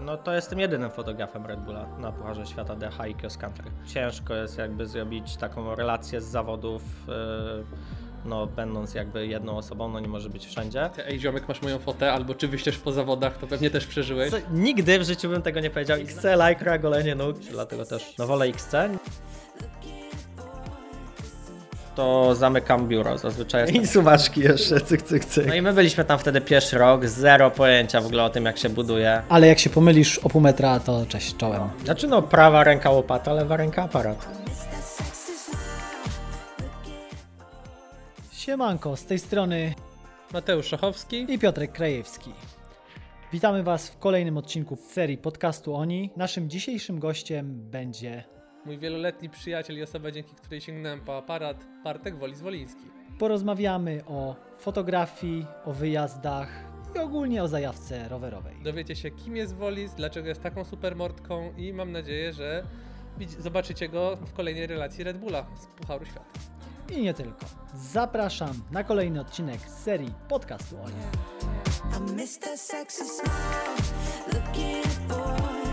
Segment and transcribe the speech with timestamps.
[0.00, 3.70] no to jestem jedynym fotografem Red Bulla na Pucharze Świata The High Cross Country.
[3.86, 10.00] Ciężko jest jakby zrobić taką relację z zawodów, y, no będąc jakby jedną osobą, no
[10.00, 10.90] nie może być wszędzie.
[11.06, 14.30] Ej, ziomek, masz moją fotę, albo czy wyślesz po zawodach, to pewnie też przeżyłeś.
[14.30, 15.98] Co, nigdy w życiu bym tego nie powiedział.
[15.98, 18.74] XC, Lycra, golenie nóg, dlatego też no wolę XC.
[22.00, 25.46] To zamykam biuro, zazwyczaj jestem I suwaczki jeszcze, cyk, cyk, cyk.
[25.46, 28.58] No i my byliśmy tam wtedy pierwszy rok, zero pojęcia w ogóle o tym, jak
[28.58, 29.22] się buduje.
[29.28, 31.62] Ale jak się pomylisz o pół metra, to cześć, czołem.
[31.84, 34.28] Znaczy no, prawa ręka łopata, lewa ręka aparat.
[38.32, 39.74] Siemanko, z tej strony
[40.32, 41.26] Mateusz Szachowski.
[41.28, 42.32] i Piotrek Krajewski.
[43.32, 46.10] Witamy Was w kolejnym odcinku serii podcastu Oni.
[46.16, 48.24] Naszym dzisiejszym gościem będzie
[48.66, 52.90] Mój wieloletni przyjaciel i osoba, dzięki której sięgnąłem po aparat, Bartek Wolis-Woliński.
[53.18, 56.48] porozmawiamy o fotografii, o wyjazdach
[56.96, 58.56] i ogólnie o zajawce rowerowej.
[58.64, 62.66] Dowiecie się, kim jest Wolis, dlaczego jest taką super mordką i mam nadzieję, że
[63.38, 66.30] zobaczycie go w kolejnej relacji Red Bulla z Pucharu Świata.
[66.92, 67.46] I nie tylko.
[67.74, 70.94] Zapraszam na kolejny odcinek z serii podcastu Oni.
[74.54, 75.69] I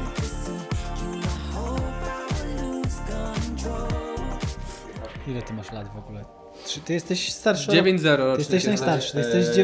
[5.27, 6.25] Ile ty masz lat w ogóle?
[6.67, 7.71] Czy ty jesteś starszy?
[7.71, 8.33] 9-0.
[8.33, 9.55] Ty jesteś najstarszy, ty jesteś Eee,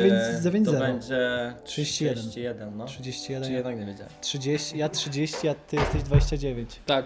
[0.42, 0.80] 9 To 9-0.
[0.80, 2.24] będzie 31.
[2.24, 2.86] 31, no.
[2.86, 4.12] 31, Czy jednak nie wiedziałem.
[4.22, 6.80] 30, ja 30, a ty jesteś 29.
[6.86, 7.06] Tak,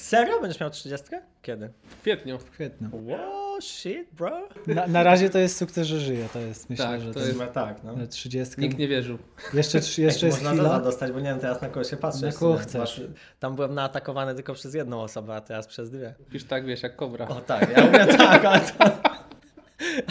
[0.00, 0.40] Serio?
[0.40, 1.06] Będziesz miał 30?
[1.42, 1.70] Kiedy?
[1.88, 2.38] w kwietniu.
[2.38, 2.88] W kwietniu.
[2.92, 4.48] Wow, shit, bro.
[4.66, 6.28] Na, na razie to jest sukces, że żyje.
[6.32, 8.06] To jest, myślę, Tak, że to to jest- tak, no.
[8.06, 8.60] 30.
[8.60, 9.18] Nikt nie wierzył.
[9.54, 10.80] Jeszcze, jeszcze jest Można chwila.
[10.80, 12.22] dostać, bo nie wiem teraz na kogo się patrzeć.
[12.22, 13.00] Na kogo chcesz.
[13.40, 16.14] Tam byłem naatakowany tylko przez jedną osobę, a teraz przez dwie.
[16.30, 17.28] Pisz tak, wiesz, jak kobra.
[17.28, 18.84] O tak, ja mówię tak, ale to...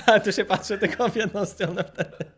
[0.05, 2.31] Ale tu się patrzy tylko w jedną stronę wtedy.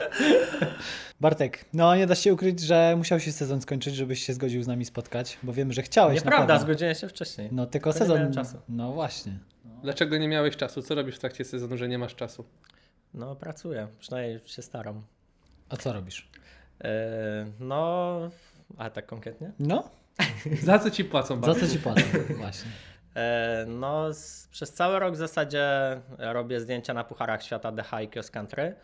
[1.20, 4.66] Bartek, no nie da się ukryć, że musiał się sezon skończyć, żebyś się zgodził z
[4.66, 7.48] nami spotkać, bo wiem, że chciałeś Nieprawda, zgodziłem się wcześniej.
[7.52, 8.16] No tylko nie sezon.
[8.18, 8.58] miałem czasu.
[8.68, 9.32] No właśnie.
[9.82, 10.82] Dlaczego nie miałeś czasu?
[10.82, 12.44] Co robisz w trakcie sezonu, że nie masz czasu?
[13.14, 15.02] No pracuję, przynajmniej się staram.
[15.68, 16.30] A co robisz?
[16.84, 16.88] Yy,
[17.60, 18.18] no,
[18.78, 19.52] a tak konkretnie?
[19.58, 19.90] No,
[20.62, 21.66] Za co ci płacą za bardzo?
[21.66, 22.02] co ci płacę?
[22.38, 22.70] Właśnie.
[23.14, 25.66] E, No, z, przez cały rok w zasadzie
[26.18, 28.74] robię zdjęcia na Pucharach Świata The High Cross Country.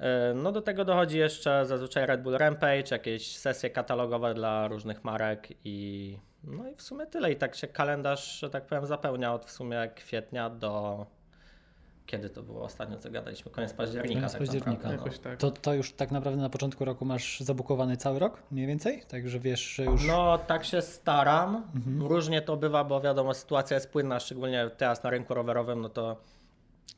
[0.00, 5.04] E, No do tego dochodzi jeszcze zazwyczaj Red Bull Rampage, jakieś sesje katalogowe dla różnych
[5.04, 7.32] marek i no i w sumie tyle.
[7.32, 11.06] I tak się kalendarz, że tak powiem, zapełnia od w sumie kwietnia do...
[12.06, 13.50] Kiedy to było ostatnio, co gadaliśmy?
[13.50, 14.88] Koniec października Koniec tak października.
[14.88, 15.10] naprawdę.
[15.16, 15.18] No.
[15.22, 15.38] Tak.
[15.38, 19.02] To, to już tak naprawdę na początku roku masz zabukowany cały rok, mniej więcej?
[19.08, 20.06] Także wiesz, że już.
[20.06, 21.56] No, tak się staram.
[21.74, 22.02] Mhm.
[22.02, 26.16] Różnie to bywa, bo wiadomo, sytuacja jest płynna, szczególnie teraz na rynku rowerowym, no to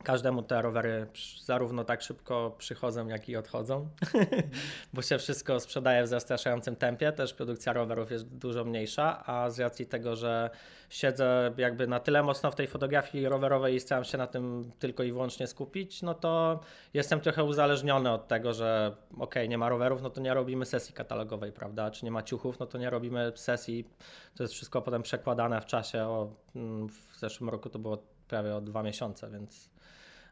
[0.03, 1.07] każdemu te rowery
[1.45, 3.89] zarówno tak szybko przychodzą, jak i odchodzą,
[4.93, 7.13] bo się wszystko sprzedaje w zastraszającym tempie.
[7.13, 10.51] Też produkcja rowerów jest dużo mniejsza, a z racji tego, że
[10.91, 15.03] siedzę jakby na tyle mocno w tej fotografii rowerowej i staram się na tym tylko
[15.03, 16.61] i wyłącznie skupić, no to
[16.95, 20.95] jestem trochę uzależniony od tego, że okej, nie ma rowerów, no to nie robimy sesji
[20.95, 21.91] katalogowej, prawda?
[21.91, 23.85] Czy nie ma ciuchów, no to nie robimy sesji.
[24.35, 26.05] To jest wszystko potem przekładane w czasie.
[26.05, 29.71] O, mm, w zeszłym roku to było prawie o dwa miesiące, więc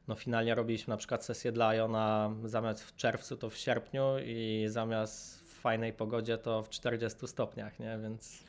[0.08, 4.64] no finalnie robiliśmy na przykład sesję dla Iona zamiast w czerwcu to w sierpniu i
[4.68, 7.98] zamiast w fajnej pogodzie to w 40 stopniach, nie?
[8.02, 8.44] Więc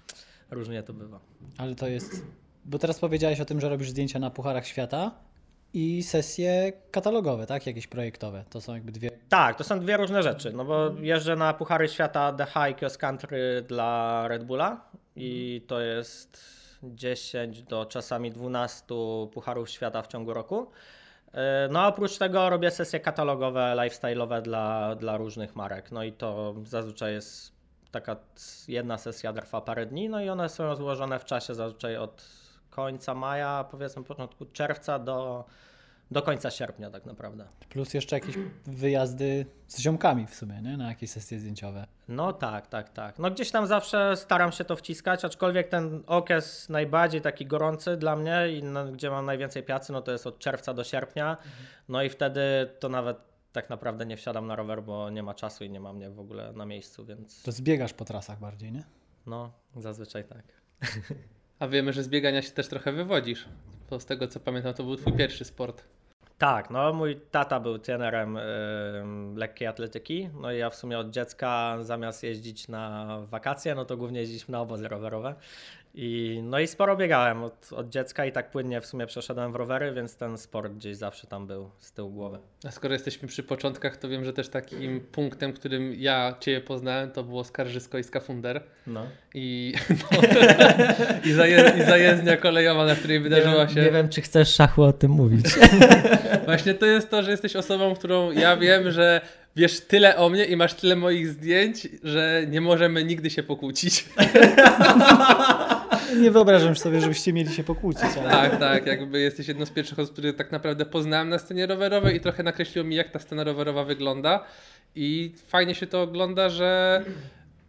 [0.52, 1.20] różnie to bywa.
[1.58, 2.24] Ale to jest.
[2.66, 5.12] Bo teraz powiedziałeś o tym, że robisz zdjęcia na Pucharach Świata
[5.74, 7.68] i sesje katalogowe, tak?
[7.68, 8.44] Jakieś projektowe.
[8.50, 9.12] To są jakby dwie.
[9.30, 12.98] Tak, to są dwie różne rzeczy, no bo jeżdżę na Puchary Świata The High Cross
[12.98, 16.40] Country dla Red Bulla i to jest
[16.84, 18.86] 10 do czasami 12
[19.34, 20.72] Pucharów Świata w ciągu roku.
[21.34, 25.92] E, No oprócz tego robię sesje katalogowe, lifestyle'owe dla, dla różnych marek.
[25.92, 27.52] No i to zazwyczaj jest
[27.92, 28.16] taka
[28.68, 32.26] jedna sesja trwa parę dni, no i one są rozłożone w czasie zazwyczaj od
[32.70, 35.46] końca maja, powiedzmy początku czerwca do,
[36.12, 37.48] do końca sierpnia tak naprawdę.
[37.70, 40.78] Plus jeszcze jakieś wyjazdy z ziomkami w sumie, nie?
[40.78, 41.88] Na jakieś sesje zdjęciowe.
[42.08, 43.20] No tak, tak, tak.
[43.20, 48.16] No gdzieś tam zawsze staram się to wciskać, aczkolwiek ten okres najbardziej taki gorący dla
[48.16, 51.38] mnie i no, gdzie mam najwięcej pracy, no to jest od czerwca do sierpnia.
[51.90, 52.42] No i wtedy
[52.80, 53.18] to nawet
[53.52, 56.20] tak naprawdę nie wsiadam na rower, bo nie ma czasu i nie ma mnie w
[56.20, 58.84] ogóle na miejscu, więc To zbiegasz po trasach bardziej, nie?
[59.26, 60.44] no zazwyczaj tak.
[61.60, 63.46] A wiemy, że z biegania się też trochę wywodzisz.
[63.90, 65.84] Bo z tego co pamiętam, to był twój pierwszy sport.
[66.40, 71.10] Tak, no mój tata był trenerem ym, lekkiej atletyki, no i ja w sumie od
[71.10, 75.36] dziecka zamiast jeździć na wakacje, no to głównie jeździliśmy na obozy rowerowe
[76.02, 79.56] I, no i sporo biegałem od, od dziecka i tak płynnie w sumie przeszedłem w
[79.56, 82.40] rowery, więc ten sport gdzieś zawsze tam był z tyłu głowy.
[82.68, 87.12] A skoro jesteśmy przy początkach, to wiem, że też takim punktem, którym ja Ciebie poznałem,
[87.12, 88.64] to było Skarżysko i Skafunder.
[88.88, 89.06] No.
[89.34, 89.74] I,
[90.12, 90.20] no,
[91.30, 93.82] i, zaje, i zajezdnia kolejowa, na której wydarzyła się.
[93.82, 95.46] Nie wiem, czy chcesz szachu o tym mówić.
[96.46, 99.22] Właśnie to jest to, że jesteś osobą, którą ja wiem, że
[99.56, 104.06] wiesz tyle o mnie i masz tyle moich zdjęć, że nie możemy nigdy się pokłócić.
[106.18, 108.04] Nie wyobrażam sobie, żebyście mieli się pokłócić.
[108.22, 108.30] Ale...
[108.32, 112.16] Tak, tak, jakby jesteś jedną z pierwszych osób, które tak naprawdę poznałem na scenie rowerowej
[112.16, 114.46] i trochę nakreśliło mi, jak ta scena rowerowa wygląda.
[114.96, 117.02] I fajnie się to ogląda, że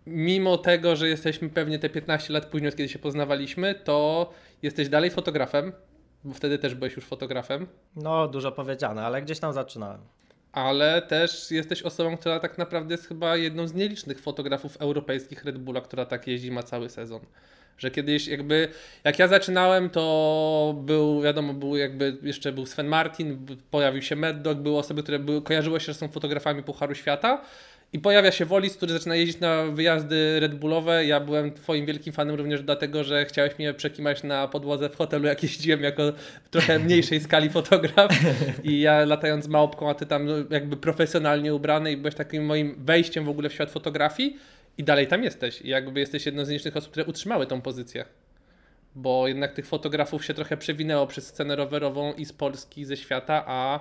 [0.06, 4.31] mimo tego, że jesteśmy pewnie te 15 lat później, od kiedy się poznawaliśmy, to
[4.62, 5.72] jesteś dalej fotografem,
[6.25, 7.66] bo wtedy też byłeś już fotografem,
[7.96, 10.00] No, dużo powiedziane, ale gdzieś tam zaczynałem.
[10.52, 15.58] ale też jesteś osobą, która tak naprawdę jest chyba jedną z nielicznych fotografów europejskich Red
[15.58, 17.20] Bulla, która tak jeździ, ma cały sezon.
[17.78, 18.69] Że kiedyś jakby,
[19.05, 24.43] jak ja zaczynałem, to był, wiadomo, był jakby, jeszcze był Sven Martin, pojawił się Mad
[24.43, 27.43] Dog, były osoby, które były, kojarzyły się, że są fotografami Pucharu Świata
[27.93, 31.06] i pojawia się Wolis, który zaczyna jeździć na wyjazdy Red Bullowe.
[31.06, 35.26] Ja byłem twoim wielkim fanem również dlatego, że chciałeś mnie przekimać na podłodze w hotelu,
[35.26, 36.02] jak jeździłem jako
[36.50, 38.11] trochę mniejszej skali fotograf
[38.64, 43.25] i ja latając małpką, a ty tam jakby profesjonalnie ubrany i byłeś takim moim wejściem
[43.25, 44.37] w ogóle w świat fotografii
[44.80, 45.62] i dalej tam jesteś.
[45.62, 48.04] I jakby jesteś jedną z nielicznych osób, które utrzymały tą pozycję.
[48.94, 52.96] Bo jednak tych fotografów się trochę przewinęło przez scenę rowerową i z Polski, i ze
[52.96, 53.80] świata, a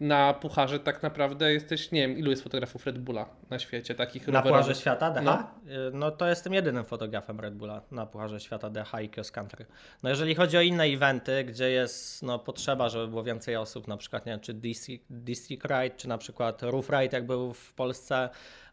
[0.00, 4.28] na pucharze tak naprawdę jesteś, nie wiem, ilu jest fotografów Red Bulla na świecie, takich
[4.28, 4.60] Na rowerowych?
[4.60, 5.22] Pucharze Świata DH?
[5.22, 5.50] No.
[5.92, 6.10] No.
[6.10, 9.66] to jestem jedynym fotografem Red Bulla na Pucharze Świata DH i Cross Country.
[10.02, 13.96] No jeżeli chodzi o inne eventy, gdzie jest no, potrzeba, żeby było więcej osób, na
[13.96, 17.74] przykład nie wiem, czy District, District Ride, czy na przykład Roof Ride, jak był w
[17.74, 18.28] Polsce,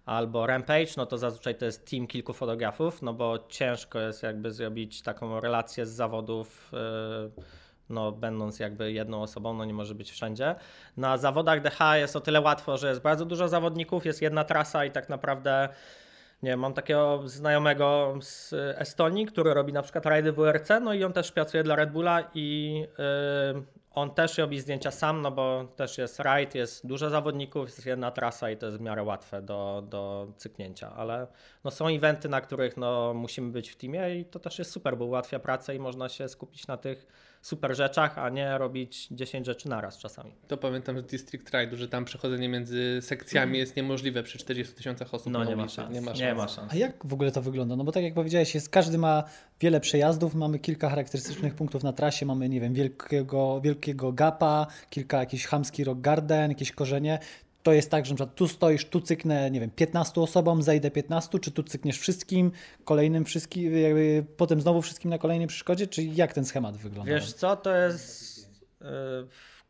[0.05, 4.51] albo Rampage, no to zazwyczaj to jest team kilku fotografów, no bo ciężko jest jakby
[4.51, 7.43] zrobić taką relację z zawodów yy,
[7.89, 10.55] no, będąc jakby jedną osobą, no nie może być wszędzie.
[10.97, 14.85] Na zawodach DH jest o tyle łatwo, że jest bardzo dużo zawodników, jest jedna trasa
[14.85, 15.69] i tak naprawdę
[16.43, 21.13] nie mam takiego znajomego z Estonii, który robi na przykład rajdy WRC, no i on
[21.13, 22.79] też pracuje dla Red Bulla i
[23.53, 23.63] yy,
[23.95, 28.11] on też robi zdjęcia sam, no bo też jest rajd, jest dużo zawodników, jest jedna
[28.11, 31.27] trasa i to jest w miarę łatwe do, do cyknięcia, ale
[31.63, 34.97] no są eventy, na których no musimy być w teamie i to też jest super,
[34.97, 37.07] bo ułatwia pracę i można się skupić na tych
[37.45, 40.31] super rzeczach, a nie robić 10 rzeczy naraz czasami.
[40.47, 45.13] To pamiętam z District Ride'u, że tam przechodzenie między sekcjami jest niemożliwe przy 40 tysiącach
[45.13, 45.93] osób No na nie ma szans.
[45.93, 46.19] Nie ma szans.
[46.19, 46.73] Nie ma szans.
[46.73, 47.75] A jak w ogóle to wygląda?
[47.75, 49.23] No bo tak jak powiedziałeś, jest, każdy ma
[49.59, 55.19] wiele przejazdów, mamy kilka charakterystycznych punktów na trasie, mamy, nie wiem, wielkiego, wielkiego gapa, kilka
[55.19, 57.19] jakiś chamski rock garden, jakieś korzenie.
[57.65, 61.51] To jest tak, że tu stoisz, tu cyknę, nie wiem, 15 osobom, zejdę 15, czy
[61.51, 62.51] tu cykniesz wszystkim,
[62.83, 67.11] kolejnym wszystkim, jakby potem znowu wszystkim na kolejnej przeszkodzie, czy jak ten schemat wygląda?
[67.11, 68.49] Wiesz co, to jest.
[68.81, 68.87] Yy,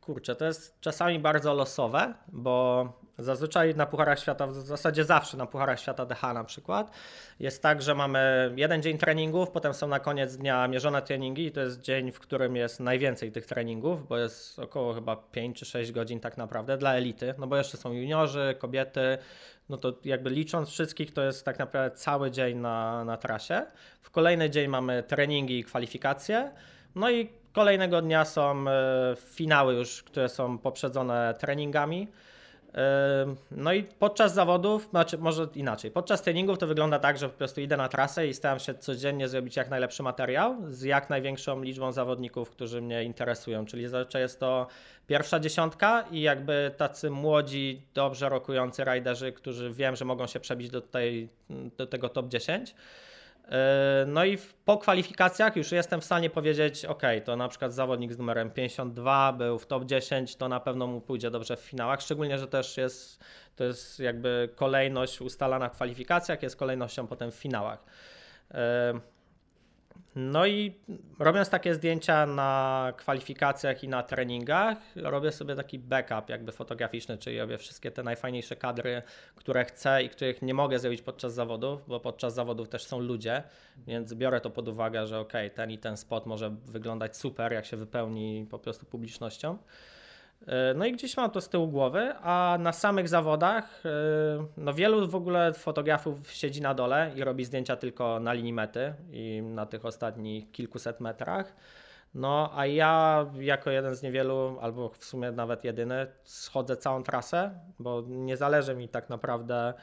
[0.05, 2.87] kurczę, to jest czasami bardzo losowe, bo
[3.17, 6.91] zazwyczaj na Pucharach Świata, w zasadzie zawsze na Pucharach Świata DH na przykład,
[7.39, 11.51] jest tak, że mamy jeden dzień treningów, potem są na koniec dnia mierzone treningi i
[11.51, 15.65] to jest dzień, w którym jest najwięcej tych treningów, bo jest około chyba 5 czy
[15.65, 19.17] 6 godzin tak naprawdę dla elity, no bo jeszcze są juniorzy, kobiety,
[19.69, 23.65] no to jakby licząc wszystkich, to jest tak naprawdę cały dzień na, na trasie.
[24.01, 26.51] W kolejny dzień mamy treningi i kwalifikacje.
[26.95, 32.07] No i kolejnego dnia są e, finały już, które są poprzedzone treningami.
[32.73, 37.37] E, No i podczas zawodów, znaczy może inaczej, podczas treningów to wygląda tak, że po
[37.37, 41.61] prostu idę na trasę i staram się codziennie zrobić jak najlepszy materiał z jak największą
[41.61, 44.67] liczbą zawodników, którzy mnie interesują, czyli zazwyczaj jest to
[45.07, 50.69] pierwsza dziesiątka i jakby tacy młodzi, dobrze rokujący rajderzy, którzy wiem, że mogą się przebić
[50.69, 51.29] do, tej,
[51.77, 52.75] do tego top 10.
[53.45, 53.55] Yy,
[54.07, 58.17] No i po kwalifikacjach już jestem w stanie powiedzieć, ok, to na przykład zawodnik z
[58.17, 62.37] numerem 52 był w top 10, to na pewno mu pójdzie dobrze w finałach, szczególnie,
[62.37, 63.23] że też jest,
[63.55, 67.85] to jest jakby kolejność ustalana w kwalifikacjach, jest kolejnością potem w finałach.
[70.15, 70.73] No i
[71.19, 77.39] robiąc takie zdjęcia na kwalifikacjach i na treningach, robię sobie taki backup jakby fotograficzny, czyli
[77.39, 79.01] robię wszystkie te najfajniejsze kadry,
[79.35, 83.43] które chcę i których nie mogę zrobić podczas zawodów, bo podczas zawodów też są ludzie,
[83.87, 87.65] więc biorę to pod uwagę, że ok, ten i ten spot może wyglądać super, jak
[87.65, 89.57] się wypełni po prostu publicznością.
[90.47, 93.89] E, No i gdzieś mam to z tyłu głowy, a na samych zawodach, e,
[94.57, 98.93] no wielu w ogóle fotografów siedzi na dole i robi zdjęcia tylko na linii mety
[99.11, 101.55] i na tych ostatnich kilkuset metrach.
[102.13, 107.59] No a ja jako jeden z niewielu, albo w sumie nawet jedyny, schodzę całą trasę,
[107.79, 109.73] bo nie zależy mi tak naprawdę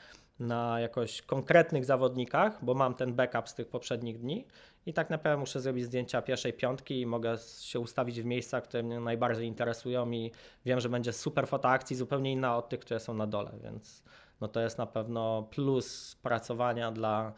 [0.40, 4.46] na jakoś konkretnych zawodnikach, bo mam ten backup z tych poprzednich dni
[4.86, 8.82] i tak naprawdę muszę zrobić zdjęcia pierwszej piątki i mogę się ustawić w miejscach, które
[8.82, 10.30] mnie najbardziej interesują i
[10.64, 14.02] wiem, że będzie super foto akcji, zupełnie inna od tych, które są na dole, więc
[14.40, 17.32] no to jest na pewno plus pracowania dla,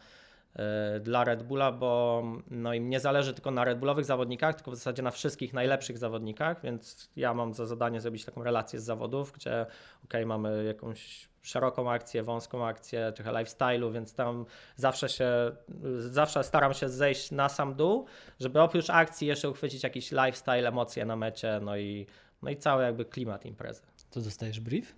[0.55, 4.71] e, dla Red Bulla, bo no im nie zależy tylko na Red Bullowych zawodnikach, tylko
[4.71, 8.83] w zasadzie na wszystkich najlepszych zawodnikach, więc ja mam za zadanie zrobić taką relację z
[8.83, 9.65] zawodów, gdzie
[10.05, 15.51] ok, mamy jakąś szeroką akcję, wąską akcję, trochę lifestyle'u, więc tam zawsze się,
[15.99, 18.05] zawsze staram się zejść na sam dół,
[18.39, 22.05] żeby oprócz akcji jeszcze uchwycić jakiś lifestyle, emocje na mecie, no i,
[22.41, 23.81] no i cały jakby klimat imprezy.
[24.11, 24.95] To dostajesz brief?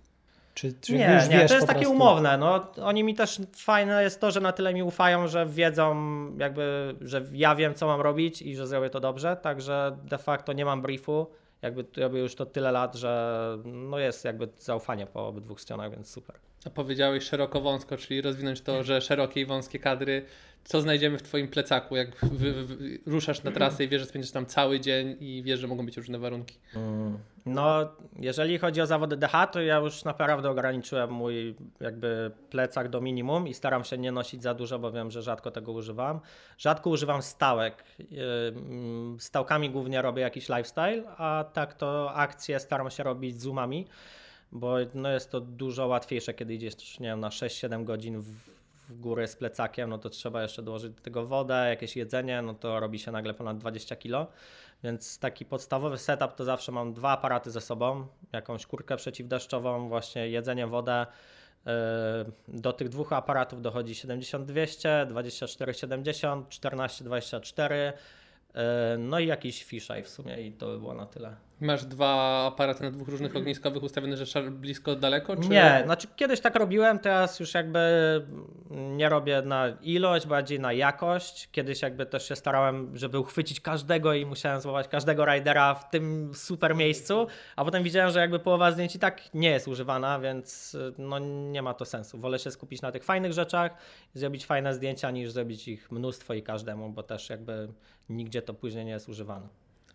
[0.54, 1.94] Czy, czy Nie, już nie, wiesz to jest takie prostu?
[1.94, 2.38] umowne.
[2.38, 5.96] No, oni mi też fajne jest to, że na tyle mi ufają, że wiedzą,
[6.38, 9.36] jakby, że ja wiem, co mam robić i że zrobię to dobrze.
[9.36, 11.26] Także de facto nie mam briefu.
[11.62, 16.10] Jakby robię już to tyle lat, że no jest jakby zaufanie po obydwu stronach, więc
[16.10, 16.36] super.
[16.68, 20.24] A powiedziałeś szeroko wąsko, czyli rozwinąć to, że szerokie i wąskie kadry.
[20.64, 22.08] Co znajdziemy w Twoim plecaku, jak
[23.06, 25.96] ruszasz na trasę i wiesz, że spędzisz tam cały dzień i wiesz, że mogą być
[25.96, 26.58] różne warunki.
[27.46, 33.00] No, jeżeli chodzi o zawody DH, to ja już naprawdę ograniczyłem mój jakby plecak do
[33.00, 36.20] minimum i staram się nie nosić za dużo, bo wiem, że rzadko tego używam.
[36.58, 37.84] Rzadko używam stałek.
[38.52, 43.86] Mm, Stałkami głównie robię jakiś lifestyle, a tak to akcje staram się robić zoomami,
[44.52, 48.28] bo no jest to dużo łatwiejsze, kiedy idziesz nie wiem, na 6-7 godzin w,
[48.88, 52.54] w górę z plecakiem, no to trzeba jeszcze dołożyć do tego wodę, jakieś jedzenie, no
[52.54, 54.32] to robi się nagle ponad 20 kg.
[54.84, 60.28] Więc taki podstawowy setup to zawsze mam dwa aparaty ze sobą, jakąś kurkę przeciwdeszczową, właśnie
[60.28, 61.06] jedzenie, wodę.
[61.66, 61.72] Yy,
[62.48, 68.60] Do tych dwóch aparatów dochodzi 70-200, 24-70, 14-24, yy,
[68.98, 71.47] no i jakiś fisheye w sumie i to by było na tyle.
[71.60, 75.36] Masz dwa aparaty na dwóch różnych ogniskowych ustawione, że blisko, daleko?
[75.36, 75.48] Czy...
[75.48, 77.80] Nie, znaczy kiedyś tak robiłem, teraz już jakby
[78.70, 81.48] nie robię na ilość, bardziej na jakość.
[81.52, 86.30] Kiedyś jakby też się starałem, żeby uchwycić każdego i musiałem złapać każdego ridera w tym
[86.34, 90.76] super miejscu, a potem widziałem, że jakby połowa zdjęć i tak nie jest używana, więc
[90.98, 92.18] no nie ma to sensu.
[92.18, 93.72] Wolę się skupić na tych fajnych rzeczach,
[94.14, 97.68] zrobić fajne zdjęcia niż zrobić ich mnóstwo i każdemu, bo też jakby
[98.08, 99.48] nigdzie to później nie jest używane.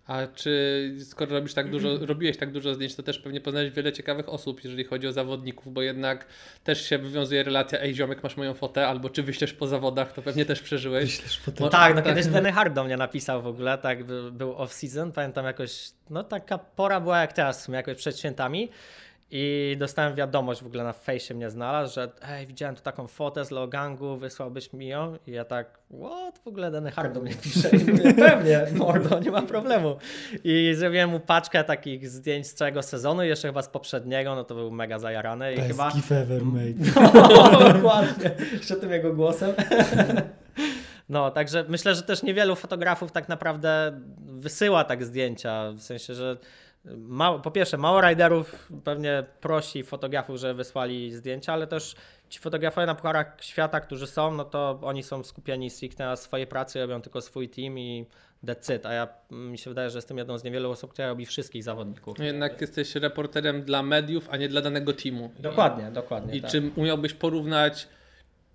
[0.07, 3.93] A czy skoro robisz tak dużo, robiłeś tak dużo zdjęć, to też pewnie poznałeś wiele
[3.93, 6.25] ciekawych osób, jeżeli chodzi o zawodników, bo jednak
[6.63, 10.21] też się wywiązuje relacja, ej ziomek, masz moją fotę, albo czy wyślesz po zawodach, to
[10.21, 11.21] pewnie też przeżyłeś.
[11.59, 15.11] No tak, no kiedyś Danny Hard do mnie napisał w ogóle, tak, by- był off-season,
[15.11, 18.69] pamiętam jakoś, no taka pora była jak teraz, w sumie jakoś przed świętami
[19.35, 23.45] i dostałem wiadomość, w ogóle na fejsie mnie znalazł, że hej, widziałem tu taką fotę
[23.45, 25.17] z Logangu, wysłałbyś mi ją?
[25.27, 27.69] I ja tak, what, w ogóle Danny Hard do mnie pisze.
[27.69, 29.97] I mówię, pewnie, mordo, nie ma problemu.
[30.43, 34.55] I zrobiłem mu paczkę takich zdjęć z całego sezonu, jeszcze chyba z poprzedniego, no to
[34.55, 35.91] był mega zajarany i Best chyba...
[35.91, 37.11] gift ever made.
[37.13, 38.31] No, dokładnie.
[38.53, 39.53] Jeszcze tym jego głosem.
[41.09, 45.71] No, także myślę, że też niewielu fotografów tak naprawdę wysyła tak zdjęcia.
[45.71, 46.37] W sensie, że
[46.97, 51.95] mało, po pierwsze, mało riderów pewnie prosi fotografów, żeby wysłali zdjęcia, ale też
[52.29, 56.47] ci fotografowie na Pucharach Świata, którzy są, no to oni są skupieni stricte na swojej
[56.47, 58.05] pracy, robią tylko swój team i
[58.75, 58.85] it.
[58.85, 62.19] A ja mi się wydaje, że jestem jedną z niewielu osób, która robi wszystkich zawodników.
[62.19, 65.31] No Jednak jesteś reporterem dla mediów, a nie dla danego teamu.
[65.39, 66.35] Dokładnie, dokładnie.
[66.35, 66.51] I tak.
[66.51, 67.87] czy umiałbyś porównać,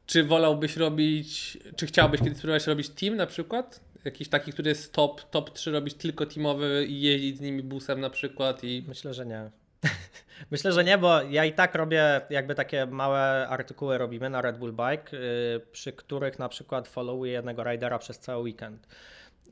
[0.07, 3.81] czy wolałbyś robić, czy chciałbyś kiedyś spróbować robić team na przykład?
[4.05, 8.01] Jakiś taki, który jest top, top 3 robić tylko teamowy i jeździć z nimi busem
[8.01, 9.51] na przykład i Myślę, że nie.
[10.51, 14.59] Myślę, że nie, bo ja i tak robię jakby takie małe artykuły robimy na Red
[14.59, 18.89] Bull Bike, yy, przy których na przykład followuję jednego ridera przez cały weekend.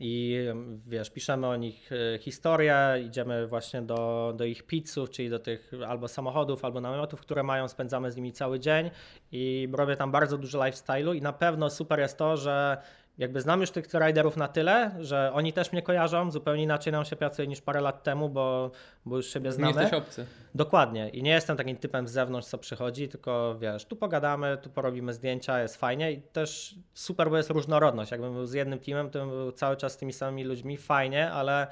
[0.01, 2.77] I ym, wiesz, piszemy o nich y, historię,
[3.07, 7.69] idziemy właśnie do, do ich pizzów, czyli do tych albo samochodów, albo namiotów, które mają,
[7.69, 8.91] spędzamy z nimi cały dzień
[9.33, 12.77] i robię tam bardzo dużo lifestyle'u i na pewno super jest to, że
[13.19, 17.05] jakby znam już tych riderów na tyle, że oni też mnie kojarzą, zupełnie inaczej nam
[17.05, 18.71] się pracuje niż parę lat temu, bo,
[19.05, 19.81] bo już siebie nie znamy.
[19.81, 20.27] jesteś obcy.
[20.55, 21.09] Dokładnie.
[21.09, 25.13] I nie jestem takim typem z zewnątrz, co przychodzi, tylko wiesz, tu pogadamy, tu porobimy
[25.13, 28.11] zdjęcia, jest fajnie i też super, bo jest różnorodność.
[28.11, 31.31] Jakbym był z jednym teamem, to bym był cały czas z tymi samymi ludźmi, fajnie,
[31.31, 31.67] ale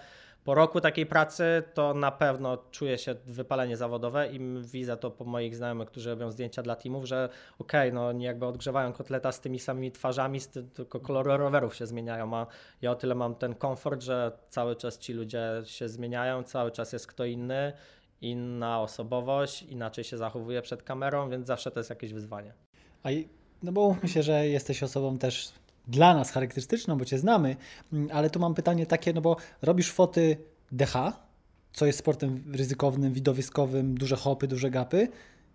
[0.44, 5.24] po roku takiej pracy to na pewno czuję się wypalenie zawodowe i widzę to po
[5.24, 9.40] moich znajomych, którzy robią zdjęcia dla teamów, że okej, no oni jakby odgrzewają kotleta z
[9.40, 10.40] tymi samymi twarzami,
[10.74, 12.46] tylko kolory rowerów się zmieniają, a
[12.82, 16.92] ja o tyle mam ten komfort, że cały czas ci ludzie się zmieniają, cały czas
[16.92, 17.72] jest kto inny,
[18.20, 22.52] inna osobowość, inaczej się zachowuje przed kamerą, więc zawsze to jest jakieś wyzwanie.
[23.02, 23.08] A
[23.62, 25.52] no bo mówmy się, że jesteś osobą też
[25.88, 27.56] dla nas charakterystyczną, bo cię znamy,
[27.92, 30.36] mm, ale tu mam pytanie takie, no bo robisz foty
[30.72, 30.92] DH,
[31.72, 35.08] co jest sportem ryzykownym, widowiskowym, duże hopy, duże gapy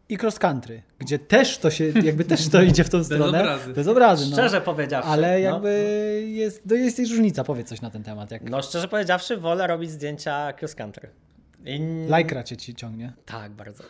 [0.09, 3.39] i cross country, gdzie też to się, jakby też to idzie w tą stronę.
[3.39, 3.74] obrazy.
[3.74, 4.25] Bez obrazy.
[4.29, 4.31] No.
[4.31, 5.09] Szczerze powiedziawszy.
[5.09, 5.38] Ale no.
[5.39, 8.31] jakby jest, to jest jest różnica, powiedz coś na ten temat.
[8.31, 11.09] Jak No szczerze powiedziawszy, wolę robić zdjęcia cross country.
[11.66, 12.06] I...
[12.10, 13.13] lajkra cię ci ciągnie.
[13.25, 13.84] Tak, bardzo.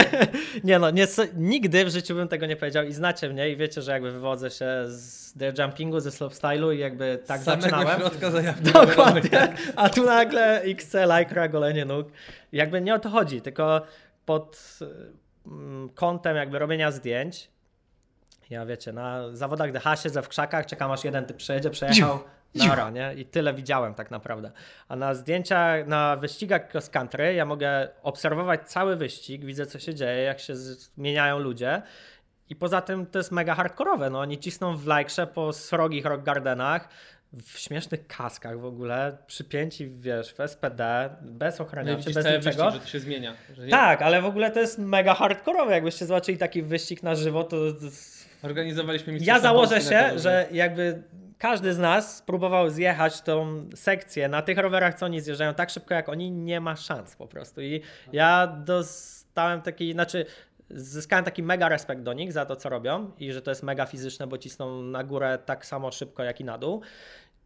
[0.64, 3.82] nie no, nie, nigdy w życiu bym tego nie powiedział i znacie mnie i wiecie,
[3.82, 8.00] że jakby wywodzę się z the jumpingu, ze slopestylu i jakby tak Z zaczynałem.
[8.00, 9.54] środka zajawki Dokładnie.
[9.76, 12.08] A tu nagle XC, lajkra, golenie nóg.
[12.52, 13.82] Jakby nie o to chodzi, tylko
[14.26, 14.78] pod
[15.46, 17.50] mm, kątem jakby robienia zdjęć.
[18.50, 22.18] Ja wiecie, na zawodach DH siedzę w krzakach, czekam aż jeden typ przejedzie, przejechał,
[22.54, 23.14] nara, nie?
[23.16, 24.50] I tyle widziałem tak naprawdę.
[24.88, 29.94] A na zdjęciach, na wyścigach cross country ja mogę obserwować cały wyścig, widzę co się
[29.94, 31.82] dzieje, jak się zmieniają ludzie.
[32.48, 34.10] I poza tym to jest mega hardkorowe.
[34.10, 36.88] No, oni cisną w lajkrze po srogich rock gardenach,
[37.42, 42.64] w śmiesznych kaskach w ogóle, przypięci, wiesz, w SPD, bez No ochraniaczy, widzisz bez niczego.
[42.64, 43.34] wyścig, że to się zmienia.
[43.56, 45.72] Że Tak, ale w ogóle to jest mega hardkorowe.
[45.72, 47.56] Jakbyście zobaczyli taki wyścig na żywo, to
[48.42, 51.02] Organizowaliśmy ja założę się, że jakby
[51.42, 55.94] każdy z nas spróbował zjechać tą sekcję na tych rowerach, co oni zjeżdżają tak szybko
[55.94, 57.62] jak oni, nie ma szans po prostu.
[57.62, 57.80] I
[58.12, 60.26] ja dostałem taki, znaczy
[60.70, 63.86] zyskałem taki mega respekt do nich za to, co robią i że to jest mega
[63.86, 66.82] fizyczne, bo cisną na górę tak samo szybko, jak i na dół.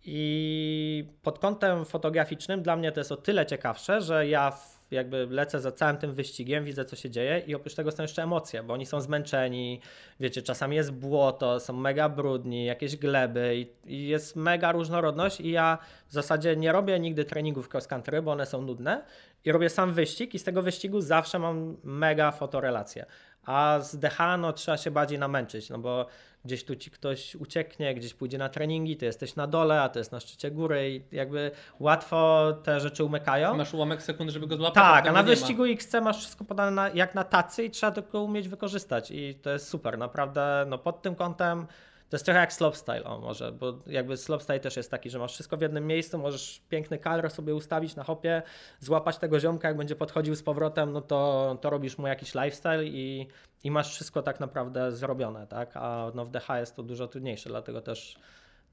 [0.05, 5.27] I pod kątem fotograficznym dla mnie to jest o tyle ciekawsze, że ja w- jakby
[5.31, 8.63] lecę za całym tym wyścigiem, widzę co się dzieje i oprócz tego są jeszcze emocje,
[8.63, 9.81] bo oni są zmęczeni,
[10.21, 15.51] wiecie, czasami jest błoto, są mega brudni, jakieś gleby i, i jest mega różnorodność i
[15.51, 15.79] ja
[16.09, 19.05] w zasadzie nie robię nigdy treningów cross country, bo one są nudne
[19.45, 23.07] i robię sam wyścig i z tego wyścigu zawsze mam mega fotorelacje.
[23.45, 26.07] A z DH no, trzeba się bardziej namęczyć, no bo
[26.47, 29.99] gdzieś tu ci ktoś ucieknie, gdzieś pójdzie na treningi, ty jesteś na dole, a to
[29.99, 31.51] jest na szczycie góry i jakby
[31.81, 33.57] łatwo te rzeczy umykają.
[33.57, 34.75] Masz ułamek sekund, żeby go złapać.
[34.75, 38.23] Tak, a na wyścigu XC masz wszystko podane na, jak na tacy i trzeba tylko
[38.23, 41.67] umieć wykorzystać i to jest super, naprawdę no pod tym kątem
[42.09, 45.33] to jest trochę jak slopestyle, o może, bo jakby slopestyle też jest taki, że masz
[45.33, 48.43] wszystko w jednym miejscu, możesz piękny kadr sobie ustawić na hopie,
[48.81, 52.85] złapać tego ziomka, jak będzie podchodził z powrotem, no to, to robisz mu jakiś lifestyle
[52.85, 53.29] i,
[53.65, 57.49] i masz wszystko tak naprawdę zrobione, tak, a no w DH jest to dużo trudniejsze,
[57.49, 58.17] dlatego też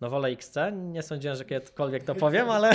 [0.01, 2.69] no wolę XC, nie sądziłem, że kiedykolwiek to powiem, ale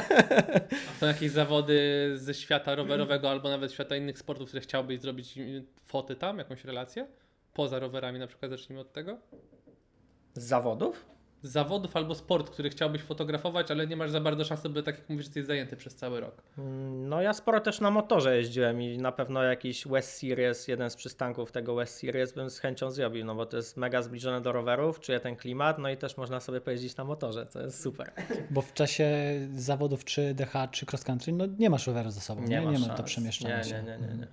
[0.91, 5.39] A są jakieś zawody ze świata rowerowego albo nawet świata innych sportów, które chciałbyś zrobić
[5.85, 7.07] foty tam, jakąś relację?
[7.55, 9.19] Poza rowerami na przykład, zacznijmy od tego.
[10.39, 11.05] Z zawodów
[11.43, 14.99] Z zawodów albo sport, który chciałbyś fotografować, ale nie masz za bardzo szansy, by tak
[14.99, 16.43] jak mówisz, jesteś zajęty przez cały rok.
[16.59, 20.91] Mm, No ja sporo też na motorze jeździłem i na pewno jakiś West Series, jeden
[20.91, 24.41] z przystanków tego West Series bym z chęcią zrobił, no bo to jest mega zbliżone
[24.41, 27.83] do rowerów, czuję ten klimat, no i też można sobie pojeździć na motorze, co jest
[27.83, 28.13] super.
[28.51, 29.09] Bo w czasie
[29.55, 32.87] zawodów czy DH, czy cross country, no nie masz roweru ze sobą, nie, nie, ma
[32.87, 33.83] ma to przemieszczania nie, się.
[33.83, 34.27] Nie, nie, nie, nie.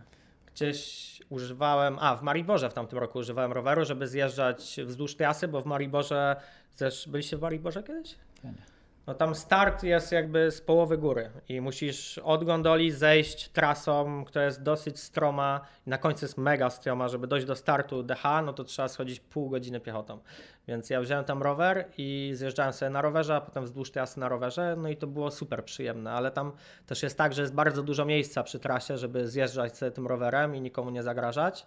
[0.55, 5.61] Gdzieś używałem, a w Mariborze w tamtym roku używałem roweru, żeby zjeżdżać wzdłuż trasy, bo
[5.61, 6.35] w Mariborze,
[6.77, 8.15] też byliście w Mariborze kiedyś?
[8.43, 8.74] Nie.
[9.07, 14.45] No tam start jest jakby z połowy góry i musisz od gondoli zejść trasą, która
[14.45, 18.63] jest dosyć stroma na końcu jest mega stroma, żeby dojść do startu DH, no to
[18.63, 20.19] trzeba schodzić pół godziny piechotą.
[20.67, 24.29] Więc ja wziąłem tam rower i zjeżdżałem sobie na rowerze, a potem wzdłuż trasy na
[24.29, 26.51] rowerze, no i to było super przyjemne, ale tam
[26.87, 30.55] też jest tak, że jest bardzo dużo miejsca przy trasie, żeby zjeżdżać sobie tym rowerem
[30.55, 31.65] i nikomu nie zagrażać.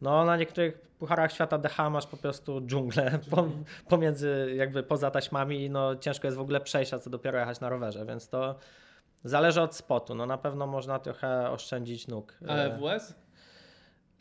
[0.00, 3.48] No, na niektórych pucharach świata DH masz po prostu dżunglę po,
[3.88, 7.68] pomiędzy, jakby poza taśmami, no ciężko jest w ogóle przejść, a co dopiero jechać na
[7.68, 8.54] rowerze, więc to
[9.24, 10.14] zależy od spotu.
[10.14, 12.38] No na pewno można trochę oszczędzić nóg.
[12.48, 13.14] A EWS?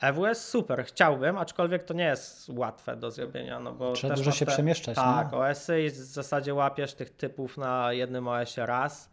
[0.01, 4.37] EWS super, chciałbym, aczkolwiek to nie jest łatwe do zrobienia, no bo Trzeba też dużo
[4.37, 5.37] się przemieszczać, Tak, nie?
[5.37, 9.09] OS-y i w zasadzie łapiesz tych typów na jednym OS-ie raz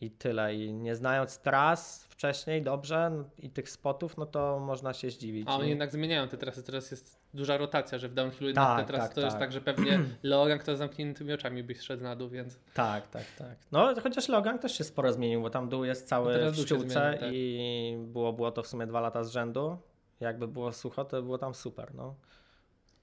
[0.00, 0.54] i tyle.
[0.54, 5.48] I nie znając tras wcześniej dobrze no, i tych spotów, no to można się zdziwić.
[5.48, 8.64] A oni I- jednak zmieniają te trasy, teraz jest duża rotacja, że w downhillu jednak
[8.66, 9.40] Tak, te trasy tak, to jest tak.
[9.40, 13.24] tak, że pewnie Leogang to z zamkniętymi oczami byś szedł na dół, więc Tak, tak,
[13.38, 13.56] tak.
[13.72, 16.66] No chociaż Logang też się sporo zmienił, bo tam dół jest No cały teraz w
[16.66, 17.30] ściółce zmienił, tak.
[17.32, 19.76] i było, było to w sumie dwa lata z rzędu.
[20.20, 21.94] Jakby było sucho, to było tam super.
[21.94, 22.14] No,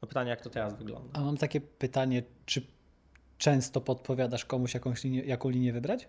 [0.01, 1.19] no pytanie, jak to teraz wygląda.
[1.19, 2.62] A mam takie pytanie, czy
[3.38, 6.08] często podpowiadasz komuś jakąś linię, jaką linię wybrać?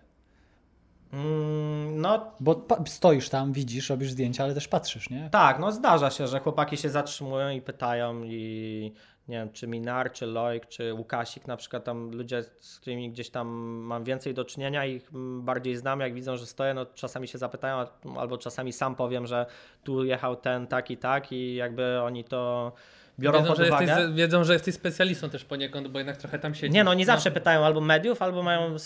[1.13, 5.29] Mm, no Bo stoisz tam, widzisz, robisz zdjęcia, ale też patrzysz, nie?
[5.31, 8.93] tak, no zdarza się, że chłopaki się zatrzymują i pytają i
[9.27, 13.29] nie wiem, czy Minar, czy Loik, czy Łukasik na przykład tam ludzie, z którymi gdzieś
[13.29, 13.47] tam
[13.83, 17.37] mam więcej do czynienia i ich bardziej znam, jak widzą, że stoję, no czasami się
[17.37, 17.85] zapytają,
[18.17, 19.45] albo czasami sam powiem, że
[19.83, 22.71] tu jechał ten, tak i tak i jakby oni to
[23.19, 23.85] biorą wiedzą, pod że uwagę.
[23.85, 26.73] jesteś, wiedzą, że jesteś specjalistą też poniekąd, bo jednak trochę tam siedzisz.
[26.75, 28.79] Nie no, oni zawsze pytają albo mediów, albo mają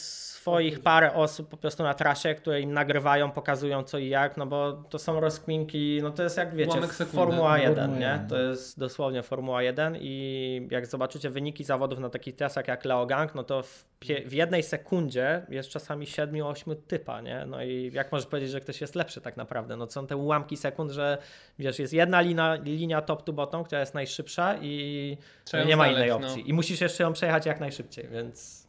[0.43, 4.45] swoich parę osób po prostu na trasie, które im nagrywają, pokazują co i jak, no
[4.45, 6.81] bo to są rozkminki, no to jest jak wiecie.
[7.05, 8.05] Formuła 1, Formuła nie?
[8.05, 8.27] 1.
[8.27, 13.35] To jest dosłownie Formuła 1 i jak zobaczycie wyniki zawodów na takich trasach jak Leogang,
[13.35, 13.85] no to w,
[14.25, 17.45] w jednej sekundzie jest czasami 7-8 typa, nie?
[17.47, 19.77] No i jak możesz powiedzieć, że ktoś jest lepszy tak naprawdę?
[19.77, 21.17] No to są te ułamki sekund, że
[21.59, 25.83] wiesz, jest jedna linia, linia top to bottom, która jest najszybsza i Trzeba nie ma
[25.83, 26.27] znaleźć, innej no.
[26.27, 26.49] opcji.
[26.49, 28.62] I musisz jeszcze ją przejechać jak najszybciej, więc...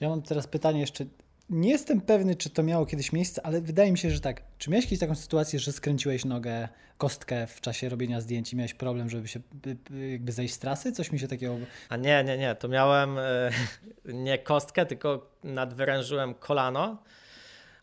[0.00, 1.04] Ja mam teraz pytanie jeszcze.
[1.50, 4.42] Nie jestem pewny, czy to miało kiedyś miejsce, ale wydaje mi się, że tak.
[4.58, 8.74] Czy miałeś kiedyś taką sytuację, że skręciłeś nogę, kostkę w czasie robienia zdjęć i miałeś
[8.74, 10.92] problem, żeby się by- by- jakby zejść z trasy?
[10.92, 11.56] Coś mi się takiego...
[11.88, 13.50] A nie, nie, nie, to miałem e,
[14.04, 17.02] nie kostkę, tylko nadwyrężyłem kolano,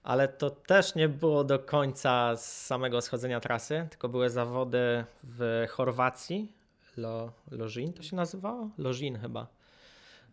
[0.03, 5.65] ale to też nie było do końca z samego schodzenia trasy, tylko były zawody w
[5.69, 6.51] Chorwacji,
[6.97, 8.69] Lo, Lożin to się nazywało?
[8.77, 9.47] Lożin chyba.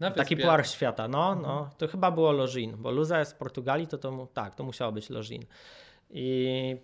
[0.00, 3.86] Na Taki puar świata, no, no, to chyba było Lożin, bo Luza jest z Portugalii,
[3.86, 5.44] to, to tak, to musiało być Lożin.
[6.10, 6.76] I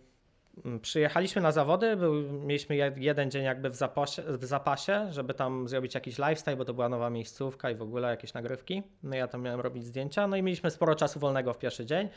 [0.83, 5.69] przyjechaliśmy na zawody, był, mieliśmy jed- jeden dzień jakby w zapasie, w zapasie, żeby tam
[5.69, 8.83] zrobić jakiś lifestyle, bo to była nowa miejscówka i w ogóle jakieś nagrywki.
[9.03, 12.09] No ja tam miałem robić zdjęcia, no i mieliśmy sporo czasu wolnego w pierwszy dzień.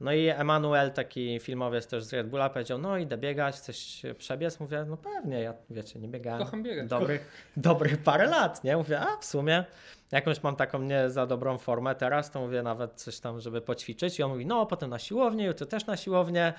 [0.00, 4.60] No i Emanuel, taki filmowiec też z Red Bulla, powiedział, no idę biegać, chcesz przebiec?
[4.60, 6.88] Mówię, no pewnie, ja wiecie, nie biegałem Kocham biegać.
[6.88, 8.76] dobrych, dobrych parę lat, nie?
[8.76, 9.64] Mówię, a w sumie
[10.12, 14.18] jakąś mam taką nie za dobrą formę teraz, to mówię nawet coś tam, żeby poćwiczyć.
[14.18, 16.52] I on mówi, no potem na siłownię, jutro też na siłownię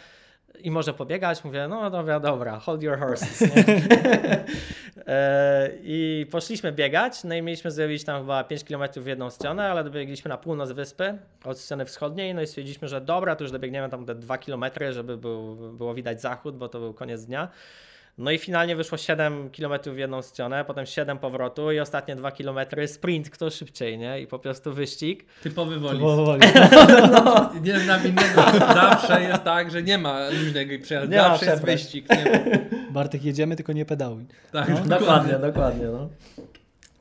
[0.60, 1.44] i może pobiegać.
[1.44, 3.44] Mówię, no dobra, dobra, hold your horses?
[5.08, 9.72] E, I poszliśmy biegać, no i mieliśmy zrobić tam chyba 5 km w jedną stronę,
[9.72, 13.52] ale dobiegliśmy na północ wyspy od sceny wschodniej, no i stwierdziliśmy, że dobra, to już
[13.52, 17.48] dobiegniemy tam te 2 km, żeby był, było widać zachód, bo to był koniec dnia.
[18.18, 22.32] No i finalnie wyszło 7 km w jedną stronę, potem 7 powrotu i ostatnie 2
[22.32, 24.22] km sprint, kto szybciej, nie?
[24.22, 25.26] I po prostu wyścig.
[25.44, 26.02] Typowy wolis.
[26.02, 26.42] Powoli.
[27.68, 28.42] Nie znam innego.
[28.60, 31.12] Zawsze jest tak, że nie ma luźnego przejazdu.
[31.12, 32.10] Nie ma Zawsze jest wyścig.
[32.10, 32.70] Nie.
[32.92, 34.26] Bartek, jedziemy, tylko nie pedałuj.
[34.52, 35.86] Tak, Dokładnie, dokładnie.
[35.86, 36.10] No.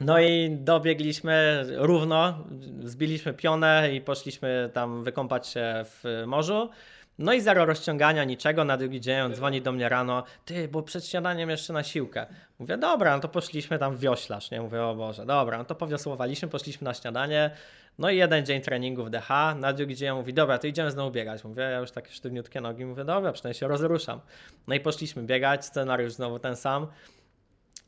[0.01, 2.45] No i dobiegliśmy równo,
[2.85, 6.71] zbiliśmy pionę i poszliśmy tam wykąpać się w morzu.
[7.19, 8.65] No i zero rozciągania, niczego.
[8.65, 10.25] Na drugi dzień on dzwoni do mnie rano.
[10.45, 12.27] Ty, bo przed śniadaniem jeszcze na siłkę.
[12.59, 14.51] Mówię, dobra, no to poszliśmy tam w wioślarz.
[14.51, 17.51] Nie mówię, o Boże, dobra, no to powiosłowaliśmy, poszliśmy na śniadanie.
[17.99, 19.29] No i jeden dzień treningu w DH.
[19.57, 21.45] Na drugi dzień mówi, dobra, to idziemy znowu biegać.
[21.45, 22.85] Mówię, ja już takie sztywniutkie nogi.
[22.85, 24.21] Mówię, dobra, przynajmniej się rozruszam.
[24.67, 26.87] No i poszliśmy biegać, scenariusz znowu ten sam.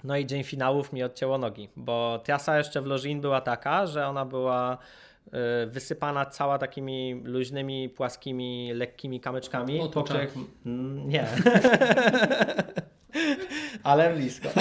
[0.05, 4.07] No i dzień finałów mi odcięło nogi, bo trasa jeszcze w Lożin była taka, że
[4.07, 4.79] ona była
[5.67, 9.81] wysypana cała takimi luźnymi, płaskimi, lekkimi kamyczkami.
[9.81, 10.29] Od oczach.
[10.67, 11.27] Mm, Nie.
[13.83, 14.49] Ale blisko.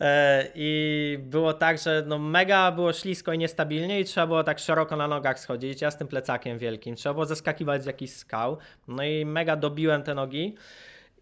[0.00, 4.58] E, I było tak, że no mega było ślisko i niestabilnie i trzeba było tak
[4.58, 5.80] szeroko na nogach schodzić.
[5.80, 6.94] Ja z tym plecakiem wielkim.
[6.94, 8.58] Trzeba było zeskakiwać z jakichś skał.
[8.88, 10.54] No i mega dobiłem te nogi.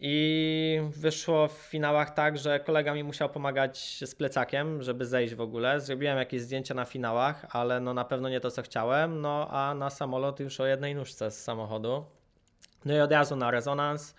[0.03, 5.41] I wyszło w finałach tak, że kolega mi musiał pomagać z plecakiem, żeby zejść w
[5.41, 5.81] ogóle.
[5.81, 9.21] Zrobiłem jakieś zdjęcia na finałach, ale no na pewno nie to, co chciałem.
[9.21, 12.05] No a na samolot już o jednej nóżce z samochodu.
[12.85, 14.15] No i od razu na rezonans.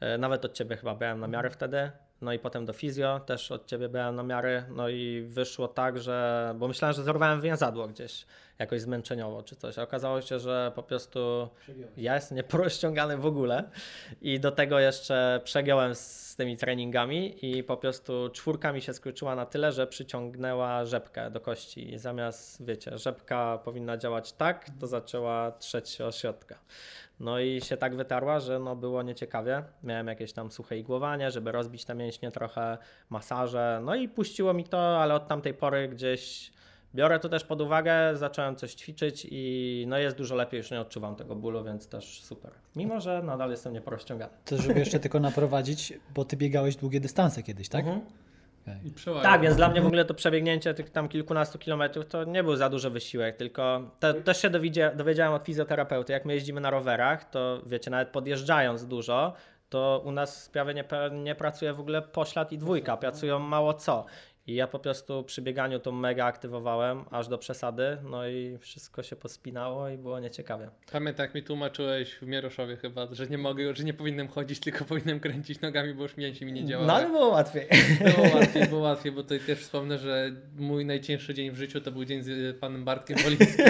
[0.00, 1.90] E, Nawet od ciebie chyba brałem namiary wtedy.
[2.22, 4.64] No i potem do fizjo też od ciebie brałem namiary.
[4.68, 6.54] No i wyszło tak, że.
[6.58, 8.26] Bo myślałem, że zerwałem więzadło gdzieś
[8.60, 9.78] jakoś zmęczeniowo czy coś.
[9.78, 11.48] A okazało się, że po prostu
[11.96, 13.70] ja jestem nieporozciągany w ogóle.
[14.22, 19.34] I do tego jeszcze przegiąłem z tymi treningami i po prostu czwórka mi się skurczyła
[19.34, 21.92] na tyle, że przyciągnęła rzepkę do kości.
[21.92, 26.58] I zamiast, wiecie, rzepka powinna działać tak, to zaczęła trzeć się o środka.
[27.20, 29.62] No i się tak wytarła, że no było nieciekawie.
[29.82, 32.78] Miałem jakieś tam suche igłowanie, żeby rozbić te mięśnie trochę,
[33.10, 33.80] masaże.
[33.84, 36.52] No i puściło mi to, ale od tamtej pory gdzieś
[36.94, 40.80] biorę to też pod uwagę, zacząłem coś ćwiczyć i no jest dużo lepiej, już nie
[40.80, 42.50] odczuwam tego bólu, więc też super.
[42.76, 44.32] Mimo, że nadal jestem nieporozciągany.
[44.44, 47.86] To żeby jeszcze tylko naprowadzić, bo ty biegałeś długie dystanse kiedyś, tak?
[47.86, 48.06] Mhm.
[48.94, 49.32] Przeładował.
[49.32, 52.56] Tak, więc dla mnie w ogóle to przebiegnięcie tych tam kilkunastu kilometrów to nie był
[52.56, 56.70] za duży wysiłek, tylko te, też się dowiedzia, dowiedziałem od fizjoterapeuty, jak my jeździmy na
[56.70, 59.32] rowerach, to wiecie, nawet podjeżdżając dużo,
[59.68, 64.06] to u nas prawie nie, nie pracuje w ogóle poślad i dwójka, pracują mało co.
[64.46, 69.02] I ja po prostu przy bieganiu to mega aktywowałem, aż do przesady, no i wszystko
[69.02, 70.70] się pospinało i było nieciekawie.
[70.92, 74.84] Pamiętam, jak mi tłumaczyłeś w Mieroszowie chyba, że nie mogę, że nie powinienem chodzić, tylko
[74.84, 76.86] powinienem kręcić nogami, bo już mięśnie mi nie działały.
[76.86, 77.68] No ale było łatwiej.
[78.16, 81.92] Było łatwiej, było łatwiej, bo tutaj też wspomnę, że mój najcięższy dzień w życiu to
[81.92, 83.64] był dzień z panem Bartkiem Wolińskim,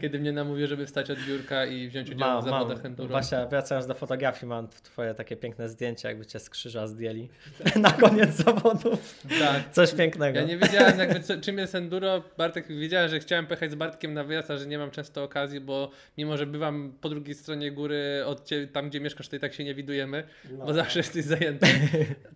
[0.00, 3.08] Kiedy mnie namówił, żeby wstać od biurka i wziąć udział Mam, w zawodach enduro.
[3.08, 7.28] Właśnie wracając do fotografii, mam twoje takie piękne zdjęcie, jakby cię z krzyża zdjęli
[7.76, 9.18] na koniec zawodów.
[9.40, 9.70] Tak.
[9.72, 10.38] Coś pięknego.
[10.38, 12.22] Ja nie wiedziałem jakby co, czym jest enduro.
[12.38, 15.60] Bartek wiedziałem, że chciałem pojechać z Bartkiem na wyjazd, a że nie mam często okazji,
[15.60, 19.40] bo mimo, że bywam po drugiej stronie góry od cie, tam, gdzie mieszkasz, to i
[19.40, 20.66] tak się nie widujemy, No.
[20.66, 21.66] bo zawsze jesteś zajęty,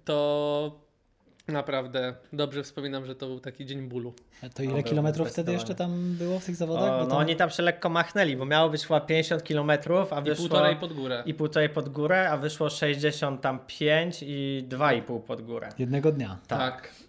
[0.05, 0.85] to
[1.53, 4.15] naprawdę dobrze wspominam, że to był taki dzień bólu.
[4.43, 6.91] A To ile No, kilometrów wtedy jeszcze tam było w tych zawodach?
[6.93, 7.19] O, Bo no tam...
[7.19, 9.71] oni tam się lekko machnęli, bo miało być chyba 50 km,
[10.11, 10.49] a I wyszło...
[10.49, 11.23] półtorej pod górę.
[11.27, 15.69] I półtorej pod górę, a wyszło 65 i 2,5 pod górę.
[15.79, 16.39] Jednego dnia.
[16.47, 16.59] Tak.
[16.59, 17.04] Tak.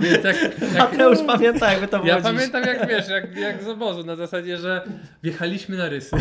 [0.00, 0.36] Więc jak,
[0.74, 2.24] jak, Mateusz pamięta jakby to było ja dziś.
[2.24, 4.82] pamiętam jak wiesz, jak, jak z obozu, na zasadzie, że
[5.22, 6.16] wjechaliśmy na rysy.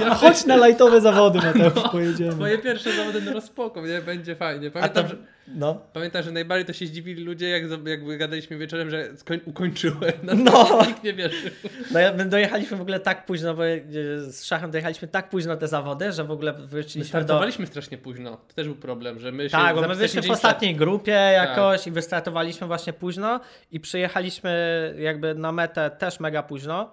[0.00, 2.32] ja Chodź na lajtowe zawody, Mateusz, pojedziemy.
[2.32, 4.00] Twoje pierwsze zawody no spoko, nie?
[4.00, 4.70] Będzie fajnie.
[4.70, 5.16] Pamiętam, A że,
[5.48, 9.08] no, pamiętam, że najbardziej to się zdziwili ludzie, jak jakby gadaliśmy wieczorem, że
[9.44, 10.12] ukończyłem.
[10.22, 10.84] No, No.
[10.86, 11.50] Nikt nie wierzył.
[11.90, 13.62] no my dojechaliśmy w ogóle tak późno, bo
[14.18, 17.08] z Szachem dojechaliśmy tak późno te zawody, że w ogóle My wróciliśmy do...
[17.08, 18.36] startowaliśmy strasznie późno.
[18.48, 21.86] To też był problem, że my się Tak, bo my byliśmy w ostatniej grupie jakoś
[21.86, 26.90] i wystartowaliśmy właśnie późno i przyjechaliśmy jakby na metę też mega późno.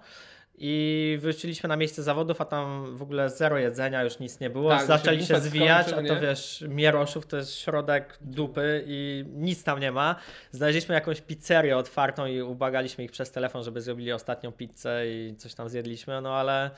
[0.62, 4.70] I wróciliśmy na miejsce zawodów, a tam w ogóle zero jedzenia, już nic nie było.
[4.70, 9.64] Tak, Zaczęli się zwijać, skończył, a to wiesz, Mieroszów to jest środek dupy i nic
[9.64, 10.16] tam nie ma.
[10.50, 15.54] Znaleźliśmy jakąś pizzerię otwartą i ubagaliśmy ich przez telefon, żeby zrobili ostatnią pizzę i coś
[15.54, 16.70] tam zjedliśmy, no ale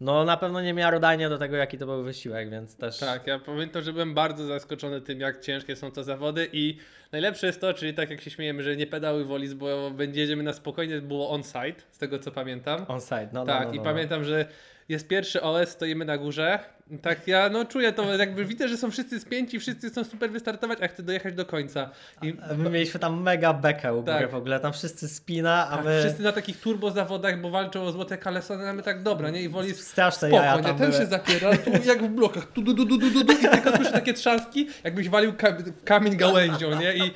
[0.00, 2.98] no na pewno nie miarodajnie do tego, jaki to był wysiłek, więc też...
[2.98, 6.78] Tak, ja pamiętam, że byłem bardzo zaskoczony tym, jak ciężkie są te zawody i
[7.12, 10.52] najlepsze jest to, czyli tak jak się śmiejemy, że nie pedały wolic, bo będziemy na
[10.52, 12.84] spokojnie, było on-site, z tego co pamiętam.
[12.88, 13.84] On-site, no, no, tak, no, i no.
[13.84, 14.46] pamiętam, że
[14.88, 16.58] jest pierwszy OS, stoimy na górze.
[17.02, 20.78] Tak, ja no czuję to, jakby widzę, że są wszyscy spięci, wszyscy chcą super wystartować,
[20.82, 21.90] a chcę dojechać do końca.
[22.22, 24.30] I My mieliśmy tam mega bekę u Tak.
[24.30, 27.82] w ogóle, tam wszyscy spina, a tak, my wszyscy na takich turbo zawodach, bo walczą
[27.82, 29.42] o złote kalesony, a my tak dobra, nie?
[29.42, 30.92] I woli straszne spoko, jaja Ten były.
[30.92, 33.76] się zapiera, tu jak w blokach, tu, du, du, du, du, du, du, i tylko
[33.76, 36.94] słyszę takie trzaski, jakbyś walił ka kamień gałęzią, nie?
[36.96, 37.10] I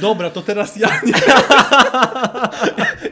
[0.00, 1.12] dobra, to teraz ja, nie?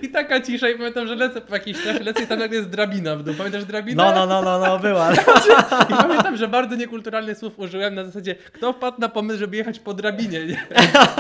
[0.03, 2.71] I taka cisza i pamiętam, że lecę po jakiejś trasie, lecę i tam nagle jest
[2.71, 3.35] drabina w dół.
[3.35, 4.05] Pamiętasz drabinę?
[4.05, 5.13] No, no, no, no, no, była.
[5.91, 9.79] I pamiętam, że bardzo niekulturalnych słów użyłem na zasadzie, kto wpadł na pomysł, żeby jechać
[9.79, 10.67] po drabinie, nie?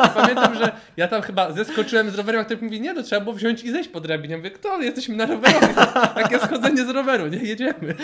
[0.04, 3.20] I pamiętam, że ja tam chyba zeskoczyłem z rowerem, a ktoś mówi, nie, to trzeba
[3.20, 4.36] było wziąć i zejść po drabinie.
[4.36, 4.82] Mówię, kto?
[4.82, 5.74] Jesteśmy na rowerze.
[6.14, 7.38] Takie schodzenie z roweru, nie?
[7.38, 7.94] Jedziemy.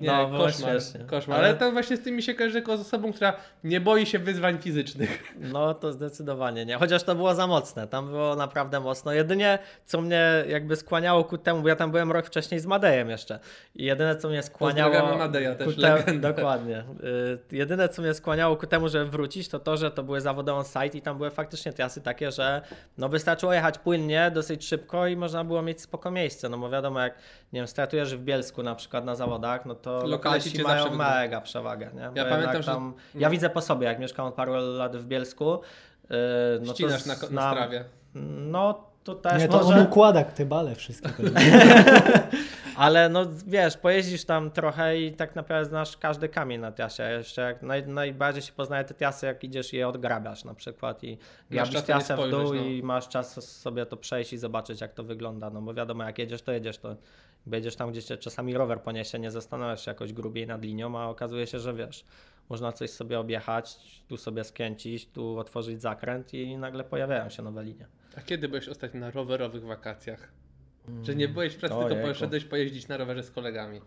[0.00, 1.38] Nie, No, koszmar, koszmar.
[1.38, 4.18] Ale- to właśnie z tym mi się kojarzy jako z osobą, która nie boi się
[4.18, 5.22] wyzwań fizycznych.
[5.52, 6.76] No to zdecydowanie nie.
[6.76, 7.88] Chociaż to było za mocne.
[7.88, 9.12] Tam było naprawdę mocno.
[9.12, 13.10] Jedynie co mnie jakby skłaniało ku temu, bo ja tam byłem rok wcześniej z Madejem
[13.10, 13.38] jeszcze.
[13.74, 14.90] I jedyne co mnie skłaniało.
[14.90, 16.12] Pozdrawiamy Madeja też, ku te...
[16.18, 16.84] Dokładnie.
[17.50, 20.52] Y, jedyne co mnie skłaniało ku temu, żeby wrócić, to to, że to były zawody
[20.52, 22.62] on site i tam były faktycznie trasy takie, że
[22.98, 26.48] no wystarczyło jechać płynnie, dosyć szybko i można było mieć spoko miejsce.
[26.48, 27.14] No bo wiadomo, jak
[27.56, 30.02] nie wiem, startujesz w Bielsku na przykład na zawodach, no to
[30.40, 31.90] cię mają mega przewagę.
[31.94, 32.08] Nie?
[32.10, 35.04] Bo Ja pamiętam, że- tam, Ja widzę po sobie, jak mieszkam od paru lat w
[35.04, 35.60] Bielsku.
[36.10, 36.16] Yy,
[36.60, 37.84] no Ścinasz na, na strawie.
[38.14, 41.10] No to też Nie, to może, on układa te bale wszystkie.
[42.76, 47.02] ale no wiesz, pojeździsz tam trochę i tak naprawdę znasz każdy kamień na trasie.
[47.02, 51.04] Jeszcze jak naj, najbardziej się poznaje te trasy, jak idziesz i je odgrabiasz na przykład
[51.04, 51.18] i
[51.50, 52.54] grabisz trasę w dół no.
[52.54, 56.18] i masz czas sobie to przejść i zobaczyć jak to wygląda, no bo wiadomo jak
[56.18, 56.96] jedziesz to jedziesz, to
[57.52, 61.06] jedziesz tam gdzie cię czasami rower poniesie, nie zastanawiasz się jakoś grubiej nad linią, a
[61.06, 62.04] okazuje się, że wiesz,
[62.48, 67.64] można coś sobie objechać, tu sobie skręcić, tu otworzyć zakręt i nagle pojawiają się nowe
[67.64, 67.86] linie.
[68.16, 70.28] A kiedy byłeś ostatnio na rowerowych wakacjach?
[71.02, 72.08] Że nie byłeś w pracy, tylko Ojejku.
[72.08, 73.80] poszedłeś pojeździć na rowerze z kolegami.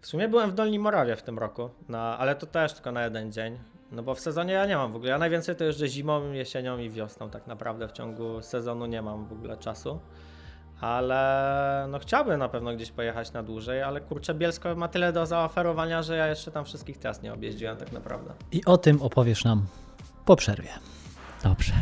[0.00, 3.04] W sumie byłem w Dolnym Morawie w tym roku, na, ale to też tylko na
[3.04, 3.58] jeden dzień.
[3.92, 5.10] No bo w sezonie ja nie mam w ogóle.
[5.10, 7.30] Ja najwięcej to jeżdżę zimą, jesienią i wiosną.
[7.30, 10.00] Tak naprawdę w ciągu sezonu nie mam w ogóle czasu.
[10.80, 15.26] Ale no chciałbym na pewno gdzieś pojechać na dłużej, ale kurczę, Bielsko ma tyle do
[15.26, 18.34] zaoferowania, że ja jeszcze tam wszystkich tras nie objeździłem tak naprawdę.
[18.52, 19.66] I o tym opowiesz nam
[20.24, 20.70] po przerwie.
[21.42, 21.72] Dobrze.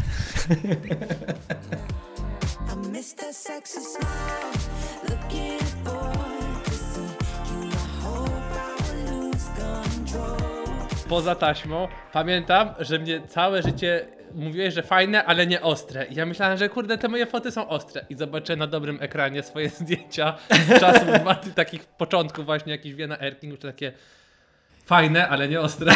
[11.09, 16.07] Poza taśmą pamiętam, że mnie całe życie mówiłeś, że fajne, ale nie ostre.
[16.07, 18.07] I ja myślałem, że kurde, te moje foty są ostre.
[18.11, 21.09] I zobaczę na dobrym ekranie swoje zdjęcia z czasów
[21.55, 23.92] takich początków właśnie, jakiś Wiena Erking, czy takie
[24.90, 25.92] fajne, ale nie ostre.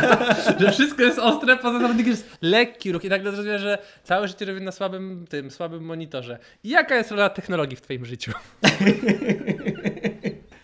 [0.60, 3.04] że wszystko jest ostre, poza zawodnikiem jest lekki ruch.
[3.04, 6.38] I nagle zrozumiałem, że całe życie robię na słabym, tym, słabym monitorze.
[6.64, 8.32] I jaka jest rola technologii w twoim życiu?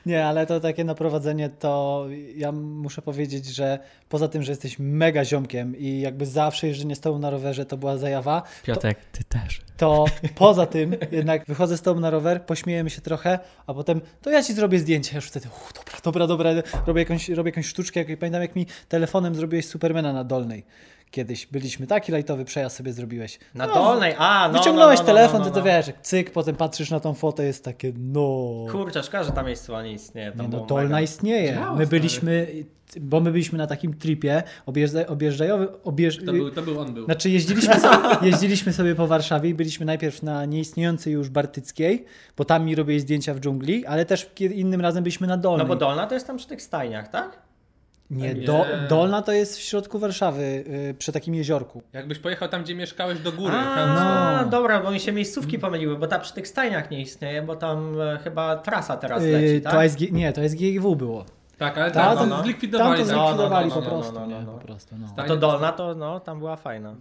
[0.07, 5.25] Nie, ale to takie naprowadzenie to ja muszę powiedzieć, że poza tym, że jesteś mega
[5.25, 9.61] ziomkiem i jakby zawsze jeżdżenie z tobą na rowerze to była zajawa, Piotrek, ty też.
[9.77, 14.31] to poza tym jednak wychodzę z tobą na rower, pośmiejemy się trochę, a potem to
[14.31, 15.17] ja ci zrobię zdjęcie.
[15.17, 16.51] Już wtedy, uff, dobra, dobra, dobra,
[16.87, 18.05] robię jakąś, robię jakąś sztuczkę.
[18.05, 20.65] Jak, pamiętam jak mi telefonem zrobiłeś Supermana na dolnej.
[21.13, 23.39] Kiedyś byliśmy, taki lajtowy przejazd sobie zrobiłeś.
[23.55, 24.59] Na No, dolnej, a no.
[24.59, 25.67] Wyciągnąłeś no, no, no, telefon, no, no, ty to no.
[25.67, 28.49] wiesz, jak cyk, potem patrzysz na tą fotę, jest takie, no...
[28.71, 30.33] Kurczę, szkoda, że ta miejscowa nie istnieje.
[30.33, 31.01] To Nie, no Dolna mega.
[31.01, 31.55] istnieje.
[31.55, 31.87] Działa, My stary.
[31.87, 32.47] byliśmy,
[33.01, 36.25] bo my byliśmy na takim tripie objeżdża, objeżdżajowy, objeżdż...
[36.27, 37.05] To był, to był on był.
[37.05, 37.97] Znaczy jeździliśmy sobie,
[38.31, 42.05] jeździliśmy sobie po Warszawie i byliśmy najpierw na nieistniejącej już Bartyckiej,
[42.37, 45.67] bo tam mi robiłeś zdjęcia w dżungli, ale też innym razem byliśmy na Dolnej.
[45.67, 47.52] No bo Dolna to jest tam przy tych stajniach, tak?
[48.13, 48.47] Nie, Nie.
[48.47, 51.83] do, Dolna to jest w środku Warszawy, yy, przy takim jeziorku.
[51.93, 53.55] Jakbyś pojechał tam, gdzie mieszkałeś do góry.
[53.57, 53.95] A, tam-
[54.45, 54.51] No.
[54.51, 58.01] dobra, bo mi się miejscówki pomyliły, bo ta przy tych stajniach nie istnieje, bo tam
[58.01, 59.73] e, chyba trasa teraz Yy, leci, tak?
[59.73, 61.25] to SG, nie, to SGIW było.
[61.59, 62.37] Tak, ale Ta, tam no.
[62.37, 63.01] Tam zlikwidowali.
[63.03, 63.17] to tak.
[63.17, 64.53] no, zlikwidowali no, po no, prostu, no, no, nie, no.
[64.53, 65.07] po prostu, no.
[65.17, 66.95] A to Dolna to no, tam była fajna.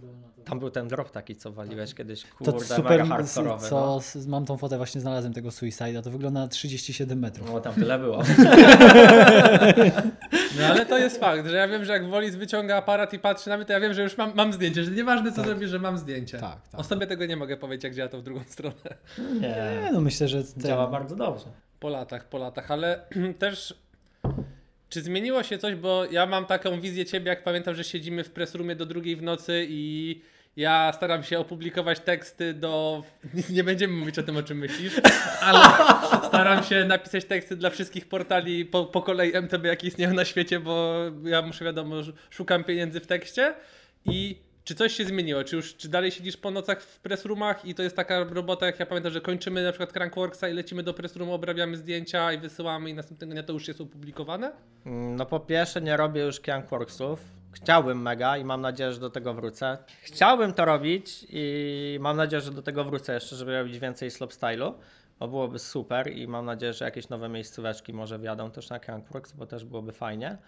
[0.44, 3.68] Tam był ten drop taki, co waliłeś kiedyś, To kurde, super, mega hardkorowy.
[3.68, 4.20] co, No.
[4.28, 7.50] mam tą fotę, właśnie znalazłem tego Suicide'a, to wygląda na 37 metrów.
[7.52, 8.22] no tam tyle było.
[10.58, 13.50] No ale to jest fakt, że ja wiem, że jak Wolis wyciąga aparat i patrzy
[13.50, 15.78] na mnie, to ja wiem, że już mam, mam zdjęcie, że nieważne co zrobisz, że
[15.78, 16.38] mam zdjęcie.
[16.38, 16.80] Tak, tak.
[16.80, 18.74] O sobie tego nie mogę powiedzieć, jak działa to w drugą stronę.
[19.18, 19.40] Nie,
[19.84, 21.44] Nie, no myślę, że ten, działa bardzo dobrze.
[21.80, 23.04] Po latach, po latach, ale
[23.38, 23.74] też
[24.88, 28.30] czy zmieniło się coś, bo ja mam taką wizję ciebie, jak pamiętam, że siedzimy w
[28.30, 30.20] pressroomie do drugiej w nocy i
[30.56, 33.02] ja staram się opublikować teksty do...
[33.50, 35.00] Nie będziemy mówić o tym, o czym myślisz,
[35.40, 35.58] ale
[36.28, 40.60] staram się napisać teksty dla wszystkich portali po, po kolei MTB, jakie istnieją na świecie,
[40.60, 43.54] bo ja muszę, wiadomo, sz- szukam pieniędzy w tekście
[44.04, 45.44] i czy coś się zmieniło?
[45.44, 48.80] Czy już czy dalej siedzisz po nocach w pressroomach i to jest taka robota, jak
[48.80, 52.90] ja pamiętam, że kończymy na przykład Crankworksa i lecimy do pressroomu, obrabiamy zdjęcia i wysyłamy
[52.90, 54.52] i następnego dnia to już jest opublikowane?
[55.16, 57.20] No po pierwsze nie robię już Crankworksów.
[57.52, 59.78] Chciałbym mega i mam nadzieję, że do tego wrócę.
[60.02, 64.74] Chciałbym to robić i mam nadzieję, że do tego wrócę jeszcze, żeby robić więcej slopestylu.
[65.18, 69.32] Bo byłoby super i mam nadzieję, że jakieś nowe miejscóweczki może wjadą też na Crankworks,
[69.32, 70.38] bo też byłoby fajnie.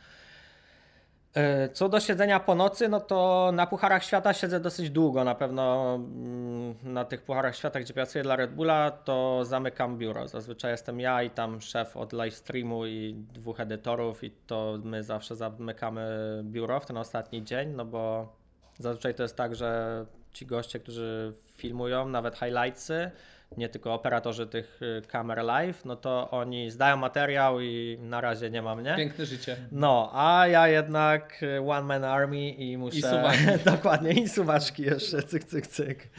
[1.35, 5.25] E, Co do siedzenia po nocy, no to na Pucharach Świata siedzę dosyć długo.
[5.25, 10.29] Na pewno mm, na tych Pucharach Świata, gdzie pracuję dla Red Bulla, to zamykam biuro.
[10.29, 15.03] Zazwyczaj jestem ja i tam szef od live streamu i dwóch edytorów i to my
[15.03, 16.05] zawsze zamykamy
[16.45, 18.33] biuro w ten ostatni dzień, no bo
[18.79, 23.11] zazwyczaj to jest tak, że ci goście, którzy filmują nawet highlightsy,
[23.57, 28.51] nie tylko operatorzy tych y, kamer live, no to oni zdają materiał i na razie
[28.51, 28.95] nie ma mnie.
[28.97, 29.57] Piękne życie.
[29.73, 32.97] No, a ja jednak y, one man army i muszę...
[32.99, 33.65] I.
[33.71, 36.11] Dokładnie, i suwaczki jeszcze, cyk, cyk, cyk.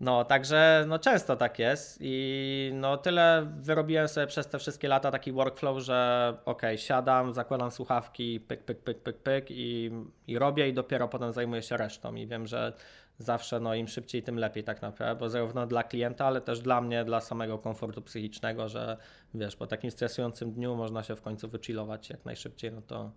[0.00, 5.10] No, także no często tak jest i no tyle wyrobiłem sobie przez te wszystkie lata
[5.10, 9.90] taki workflow, że okej, siadam, zakładam słuchawki, pyk, pyk, pyk, pyk, pyk i,
[10.26, 12.72] i robię i dopiero potem zajmuję się resztą i wiem, że
[13.18, 16.80] zawsze no im szybciej, tym lepiej tak naprawdę, bo zarówno dla klienta, ale też dla
[16.80, 18.96] mnie, dla samego komfortu psychicznego, że
[19.34, 23.10] wiesz, po takim stresującym dniu można się w końcu wychillować jak najszybciej, no to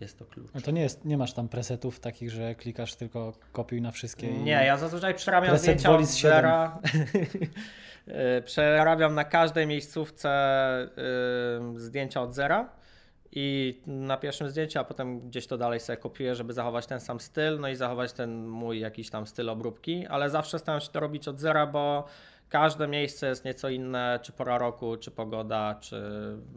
[0.00, 0.54] jest to klucz.
[0.54, 4.32] No to nie jest, nie masz tam presetów takich, że klikasz tylko kopiuj na wszystkie.
[4.32, 6.36] Nie, ja zazwyczaj przerabiam Preset zdjęcia od Volis 7.
[6.36, 6.80] zera.
[8.38, 10.30] Y, przerabiam na każdej miejscówce
[11.76, 12.77] y, zdjęcia od zera
[13.32, 17.20] i na pierwszym zdjęciu, a potem gdzieś to dalej sobie kopiuję, żeby zachować ten sam
[17.20, 21.00] styl, no i zachować ten mój jakiś tam styl obróbki, ale zawsze staram się to
[21.00, 22.04] robić od zera, bo
[22.48, 26.02] każde miejsce jest nieco inne, czy pora roku, czy pogoda, czy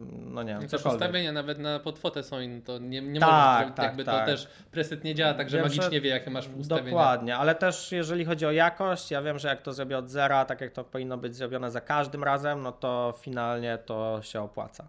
[0.08, 1.00] no nie wiem, cokolwiek.
[1.00, 4.20] ustawienia nawet na podfotę są inne, to nie, nie Tak, możesz, tak, jakby tak.
[4.20, 6.90] to też preset nie działa tak, że Wiem, że- magicznie wie jakie masz ustawienia.
[6.90, 10.44] Dokładnie, ale też jeżeli chodzi o jakość, ja wiem, że jak to zrobię od zera,
[10.44, 14.88] tak jak to powinno być zrobione za każdym razem, no to finalnie to się opłaca.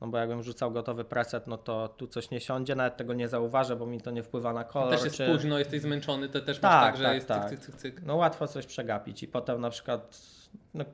[0.00, 3.28] No bo jakbym rzucał gotowy preset, no to tu coś nie siądzie, nawet tego nie
[3.28, 4.90] zauważę, bo mi to nie wpływa na kolor.
[4.90, 5.26] Też jest czy...
[5.26, 7.50] późno, jesteś zmęczony, to też Tak, masz tak, że tak, jest tak.
[7.50, 8.02] cyk, cyk, cyk, cyk.
[8.02, 10.20] No łatwo coś przegapić i potem na przykład,
[10.74, 10.84] no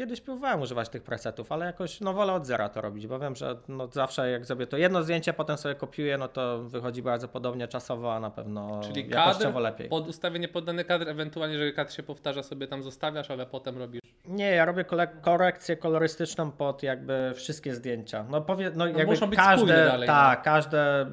[0.00, 3.36] kiedyś próbowałem używać tych presetów, ale jakoś no wolę od zera to robić, bo wiem,
[3.36, 7.28] że no zawsze jak zrobię to jedno zdjęcie, potem sobie kopiuję, no to wychodzi bardzo
[7.28, 9.88] podobnie czasowo, a na pewno Czyli jakościowo kadr, lepiej.
[9.88, 14.00] pod ustawienie poddany kadr, ewentualnie, jeżeli kadr się powtarza, sobie tam zostawiasz, ale potem robisz.
[14.24, 14.84] Nie, ja robię
[15.22, 18.24] korekcję kolorystyczną pod jakby wszystkie zdjęcia.
[18.30, 20.14] No, powie, no, jakby muszą być każde, dalej, no.
[20.14, 21.06] Tak, każde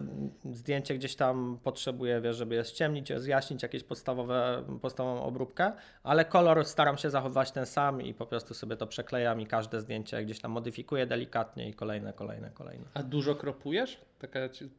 [0.52, 5.71] zdjęcie gdzieś tam potrzebuje, wiesz, żeby je ściemnić, rozjaśnić, jakieś podstawowe, podstawową obróbkę,
[6.04, 9.81] ale kolor staram się zachować ten sam i po prostu sobie to przeklejam i każde
[9.81, 12.85] zdjęcie gdzieś tam modyfikuję delikatnie i kolejne, kolejne, kolejne.
[12.93, 14.01] A dużo kropujesz?
[14.19, 14.69] Taka ci...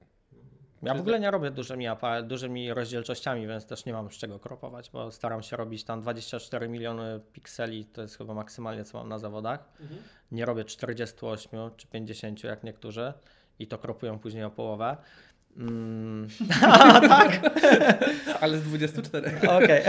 [0.82, 1.86] Ja w ogóle nie robię dużymi,
[2.24, 6.68] dużymi rozdzielczościami, więc też nie mam z czego kropować, bo staram się robić tam 24
[6.68, 9.68] miliony pikseli, to jest chyba maksymalnie co mam na zawodach.
[10.32, 13.12] Nie robię 48 czy 50 jak niektórzy
[13.58, 14.96] i to kropują później o połowę.
[15.56, 16.28] Mm.
[18.40, 19.32] Ale z 24.
[19.48, 19.82] Okej.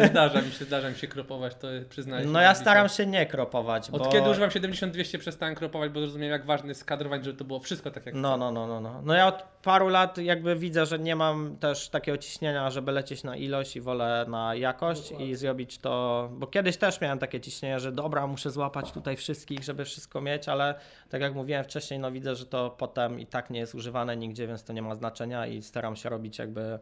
[0.00, 2.26] Nie, zdarza mi się, zdarza mi się kropować, to przyznaję.
[2.26, 3.98] No ja staram się nie kropować, bo...
[3.98, 7.60] Od kiedy używam 7200 przestałem kropować, bo zrozumiałem jak ważne jest skadrować, żeby to było
[7.60, 9.02] wszystko tak jak No, no, no, no, no.
[9.04, 13.24] No ja od paru lat jakby widzę, że nie mam też takiego ciśnienia, żeby lecieć
[13.24, 17.80] na ilość i wolę na jakość i zrobić to, bo kiedyś też miałem takie ciśnienie,
[17.80, 20.74] że dobra, muszę złapać tutaj wszystkich, żeby wszystko mieć, ale
[21.08, 24.46] tak jak mówiłem wcześniej, no widzę, że to potem i tak nie jest używane nigdzie,
[24.46, 26.78] więc to nie ma znaczenia i staram się robić jakby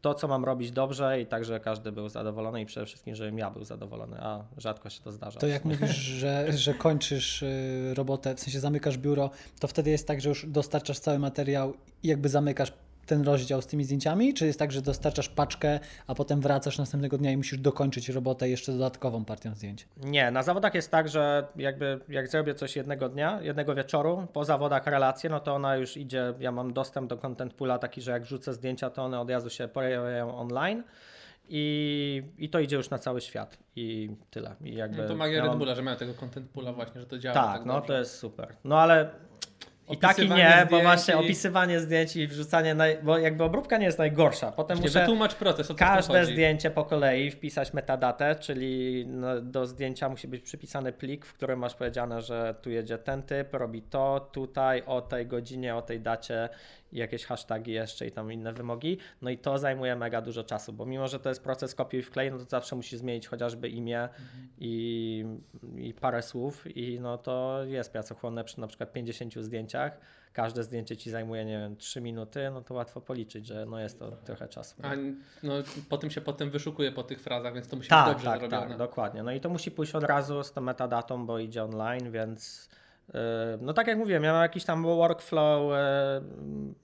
[0.00, 3.38] to, co mam robić dobrze i tak, żeby każdy był zadowolony i przede wszystkim, żebym
[3.38, 5.40] ja był zadowolony, a rzadko się to zdarza.
[5.40, 9.30] To jak mówisz, że, że kończysz y, robotę, w sensie zamykasz biuro,
[9.60, 12.72] to wtedy jest tak, że już dostarczasz cały materiał i jakby zamykasz
[13.10, 14.34] ten rozdział z tymi zdjęciami?
[14.34, 18.48] Czy jest tak, że dostarczasz paczkę, a potem wracasz następnego dnia i musisz dokończyć robotę
[18.48, 19.88] jeszcze dodatkową partią zdjęć?
[19.96, 24.44] Nie, na zawodach jest tak, że jakby jak zrobię coś jednego dnia, jednego wieczoru, po
[24.44, 28.10] zawodach relacje, no to ona już idzie, ja mam dostęp do content poola taki, że
[28.10, 30.82] jak wrzucę zdjęcia, to one od razu się pojawiają online
[31.48, 34.54] i, i to idzie już na cały świat i tyle.
[34.64, 37.06] I jakby No to magia ja Red Bulla, że mają tego content poola właśnie, że
[37.06, 37.88] to działa Tak, tak no dobrze.
[37.88, 38.56] to jest super.
[38.64, 39.10] No ale
[39.90, 42.98] i tak i nie, bo właśnie opisywanie zdjęć i wrzucanie, naj...
[43.02, 44.52] bo jakby obróbka nie jest najgorsza.
[44.52, 49.40] Potem Właśnie muszę wytłumacz proces, o co każde zdjęcie po kolei wpisać metadatę, czyli no,
[49.40, 53.54] do zdjęcia musi być przypisany plik, w którym masz powiedziane, że tu jedzie ten typ,
[53.54, 56.48] robi to, tutaj, o tej godzinie, o tej dacie
[56.92, 58.98] jakieś hasztagi jeszcze i tam inne wymogi.
[59.22, 62.30] No i to zajmuje mega dużo czasu, bo mimo, że to jest proces kopiuj wklej,
[62.30, 64.08] no to zawsze musisz zmienić chociażby imię
[64.58, 65.24] i,
[65.76, 70.00] i parę słów i no to jest pracochłonne przy na przykład 50 zdjęciach.
[70.32, 73.98] Każde zdjęcie ci zajmuje, nie wiem, 3 minuty, no to łatwo policzyć, że no jest
[73.98, 74.76] to trochę czasu.
[74.82, 74.90] A
[75.42, 75.54] no,
[75.88, 78.68] potem się potem wyszukuje po tych frazach, więc to musi być Tak, dobrze tak, zrobione.
[78.68, 79.22] tak, dokładnie.
[79.22, 82.68] No i to musi pójść od razu z tą metadatą, bo idzie online, więc
[83.60, 85.72] no tak jak mówiłem, ja mam jakiś tam workflow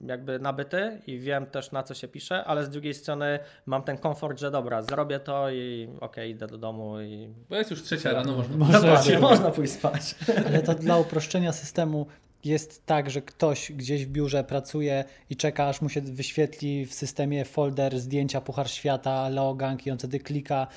[0.01, 3.97] jakby nabyty i wiem też na co się pisze, ale z drugiej strony mam ten
[3.97, 8.11] komfort, że dobra, zrobię to i okej, idę do domu i Bo jest już trzecia
[8.11, 10.15] rano, można Można się- można pójść spać.
[10.47, 12.07] Ale to dla uproszczenia systemu
[12.43, 16.93] jest tak, że ktoś gdzieś w biurze pracuje i czeka, aż mu się wyświetli w
[16.93, 20.67] systemie folder zdjęcia Puchar Świata, Leo Gang i on wtedy klika.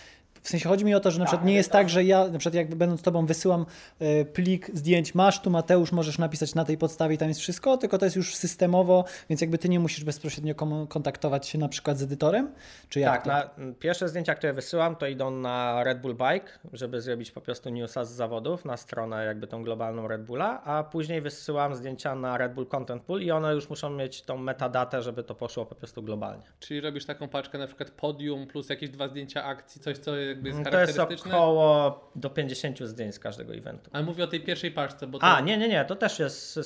[0.42, 2.38] W sensie chodzi mi o to, że na przykład nie jest tak, że ja na
[2.38, 3.66] przykład jak będąc z tobą wysyłam
[3.98, 7.76] e, plik zdjęć, masz tu Mateusz, możesz napisać na tej podstawie i tam jest wszystko,
[7.76, 10.54] tylko to jest już systemowo, więc jakby ty nie musisz bezpośrednio
[10.88, 12.50] kontaktować się na przykład z edytorem?
[12.88, 13.60] Czy jak Tak, to?
[13.60, 17.70] na, pierwsze zdjęcia, które wysyłam, to idą na Red Bull Bike, żeby zrobić po prostu
[17.70, 22.38] newsa z zawodów na stronę jakby tą globalną Red Bulla, a później wysyłam zdjęcia na
[22.38, 25.74] Red Bull Content Pool i one już muszą mieć tą metadatę, żeby to poszło po
[25.74, 26.42] prostu globalnie.
[26.60, 30.48] Czyli robisz taką paczkę na przykład podium plus jakieś dwa zdjęcia akcji, coś co jakby
[30.48, 33.90] jest Mm, To jest około do 50 zdjęć z każdego eventu.
[33.92, 35.24] Ale mówię o tej pierwszej paczce, bo to...
[35.26, 36.60] A, nie, nie, nie, to też jest.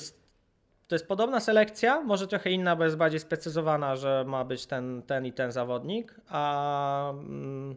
[0.87, 5.01] To jest podobna selekcja, może trochę inna, bo jest bardziej sprecyzowana, że ma być ten,
[5.01, 7.75] ten i ten zawodnik, a mm,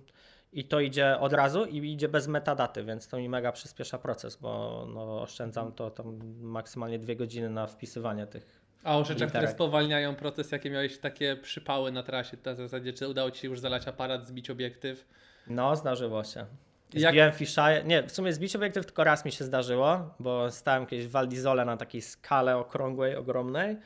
[0.52, 4.36] i to idzie od razu i idzie bez metadaty, więc to mi mega przyspiesza proces,
[4.36, 8.60] bo no, oszczędzam to tam maksymalnie dwie godziny na wpisywanie tych.
[8.84, 9.50] A o rzeczach, które Literek.
[9.50, 13.60] spowalniają proces, jakie miałeś takie przypały na trasie, na zasadzie, czy udało Ci się już
[13.60, 15.08] zalać aparat, zbić obiektyw?
[15.50, 16.46] No, zdarzyło się.
[16.94, 17.82] Jak- Zbiłem fisheye.
[17.84, 21.64] Nie, w sumie zbić obiektyw tylko raz mi się zdarzyło, bo stałem kiedyś w Valdizole
[21.64, 23.76] na takiej skale okrągłej, ogromnej.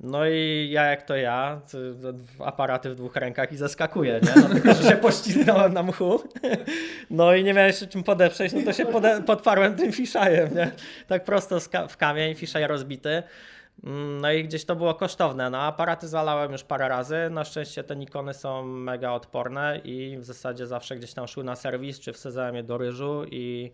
[0.00, 1.60] No i ja jak to ja,
[2.44, 4.42] aparaty w dwóch rękach i zaskakuję, nie?
[4.42, 6.22] No, tylko, że się poślizgnąłem na mchu.
[7.10, 10.70] No i nie miałem się czym podeprzeć, no to się pode- podparłem tym fiszajem, nie?
[11.06, 11.58] Tak prosto
[11.88, 13.22] w kamień, fiszaj rozbity.
[13.84, 15.50] Mm, No i gdzieś to było kosztowne.
[15.50, 17.16] No aparaty zalałem już parę razy.
[17.30, 21.56] Na szczęście te Nikony są mega odporne i w zasadzie zawsze gdzieś tam szły na
[21.56, 23.70] serwis, czy wsadzałem je do ryżu i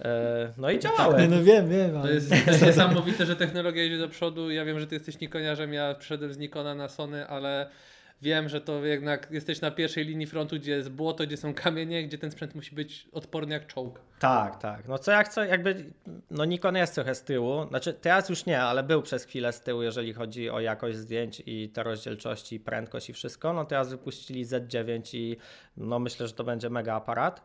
[0.00, 1.20] e, no i działały.
[1.22, 1.92] Nie, no wiem, wiem.
[1.92, 4.50] To ale- jest, to jest niesamowite, że technologia idzie do przodu.
[4.50, 7.68] Ja wiem, że Ty jesteś Nikoniarzem, ja przyszedłem z Nikona na Sony, ale
[8.22, 12.04] wiem, że to jednak jesteś na pierwszej linii frontu, gdzie jest błoto, gdzie są kamienie,
[12.04, 14.00] gdzie ten sprzęt musi być odporny jak czołg.
[14.18, 14.88] Tak, tak.
[14.88, 15.84] No co jak co, jakby,
[16.30, 19.60] no Nikon jest trochę z tyłu, znaczy teraz już nie, ale był przez chwilę z
[19.60, 23.52] tyłu, jeżeli chodzi o jakość zdjęć i te rozdzielczości, i prędkość i wszystko.
[23.52, 25.36] No teraz wypuścili Z9 i
[25.76, 27.44] no myślę, że to będzie mega aparat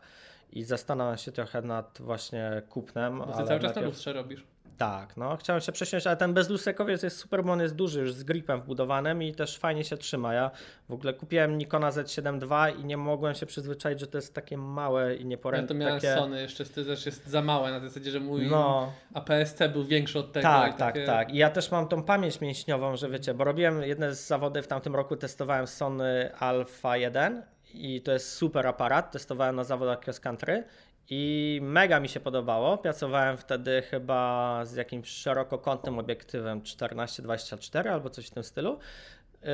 [0.51, 3.19] i zastanawiam się trochę nad właśnie kupnem.
[3.19, 4.43] Bo Ty cały czas na najpierw- lustrze robisz.
[4.77, 8.13] Tak, no chciałem się przesiąść, ale ten bezlusterkowiec jest super, bo on jest duży, już
[8.13, 10.33] z gripem wbudowanym i też fajnie się trzyma.
[10.33, 10.51] Ja
[10.89, 14.57] w ogóle kupiłem Nikona Z7 II i nie mogłem się przyzwyczaić, że to jest takie
[14.57, 15.67] małe i Ja nieporęczne.
[15.67, 16.15] to miałem takie...
[16.15, 20.19] Sony jeszcze, to też jest za małe na zasadzie, że mój No, APS-C był większy
[20.19, 20.43] od tego.
[20.43, 21.33] tak, tak, takie- tak.
[21.33, 24.67] I ja też mam tą pamięć mięśniową, że wiecie, bo robiłem jedne z zawody w
[24.67, 27.43] tamtym roku, testowałem Sony Alpha 1
[27.73, 30.63] i to jest super aparat, testowałem na zawodach cross country
[31.09, 32.77] i mega mi się podobało.
[32.77, 38.79] Pracowałem wtedy chyba z jakimś szerokokątnym obiektywem 14-24 albo coś w tym stylu.
[39.43, 39.49] Yy,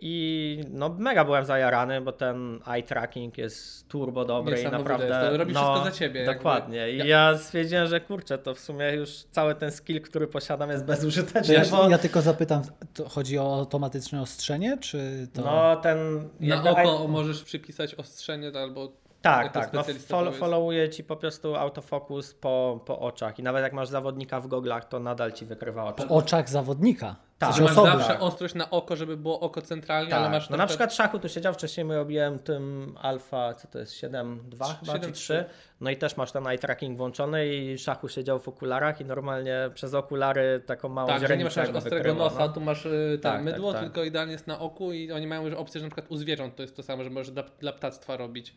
[0.00, 5.06] I no mega byłem zajarany, bo ten eye tracking jest turbo dobry i naprawdę.
[5.06, 5.36] jest to.
[5.36, 6.34] Robi no, wszystko za ciebie, jakby.
[6.34, 6.90] Dokładnie.
[6.90, 7.38] I Ja- ja...
[7.38, 11.54] stwierdziłem, że kurczę, to w sumie już cały ten skill, który posiadam, jest bezużyteczny.
[11.54, 11.88] Ja, bo...
[11.88, 12.62] ja tylko zapytam,
[12.94, 15.42] to chodzi o automatyczne ostrzenie, czy to...
[15.42, 16.16] No ten.
[16.40, 18.92] Na jakby oko eye- możesz przypisać ostrzenie albo
[19.26, 19.72] Tak, tak.
[19.72, 23.38] No, follow, followuje ci po prostu autofokus po, po oczach.
[23.38, 26.06] I nawet jak masz zawodnika w goglach, to nadal ci wykrywa oczy.
[26.06, 27.16] W oczach zawodnika.
[27.38, 27.54] Tak.
[27.54, 27.88] Że masz osoby.
[27.90, 28.22] zawsze Tak.
[28.22, 30.32] ostrość na oko, żeby było oko centralnie, ale Tak.
[30.32, 33.92] masz No na przykład szachu tu siedział wcześniej, my robiłem tym alfa, co to jest,
[33.92, 35.12] 7.2 chyba, czy 7.3.
[35.12, 35.44] 3.
[35.80, 39.70] No i też masz ten eye tracking włączony i szachu siedział w okularach i normalnie
[39.74, 42.48] przez okulary taką małą Tak, że nie źrenicę masz, masz jakby ostrego nosa, no.
[42.48, 43.90] tu masz y, Tak, mydło, tak, tak.
[43.90, 46.56] tylko idealnie jest na oku i oni mają już opcję, że na przykład u zwierząt
[46.56, 48.54] to jest to samo, że możesz dla, dla ptactwa robić.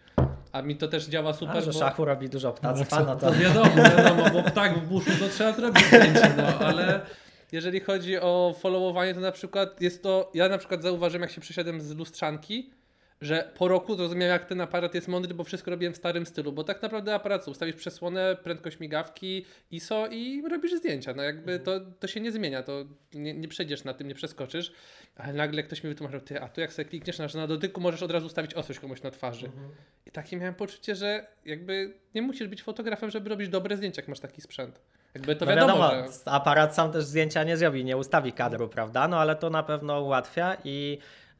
[0.51, 1.79] A mi to też działa super, A, że bo...
[1.79, 3.27] szachu robi dużo ptactwa, no to...
[3.27, 7.01] To wiadomo, wiadomo, bo ptak w buszu to trzeba zrobić zdjęcie, no ale
[7.51, 11.41] jeżeli chodzi o followowanie, to na przykład jest to, ja na przykład zauważyłem, jak się
[11.41, 12.69] przesiadłem z lustrzanki,
[13.21, 16.51] że po roku zrozumiałem, jak ten aparat jest mądry, bo wszystko robiłem w starym stylu,
[16.51, 21.59] bo tak naprawdę aparat, co, ustawisz przesłonę, prędkość migawki, ISO i robisz zdjęcia, no jakby
[21.59, 24.71] to, to się nie zmienia, to nie, nie przejdziesz na tym, nie przeskoczysz,
[25.15, 27.81] ale nagle ktoś mi wytłumaczył, ty, a tu jak sobie klikniesz, na- że na dotyku
[27.81, 29.51] możesz od razu ustawić ostrość komuś na twarzy.
[30.05, 34.07] I takie miałem poczucie, że jakby nie musisz być fotografem, żeby robić dobre zdjęcia, jak
[34.09, 34.81] masz taki sprzęt.
[35.13, 36.31] Jakby to no wiadomo, wiadomo, że...
[36.31, 39.07] aparat sam też zdjęcia nie zrobi, nie ustawi kadru, prawda?
[39.07, 40.97] No ale to na pewno ułatwia i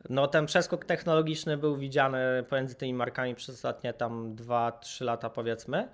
[0.10, 5.90] no ten przeskok technologiczny był widziany pomiędzy tymi markami przez ostatnie tam 2-3 lata powiedzmy.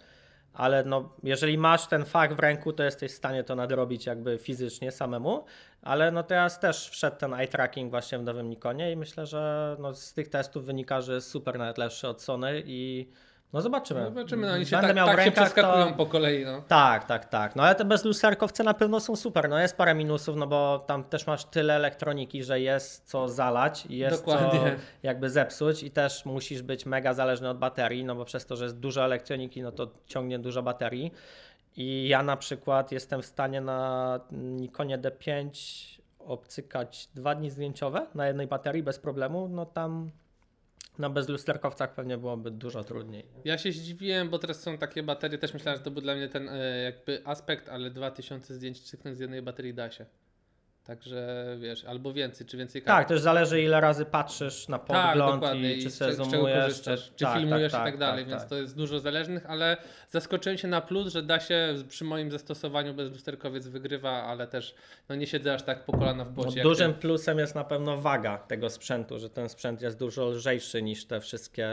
[0.54, 4.38] Ale no, jeżeli masz ten fach w ręku, to jesteś w stanie to nadrobić jakby
[4.38, 5.46] fizycznie samemu.
[5.82, 9.76] Ale no teraz też wszedł ten eye tracking właśnie w nowym Nikonie i myślę, że
[9.80, 13.10] no z tych testów wynika, że jest super nawet lepszy od Sony i
[13.56, 14.06] no zobaczymy.
[14.06, 15.94] Zobaczymy, no oni się Będę tak, miał tak w się rękach, przeskakują to...
[15.94, 16.62] po kolei, no.
[16.68, 17.56] Tak, tak, tak.
[17.56, 19.50] No ale te bezlusterkowce na pewno są super.
[19.50, 23.86] No jest parę minusów, no bo tam też masz tyle elektroniki, że jest co zalać
[23.86, 24.60] i jest Dokładnie.
[24.60, 24.66] co
[25.04, 28.64] jakby zepsuć i też musisz być mega zależny od baterii, no bo przez to, że
[28.64, 31.12] jest dużo elektroniki, no to ciągnie dużo baterii.
[31.78, 35.50] I ja na przykład jestem w stanie na Nikonie D5
[36.20, 40.12] obcykać dwa dni zdjęciowe na jednej baterii bez problemu, no tam
[41.00, 43.26] na bezlusterkowcach pewnie byłoby dużo trudniej.
[43.46, 46.30] Ja się zdziwiłem, bo teraz są takie baterie, też myślałem, że to był dla mnie
[46.30, 50.06] ten e, jakby aspekt, ale 2000 zdjęć cyknąć z jednej baterii da się.
[50.86, 55.34] Także wiesz, albo więcej, czy więcej Tak, też zależy ile razy patrzysz na Tak, podgląd
[55.42, 55.74] dokładnie.
[55.74, 58.50] i czy czego zoomujesz, korzystasz, czy tak, filmujesz tak, i tak dalej, tak, więc tak.
[58.50, 59.78] to jest dużo zależnych, ale
[60.10, 64.76] zaskoczyłem się na plus, że da się przy moim zastosowaniu bezlusterkowiec wygrywa, ale też
[65.10, 66.58] no nie siedzę aż tak po kolana w No, bocie.
[66.60, 67.00] jak dużym ty.
[67.00, 71.22] plusem jest na pewno waga tego sprzętu, że ten sprzęt jest dużo lżejszy niż te
[71.22, 71.70] wszystkie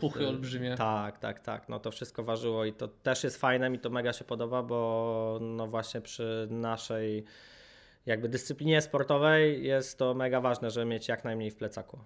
[0.00, 0.74] Puchy e, olbrzymie.
[0.76, 1.68] Tak, tak, tak.
[1.68, 5.38] No to wszystko ważyło i to też jest fajne, mi to mega się podoba, bo
[5.42, 7.24] no właśnie przy naszej
[8.06, 11.98] jakby dyscyplinie sportowej jest to mega ważne, żeby mieć jak najmniej w plecaku.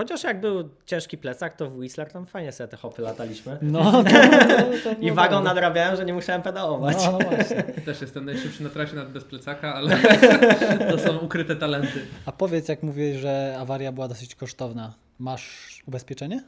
[0.00, 3.58] Chociaż jak był ciężki plecak, to w Whistler tam fajnie sobie te hopy lataliśmy.
[3.62, 5.48] No, to, to, to I wagą dobre.
[5.48, 6.96] nadrabiałem, że nie musiałem pedałować.
[7.06, 7.62] No, no właśnie.
[7.86, 9.96] Też jestem najszybszy na trasie nawet bez plecaka, ale
[10.90, 12.00] to są ukryte talenty.
[12.26, 14.94] A powiedz, jak mówiłeś, że awaria była dosyć kosztowna.
[15.18, 16.44] Masz ubezpieczenie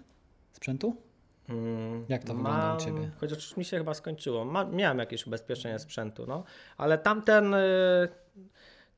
[0.52, 0.96] sprzętu?
[1.48, 3.10] Mm, Jak to wygląda u mam- ciebie?
[3.20, 4.44] Chociaż mi się chyba skończyło.
[4.44, 6.44] Ma, miałem jakieś ubezpieczenie sprzętu, no.
[6.76, 8.08] Ale tamten, y,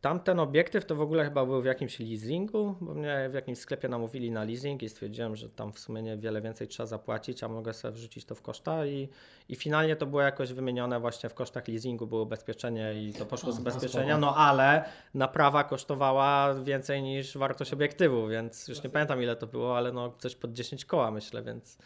[0.00, 3.88] tamten obiektyw to w ogóle chyba był w jakimś leasingu, bo mnie w jakimś sklepie
[3.88, 7.72] namówili na leasing i stwierdziłem, że tam w sumie niewiele więcej trzeba zapłacić, a mogę
[7.72, 9.08] sobie wrzucić to w koszta i,
[9.48, 13.52] i finalnie to było jakoś wymienione właśnie w kosztach leasingu, było ubezpieczenie i to poszło
[13.52, 14.84] z O, ubezpieczenia, no ale
[15.14, 20.12] naprawa kosztowała więcej niż wartość obiektywu, więc już nie pamiętam ile to było, ale no
[20.18, 21.78] coś pod 10 koła myślę, więc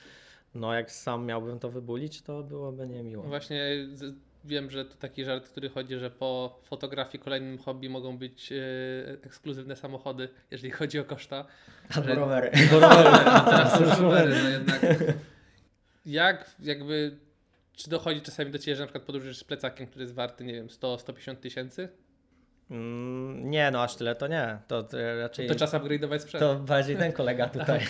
[0.59, 3.23] no jak sam miałbym to wybulić, to byłoby niemiło.
[3.23, 3.87] Właśnie
[4.45, 8.57] wiem, że to taki żart, który chodzi, że po fotografii kolejnym hobby mogą być e,
[9.23, 11.45] ekskluzywne samochody, jeżeli chodzi o koszta.
[11.95, 12.51] Albo rowery.
[12.71, 14.81] Bo rowery, a teraz już rowery, no jednak.
[16.07, 17.17] Jak jakby,
[17.73, 20.53] czy dochodzi czasami do Ciebie, że na przykład podróżujesz z plecakiem, który jest warty, nie
[20.53, 21.89] wiem, 100-150 tysięcy?
[22.71, 24.59] Mm, nie, no aż tyle to nie.
[24.69, 26.41] To, to raczej To czas upgrade'ować sprzęt.
[26.41, 27.81] to bardziej ten kolega tutaj.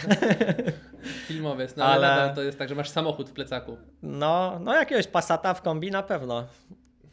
[1.27, 3.77] Filmowiec, no ale, Ale- to jest tak, że masz samochód w plecaku.
[4.03, 6.47] No, no jakiegoś Passata w kombi na pewno.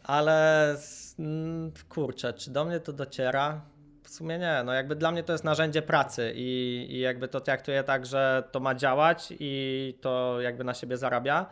[0.03, 0.75] Ale
[1.19, 3.61] mm, kurczę, czy do mnie to dociera?
[4.03, 7.41] W sumie nie, no jakby dla mnie to jest narzędzie pracy i, i jakby to
[7.41, 11.45] traktuję tak, że to ma działać i to jakby na siebie zarabia.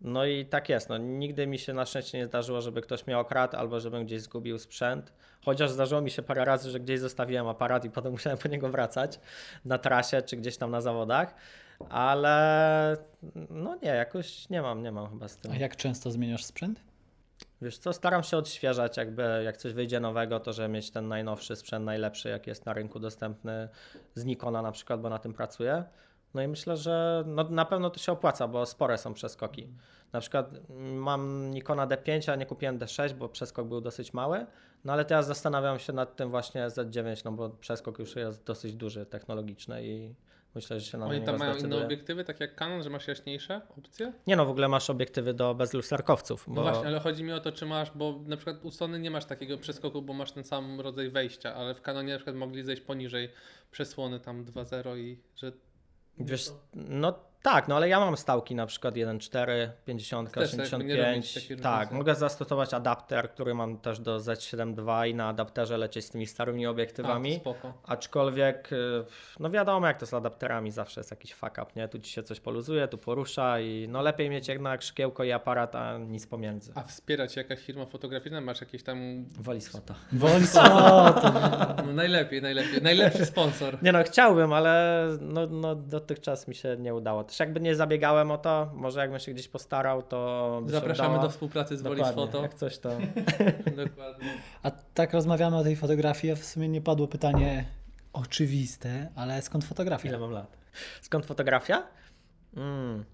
[0.00, 3.18] No i tak jest, no nigdy mi się na szczęście nie zdarzyło, żeby ktoś mnie
[3.18, 5.12] okradł albo żebym gdzieś zgubił sprzęt.
[5.44, 8.68] Chociaż zdarzyło mi się parę razy, że gdzieś zostawiłem aparat i potem musiałem po niego
[8.68, 9.20] wracać
[9.64, 11.34] na trasie czy gdzieś tam na zawodach.
[11.88, 12.96] Ale
[13.50, 15.52] no nie, jakoś nie mam, nie mam chyba z tym.
[15.52, 16.80] A jak często zmieniasz sprzęt?
[17.62, 21.56] Wiesz co, staram się odświeżać, jakby jak coś wyjdzie nowego, to żeby mieć ten najnowszy
[21.56, 23.68] sprzęt, najlepszy, jaki jest na rynku dostępny
[24.14, 25.84] z Nikona na przykład, bo na tym pracuję.
[26.38, 29.68] No i myślę, że no, na pewno to się opłaca, bo spore są przeskoki.
[30.12, 30.50] Na przykład
[30.94, 34.46] mam Nikona D5, a nie kupiłem D6, bo przeskok był dosyć mały.
[34.84, 38.74] No ale teraz zastanawiam się nad tym właśnie Z9, no bo przeskok już jest dosyć
[38.74, 40.14] duży, technologiczny i
[40.54, 41.76] myślę, że się na Oni tam mają zdecyduję.
[41.76, 44.12] inne obiektywy, tak jak Canon, że masz jaśniejsze opcje?
[44.26, 46.48] Nie no, w ogóle masz obiektywy do bezlusterkowców.
[46.48, 46.62] No Bo...
[46.62, 49.24] właśnie, ale chodzi mi o to, czy masz, bo na przykład u Sony nie masz
[49.24, 52.82] takiego przeskoku, bo masz ten sam rodzaj wejścia, ale w Canonie na przykład mogli zejść
[52.82, 53.28] poniżej
[53.70, 55.52] przesłony tam 2.0 i że
[56.18, 60.96] Wiesz, no tak, no ale ja mam stałki na przykład 1.4, 50, Też jakby nie
[60.96, 61.34] robić 85.
[61.34, 61.94] takiej Tak, różnicy.
[61.94, 66.26] mogę zastosować adapter, który mam też do Z7 II i na adapterze lecieć z tymi
[66.26, 67.36] starymi A, obiektywami.
[67.36, 67.72] spoko.
[67.86, 69.04] Aczkolwiek, y,
[69.40, 71.88] no wiadomo jak to z adapterami, zawsze jest jakiś fuck up, nie?
[71.88, 75.74] Tu ci się coś poluzuje, tu porusza i no lepiej mieć jednak szkiełko i aparat,
[75.74, 76.72] a nic pomiędzy.
[76.74, 78.40] A wspiera cię jakaś firma fotograficzna?
[78.40, 79.24] Masz jakieś tam...
[79.40, 79.94] Woli swota.
[80.12, 80.62] Wolco,
[81.22, 81.32] to
[81.86, 82.82] No najlepiej, najlepiej.
[82.82, 83.82] Najlepszy sponsor.
[83.82, 87.24] Nie no, chciałbym, ale no, no dotychczas mi się nie udało.
[87.24, 91.76] Też jakby nie zabiegałem o to, może jakbym się gdzieś postarał, to Zapraszamy do współpracy
[91.76, 92.42] z Woli Dokładnie, Foto.
[92.42, 92.88] Jak coś to.
[93.86, 94.28] Dokładnie.
[94.62, 97.64] A tak rozmawiamy o tej fotografii, a w sumie nie padło pytanie
[98.12, 100.08] oczywiste, ale skąd fotografia?
[100.08, 100.58] Ile mam lat?
[101.00, 101.82] Skąd fotografia?
[102.56, 103.04] Mm.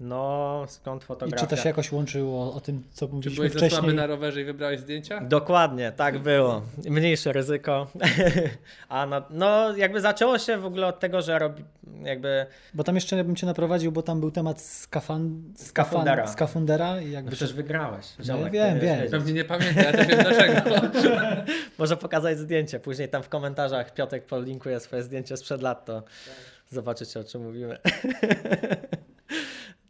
[0.00, 1.46] No, skąd I fotografia?
[1.46, 3.94] czy to się jakoś łączyło o tym, co Czy mówiliśmy byłeś za słaby wcześniej?
[3.96, 5.20] na rowerze i wybrałeś zdjęcia?
[5.20, 6.62] Dokładnie, tak było.
[6.90, 7.86] Mniejsze ryzyko.
[8.88, 11.64] A no, no, jakby zaczęło się w ogóle od tego, że robi,
[12.02, 15.42] jakby Bo tam jeszcze bym cię naprowadził, bo tam był temat skafan...
[15.56, 16.26] Skafundera.
[16.26, 18.06] skafundera i jakby no przecież wygrałeś.
[18.18, 18.96] No, Ziomek, wiem, wiem.
[18.96, 19.10] wiedzieć.
[19.10, 20.60] Pewnie nie pamiętam, ja też wiem dlaczego.
[21.78, 22.80] Może pokazać zdjęcie.
[22.80, 26.02] Później tam w komentarzach Piotek polinkuje swoje zdjęcie sprzed lat, to
[26.70, 27.78] zobaczycie o czym mówimy.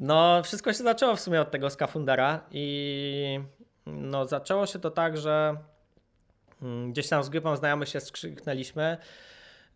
[0.00, 3.40] No, wszystko się zaczęło w sumie od tego skafundera i
[3.86, 5.56] no, zaczęło się to tak, że
[6.62, 8.96] mm, gdzieś tam z grupą znajomych się skrzyknęliśmy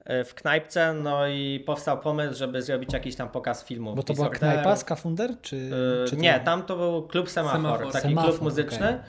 [0.04, 3.96] e, w knajpce, no i powstał pomysł, żeby zrobić jakiś tam pokaz filmów.
[3.96, 4.62] Bo to była disorderów.
[4.62, 5.30] knajpa, skafunder?
[5.42, 6.16] Czy, Yy, czy.
[6.16, 7.92] Nie, tam to był klub Semafor, Semafor.
[7.92, 8.88] taki Semafor, klub muzyczny.
[8.88, 9.00] okej.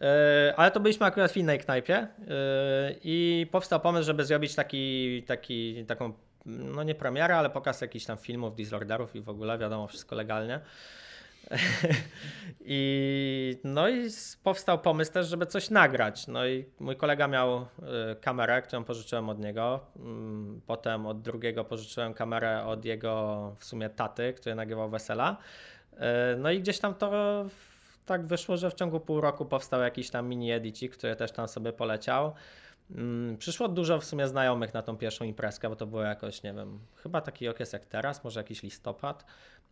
[0.00, 2.26] Yy, ale to byliśmy akurat w innej knajpie yy,
[3.04, 6.12] i powstał pomysł, żeby zrobić taki, taki, taką,
[6.46, 10.60] no nie premierę, ale pokaz jakichś tam filmów, disorderów i w ogóle, wiadomo, wszystko legalnie.
[12.64, 14.08] I no i
[14.42, 16.26] powstał pomysł też, żeby coś nagrać.
[16.26, 17.66] No i mój kolega miał y,
[18.20, 19.80] kamerę, którą pożyczyłem od niego.
[19.96, 25.36] Mm, Potem od drugiego pożyczyłem kamerę od jego w sumie taty, który nagrywał wesela.
[25.92, 25.98] Y,
[26.38, 27.10] No i gdzieś tam to
[28.06, 31.48] tak wyszło, że w ciągu pół roku powstał jakiś tam mini edicik, który też tam
[31.48, 32.34] sobie poleciał.
[32.94, 36.54] Mm, Przyszło dużo w sumie znajomych na tą pierwszą imprezkę, bo to było jakoś, nie
[36.54, 39.24] wiem, chyba taki okres jak teraz, może jakiś listopad.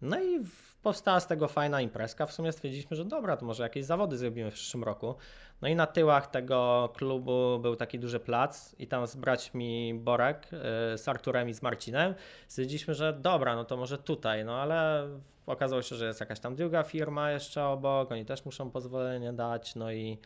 [0.02, 0.44] No i
[0.82, 2.26] powstała z tego fajna imprezka.
[2.26, 5.14] W sumie stwierdziliśmy, że dobra, to może jakieś zawody zrobimy w przyszłym roku.
[5.62, 10.48] No i na tyłach tego klubu był taki duży plac i tam z braćmi Borek,
[10.52, 10.58] yy,
[10.98, 12.14] z Arturem i z Marcinem
[12.48, 15.08] stwierdziliśmy, że dobra, no to może tutaj, no ale
[15.46, 19.74] okazało się, że jest jakaś tam druga firma jeszcze obok, oni też muszą pozwolenie dać,
[19.74, 20.18] no i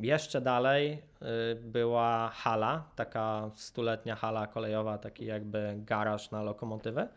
[0.00, 7.08] jeszcze dalej yy, była hala, taka stuletnia hala kolejowa, taki jakby garaż na lokomotywę.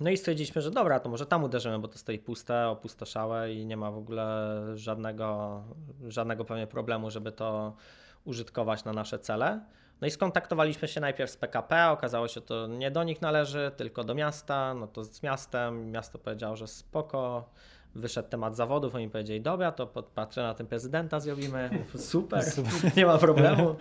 [0.00, 3.66] No i stwierdziliśmy, że dobra, to może tam uderzymy, bo to stoi puste, opustoszałe i
[3.66, 5.62] nie ma w ogóle żadnego,
[6.08, 7.76] żadnego pewnie problemu, żeby to
[8.24, 9.60] użytkować na nasze cele.
[10.00, 13.72] No i skontaktowaliśmy się najpierw z PKP, okazało się, że to nie do nich należy,
[13.76, 17.50] tylko do miasta, no to z miastem, miasto powiedziało, że spoko,
[17.96, 22.44] wyszedł temat zawodów, oni powiedzieli, dobra, to patrzę na tym prezydenta zrobimy, super,
[22.96, 23.76] nie ma problemu.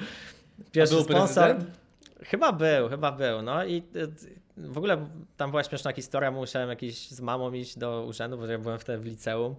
[0.71, 1.43] Pierwszy sponsor.
[1.43, 1.77] prezydent?
[2.23, 3.41] Chyba był, chyba był.
[3.41, 4.07] No i y,
[4.57, 8.57] w ogóle tam była śmieszna historia, musiałem jakiś z mamą iść do urzędu, bo ja
[8.57, 9.55] byłem wtedy w liceum.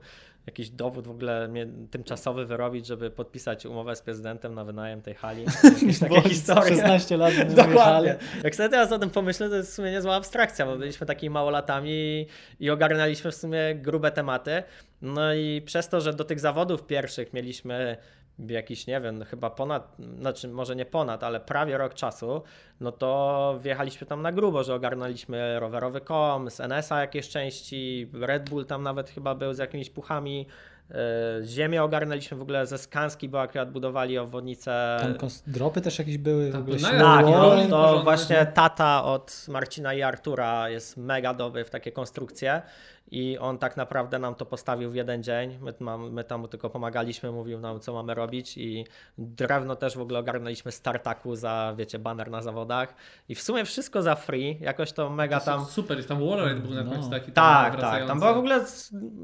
[0.46, 1.48] Jakiś dowód w ogóle
[1.90, 5.44] tymczasowy wyrobić, żeby podpisać umowę z prezydentem na wynajem tej hali.
[5.64, 6.76] Jakieś takie historie.
[6.76, 8.16] 16 lat nie Dokładnie.
[8.44, 11.30] Jak sobie teraz o tym pomyślę, to jest w sumie niezła abstrakcja, bo byliśmy takimi
[11.30, 12.26] małolatami
[12.60, 14.62] i ogarnęliśmy w sumie grube tematy.
[15.02, 17.96] No i przez to, że do tych zawodów pierwszych mieliśmy
[18.38, 22.42] jakiś, nie wiem, chyba ponad, znaczy może nie ponad, ale prawie rok czasu,
[22.80, 28.50] no to wjechaliśmy tam na grubo, że ogarnęliśmy rowerowy kom, z NS-a jakieś części, Red
[28.50, 30.46] Bull tam nawet chyba był z jakimiś puchami,
[30.90, 34.96] E, Ziemię ogarnęliśmy w ogóle ze Skanski, bo akurat budowali obwodnicę.
[35.00, 36.48] Tam dropy też jakieś były.
[36.48, 41.34] W Tak, ogóle no Tak, no, to właśnie tata od Marcina i Artura jest mega
[41.34, 42.62] dobry w takie konstrukcje
[43.10, 45.58] i on tak naprawdę nam to postawił w jeden dzień.
[45.60, 48.84] My, mam, my tam mu tylko pomagaliśmy, mówił nam co mamy robić i
[49.18, 52.94] drewno też w ogóle ogarnęliśmy z tartaku za, wiecie, banner na zawodach
[53.28, 55.64] i w sumie wszystko za free, jakoś to mega To tam...
[55.64, 56.90] Super, jest tam Wallride był na No.
[56.90, 58.06] końcu taki tam Tak, tak.
[58.06, 58.64] Tam była w ogóle.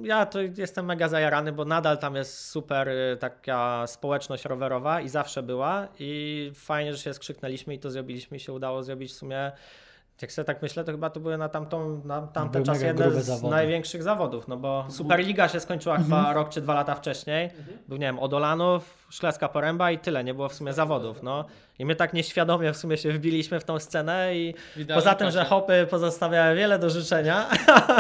[0.03, 5.09] Ja to jestem mega zajarany, bo nadal tam jest super y, taka społeczność rowerowa i
[5.09, 5.89] zawsze była.
[5.99, 9.53] I fajnie, że się skrzyknęliśmy i to zrobiliśmy i się udało zrobić w sumie.
[10.23, 13.23] Jak sobie tak myślę, to chyba to były na, tamtą, na tamten czas jedne grube
[13.23, 13.55] z zawody.
[13.57, 17.51] największych zawodów, no bo Superliga się skończyła chyba rok czy dwa lata wcześniej.
[17.89, 21.45] Był, nie wiem, Odolanów, Szklecka Poręba i tyle, nie było w sumie zawodów, no.
[21.79, 25.31] I my tak nieświadomie w sumie się wbiliśmy w tą scenę i Widać poza tym,
[25.31, 25.51] że Kasia.
[25.51, 27.49] hopy pozostawiały wiele do życzenia,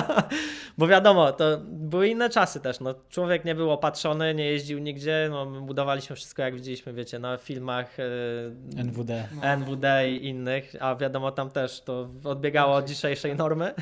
[0.78, 2.94] bo wiadomo, to były inne czasy też, no.
[3.10, 7.36] Człowiek nie był opatrzony, nie jeździł nigdzie, no my budowaliśmy wszystko jak widzieliśmy, wiecie, na
[7.36, 9.28] filmach e, NWD.
[9.56, 13.74] NWD i innych, a wiadomo tam też to odbiegało od dzisiejszej normy.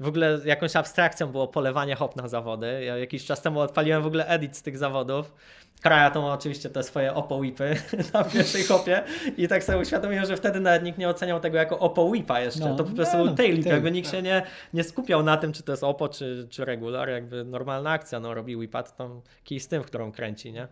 [0.00, 2.84] W ogóle jakąś abstrakcją było polewanie hop na zawody.
[2.84, 5.34] Ja jakiś czas temu odpaliłem w ogóle edit z tych zawodów.
[5.82, 7.76] Kraja to ma oczywiście te swoje opo whipy
[8.14, 9.02] na pierwszej hopie
[9.36, 12.60] i tak sobie uświadomiłem, że wtedy nawet nikt nie oceniał tego jako opo whipa jeszcze.
[12.60, 14.16] No, to po prostu no, tail jakby nikt tak.
[14.16, 14.42] się nie,
[14.74, 18.34] nie skupiał na tym, czy to jest opo, czy, czy regular, jakby normalna akcja, no
[18.34, 20.68] robi whipa, to tam kij z tym, w którą kręci, nie?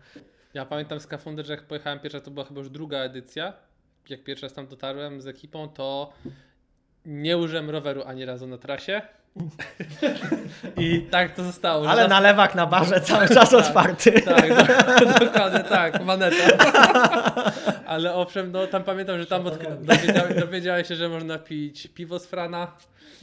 [0.55, 3.53] Ja pamiętam Skafunder, że jak pojechałem pierwsza, to była chyba już druga edycja.
[4.09, 6.13] Jak pierwszy raz tam dotarłem z ekipą, to
[7.07, 9.03] nie użyłem roweru ani razu na trasie.
[10.77, 11.81] I tak to zostało.
[11.89, 14.23] Ale zawsze- na lewak na barze cały czas otwarty.
[14.23, 14.49] Tak,
[15.01, 16.37] do, dokładnie tak, maneta.
[17.89, 22.19] Ale owszem, no tam pamiętam, że tam odk- dowiedziałem, dowiedziałem się, że można pić piwo
[22.19, 22.73] z Frana.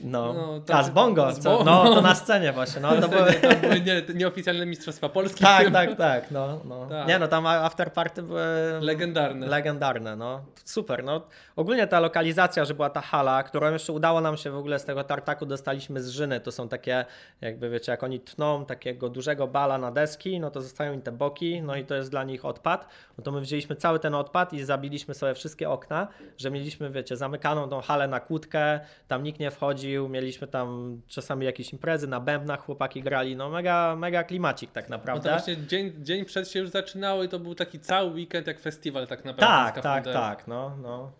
[0.03, 1.57] No, No, to- a z bongo, z co?
[1.57, 3.34] bo- no to na scenie właśnie, no to były...
[3.34, 5.43] Tam były nie, nieoficjalne Mistrzostwa Polski.
[5.43, 6.86] Tak, tak, tak, no, no.
[6.89, 7.07] Tak.
[7.07, 8.41] Nie no, tam afterparty były
[8.82, 9.47] Legendarne.
[9.47, 10.41] legendarne, no.
[10.66, 11.22] Super, no.
[11.55, 14.86] Ogólnie ta lokalizacja, że była ta hala, którą jeszcze udało nam się w ogóle z
[14.86, 17.05] tego tartaku dostaliśmy z Żyny, to są takie,
[17.41, 21.11] jakby wiecie, jak oni tną takiego dużego bala na deski, no to zostają im te
[21.11, 22.88] boki, no i to jest dla nich odpad,
[23.18, 27.18] no to my wzięliśmy cały ten odpad i zabiliśmy sobie wszystkie okna, że mieliśmy, wiecie,
[27.18, 32.20] zamykaną tą halę na kłódkę, tam nikt nie wchodził, mieliśmy tam czasami jakieś imprezy, na
[32.20, 35.30] bębnach chłopaki grali, no mega, mega klimacik tak No naprawdę.
[35.30, 38.60] to właśnie dzień, dzień przed się już zaczynało i to był taki cały weekend jak
[38.60, 39.82] festiwal tak naprawdę.
[39.82, 41.12] Tak, tak, tak, no, no.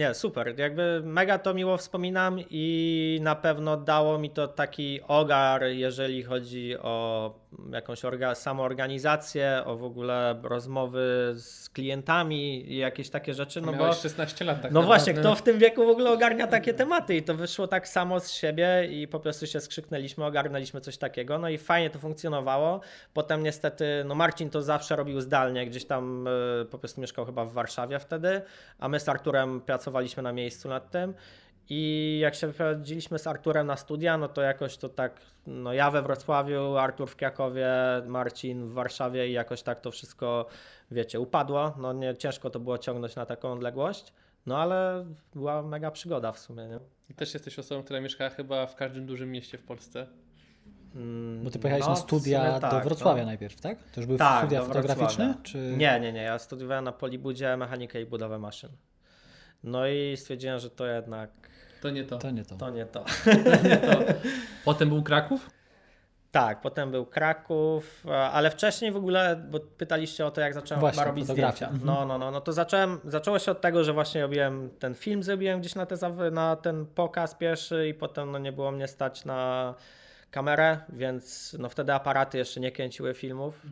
[0.00, 0.58] Nie, super.
[0.58, 6.78] Jakby mega to miło wspominam i na pewno dało mi to taki ogar, jeżeli chodzi
[6.78, 7.34] o
[7.72, 13.60] jakąś orga- samoorganizację, o w ogóle rozmowy z klientami i jakieś takie rzeczy.
[13.60, 16.46] No Miałeś bo 16 lat tak no właśnie, kto w tym wieku w ogóle ogarnia
[16.46, 20.80] takie tematy i to wyszło tak samo z siebie i po prostu się skrzyknęliśmy, ogarnęliśmy
[20.80, 22.80] coś takiego, no i fajnie to funkcjonowało.
[23.14, 27.44] Potem niestety, no Marcin to zawsze robił zdalnie, gdzieś tam y, po prostu mieszkał chyba
[27.44, 28.42] w Warszawie wtedy,
[28.78, 29.89] a my z Arturem pracowaliśmy
[30.22, 31.14] na miejscu nad tym.
[31.72, 35.90] I jak się wyprowadziliśmy z Arturem na studia, no to jakoś to tak, no ja
[35.90, 37.68] we Wrocławiu, Artur w Krakowie,
[38.06, 40.46] Marcin w Warszawie i jakoś tak to wszystko,
[40.90, 41.74] wiecie, upadło.
[41.78, 44.12] No nie, ciężko to było ciągnąć na taką odległość,
[44.46, 46.78] no ale była mega przygoda w sumie, nie?
[47.10, 50.06] I też jesteś osobą, która mieszkała chyba w każdym dużym mieście w Polsce.
[50.94, 53.26] Mm, Bo ty pojechałeś no, na w studia sumie do tak, Wrocławia no.
[53.26, 53.78] najpierw, tak?
[53.82, 55.34] To już były Tak, studia fotograficzne?
[55.42, 55.74] Czy...
[55.76, 58.70] Nie, nie, nie, ja studiowałem na Polibudzie mechanikę i budowę maszyn.
[59.64, 61.30] No i stwierdziłem, że to jednak,
[61.82, 62.18] To nie to.
[62.18, 62.54] To nie to.
[62.56, 63.04] to nie to.
[63.24, 63.98] To nie to.
[64.64, 65.50] Potem był Kraków?
[66.32, 71.04] Tak, potem był Kraków, ale wcześniej w ogóle, bo pytaliście o to, jak zacząłem Właśnie,
[71.04, 71.56] robić fotografia.
[71.66, 71.74] zdjęcia.
[71.74, 71.86] Mhm.
[71.86, 75.22] No, no, no, no to zacząłem, zaczęło się od tego, że właśnie robiłem ten film,
[75.22, 79.24] zrobiłem gdzieś na, te, na ten pokaz pierwszy i potem no, nie było mnie stać
[79.24, 79.74] na
[80.30, 83.62] kamerę, więc no wtedy aparaty jeszcze nie kręciły filmów.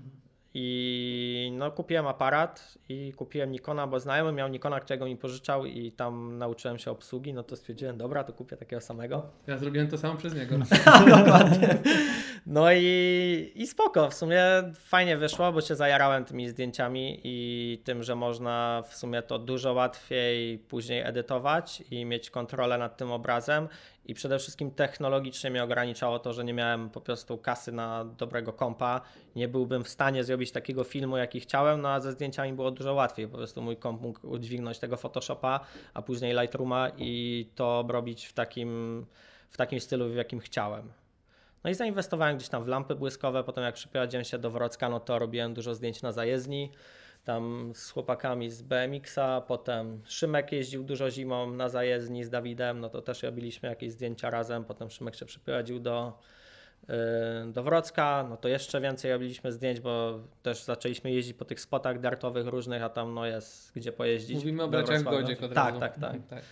[0.55, 5.93] I no kupiłem aparat i kupiłem Nikona, bo znajomy miał Nikona, którego mi pożyczał i
[5.93, 9.27] tam nauczyłem się obsługi, no to stwierdziłem, dobra, to kupię takiego samego.
[9.47, 10.57] Ja zrobiłem to samo przez niego.
[11.17, 11.79] Dokładnie.
[12.47, 14.43] No i, i spoko, w sumie
[14.75, 19.73] fajnie wyszło, bo się zajarałem tymi zdjęciami i tym, że można w sumie to dużo
[19.73, 23.69] łatwiej później edytować i mieć kontrolę nad tym obrazem
[24.09, 28.53] i przede wszystkim technologicznie mnie ograniczało to, że nie miałem po prostu kasy na dobrego
[28.53, 29.01] kompa,
[29.37, 32.95] nie byłbym w stanie zrobić takiego filmu, jaki chciałem, no a ze zdjęciami było dużo
[32.95, 35.61] łatwiej, po prostu mój komp mógł udźwignąć tego Photoshopa,
[35.95, 39.07] a później Lightrooma i to robić w takim,
[39.51, 40.93] w takim stylu, w jakim chciałem.
[41.65, 45.01] No i zainwestowałem gdzieś tam w lampy błyskowe, potem jak przyprowadziłem się do Wrocka, no
[45.01, 46.73] to robiłem dużo zdjęć na zajezdni,
[47.29, 52.89] tam z chłopakami z BMX-a, potem Szymek jeździł dużo zimą na zajezdni z Dawidem, no
[52.89, 56.19] to też robiliśmy jakieś zdjęcia razem, potem Szymek się przyprowadził do,
[56.89, 56.95] yy,
[57.53, 62.01] do Wrocka, no to jeszcze więcej robiliśmy zdjęć, bo też zaczęliśmy jeździć po tych spotach
[62.01, 64.37] dartowych różnych, a tam no jest gdzie pojeździć.
[64.37, 65.03] Mówimy o braciach.
[65.03, 65.81] Godziek od Tak, razu.
[65.81, 65.99] tak,
[66.29, 66.43] tak.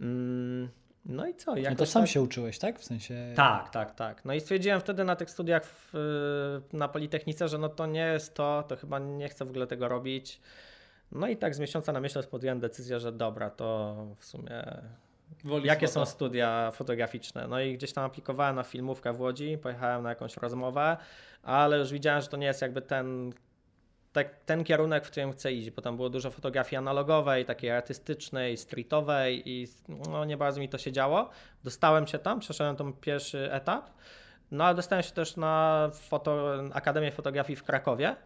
[0.00, 0.68] Mm,
[1.04, 1.50] no i co?
[1.50, 2.78] No jakoś to sam tak- się uczyłeś, tak?
[2.78, 3.32] W sensie...
[3.36, 4.24] tak, tak, tak.
[4.24, 5.92] No i stwierdziłem wtedy na tych studiach w,
[6.72, 9.88] na Politechnice, że no to nie jest to, to chyba nie chcę w ogóle tego
[9.88, 10.40] robić.
[11.12, 14.64] No i tak z miesiąca na miesiąc podjąłem decyzję, że dobra, to w sumie
[15.44, 16.06] Woli jakie foto.
[16.06, 17.48] są studia fotograficzne.
[17.48, 20.96] No i gdzieś tam aplikowałem na filmówkę w Łodzi, pojechałem na jakąś rozmowę,
[21.42, 23.32] ale już widziałem, że to nie jest jakby ten,
[24.24, 28.56] te, ten kierunek, w którym chcę iść, bo tam było dużo fotografii analogowej, takiej artystycznej,
[28.56, 31.30] streetowej i no, nie bardzo mi to się działo.
[31.64, 33.90] Dostałem się tam, przeszedłem ten pierwszy etap,
[34.50, 38.16] no ale dostałem się też na foto, Akademię Fotografii w Krakowie,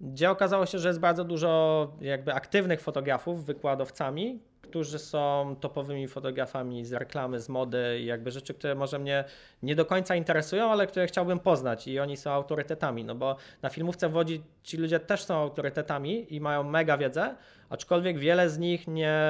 [0.00, 4.40] gdzie okazało się, że jest bardzo dużo jakby aktywnych fotografów, wykładowcami,
[4.72, 9.24] którzy są topowymi fotografami z reklamy, z mody i jakby rzeczy, które może mnie
[9.62, 13.68] nie do końca interesują, ale które chciałbym poznać i oni są autorytetami, no bo na
[13.68, 17.34] filmówce w Łodzi ci ludzie też są autorytetami i mają mega wiedzę,
[17.70, 19.20] aczkolwiek wiele z nich nie,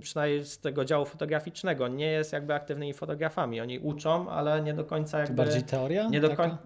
[0.00, 3.60] przynajmniej z tego działu fotograficznego, nie jest jakby aktywnymi fotografami.
[3.60, 5.36] Oni uczą, ale nie do końca To jakby...
[5.36, 6.08] bardziej teoria?
[6.08, 6.58] nie do końca.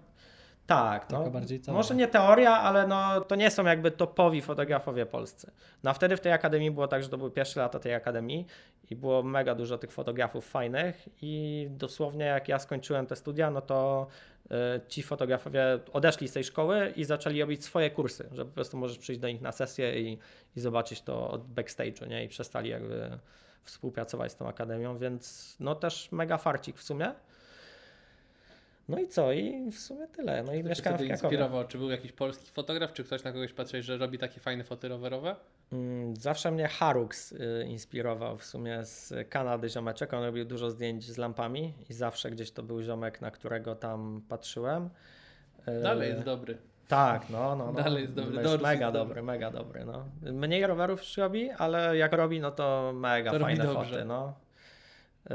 [0.75, 1.29] Tak, Taka no.
[1.29, 1.77] bardziej teoria.
[1.77, 5.51] Może nie teoria, ale no, to nie są jakby topowi fotografowie polscy.
[5.83, 8.45] No a wtedy w tej akademii było tak, że to były pierwsze lata tej akademii
[8.89, 13.61] i było mega dużo tych fotografów fajnych i dosłownie jak ja skończyłem te studia, no
[13.61, 14.07] to
[14.45, 14.49] y,
[14.87, 18.97] ci fotografowie odeszli z tej szkoły i zaczęli robić swoje kursy, że po prostu możesz
[18.97, 20.17] przyjść do nich na sesję i,
[20.55, 22.25] i zobaczyć to od backstage'u, nie?
[22.25, 23.17] I przestali jakby
[23.63, 27.13] współpracować z tą akademią, więc no też mega farcik w sumie.
[28.89, 29.31] No i co?
[29.31, 30.43] I w sumie tyle.
[30.43, 31.07] No i mieszkałem w Krakowie.
[31.27, 31.67] inspirował?
[31.67, 34.87] Czy był jakiś polski fotograf, czy ktoś na kogoś patrzyłeś, że robi takie fajne foty
[34.87, 35.35] rowerowe?
[35.71, 40.13] Mm, Zawsze mnie Harux y, inspirował w sumie z Kanady ziomeczek.
[40.13, 44.21] On robił dużo zdjęć z lampami i zawsze gdzieś to był ziomek, na którego tam
[44.29, 44.89] patrzyłem.
[45.67, 46.57] Y, Dalej jest dobry.
[46.87, 47.83] Tak, no, no, no.
[47.83, 48.93] Dalej jest dobry, Jest mega jest dobry.
[48.93, 50.05] dobry, mega dobry, no.
[50.21, 54.33] Mniej rowerów robi, ale jak robi, no to mega To fajne foty, no.
[55.25, 55.33] Y,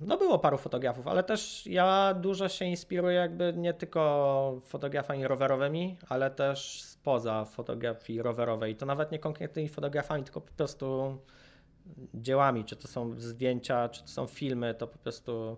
[0.00, 5.96] No było paru fotografów, ale też ja dużo się inspiruję jakby nie tylko fotografami rowerowymi,
[6.08, 8.76] ale też spoza fotografii rowerowej.
[8.76, 11.18] To nawet nie konkretnymi fotografami, tylko po prostu
[12.14, 15.56] dziełami, czy to są zdjęcia, czy to są filmy, to po prostu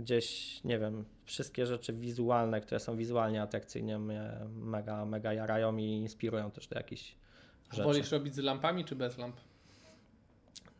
[0.00, 5.84] gdzieś, nie wiem, wszystkie rzeczy wizualne, które są wizualnie atrakcyjne mnie mega, mega jarają i
[5.84, 7.16] inspirują też do jakichś
[7.70, 7.82] rzeczy.
[7.82, 9.36] Wolisz robić z lampami, czy bez lamp?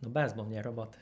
[0.05, 0.99] No bez, bo mnie roboty.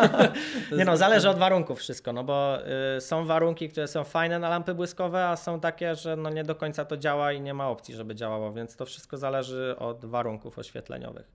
[0.78, 2.58] Nie no, zależy od warunków wszystko, no bo
[2.96, 6.44] y, są warunki, które są fajne na lampy błyskowe, a są takie, że no nie
[6.44, 10.04] do końca to działa i nie ma opcji, żeby działało, więc to wszystko zależy od
[10.04, 11.32] warunków oświetleniowych.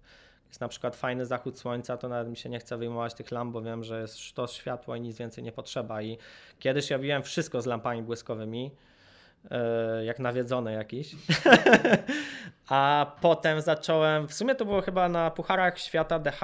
[0.48, 3.54] Jest na przykład fajny zachód słońca, to nawet mi się nie chce wyjmować tych lamp,
[3.54, 6.18] bo wiem, że jest sztos światło i nic więcej nie potrzeba i
[6.60, 8.72] kiedyś robiłem wszystko z lampami błyskowymi,
[9.46, 11.16] y, jak nawiedzony jakiś.
[12.70, 16.42] A potem zacząłem, w sumie to było chyba na Pucharach Świata DH,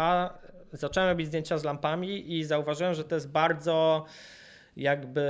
[0.75, 4.05] zacząłem robić zdjęcia z lampami i zauważyłem, że to jest bardzo
[4.77, 5.21] jakby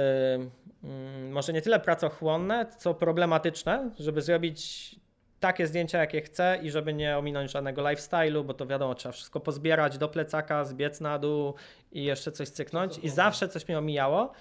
[0.84, 4.96] mm, może nie tyle pracochłonne, co problematyczne, żeby zrobić
[5.40, 9.40] takie zdjęcia, jakie chcę i żeby nie ominąć żadnego lifestyle'u, bo to wiadomo, trzeba wszystko
[9.40, 11.54] pozbierać do plecaka, zbiec na dół
[11.92, 12.98] i jeszcze coś cyknąć.
[12.98, 14.32] I zawsze coś mnie omijało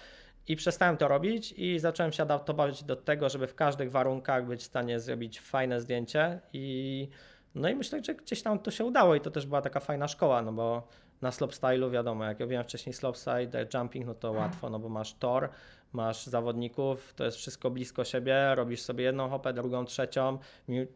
[0.48, 4.61] i przestałem to robić i zacząłem się adaptować do tego, żeby w każdych warunkach być
[4.61, 7.09] w stanie zrobić fajne zdjęcie i
[7.55, 10.09] no i myślę, że gdzieś tam to się udało i to też była taka fajna
[10.09, 10.88] szkoła, no bo
[11.22, 15.48] na slopestylu wiadomo, jak robiłem wcześniej slopestyle, jumping, no to łatwo, no bo masz tor,
[15.92, 20.38] masz zawodników, to jest wszystko blisko siebie, robisz sobie jedną hopę, drugą, trzecią,
[20.68, 20.86] Mi-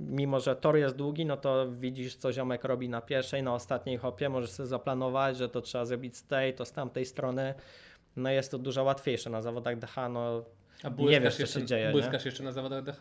[0.00, 3.96] mimo że tor jest długi, no to widzisz, co ziomek robi na pierwszej, na ostatniej
[3.96, 7.54] hopie, możesz sobie zaplanować, że to trzeba zrobić z tej, to z tamtej strony,
[8.16, 9.30] no jest to dużo łatwiejsze.
[9.30, 10.44] Na zawodach DH, no
[10.82, 11.92] A Nie wiesz, co jeszcze, się dzieje, nie?
[11.92, 13.00] Błyskasz jeszcze na zawodach DH?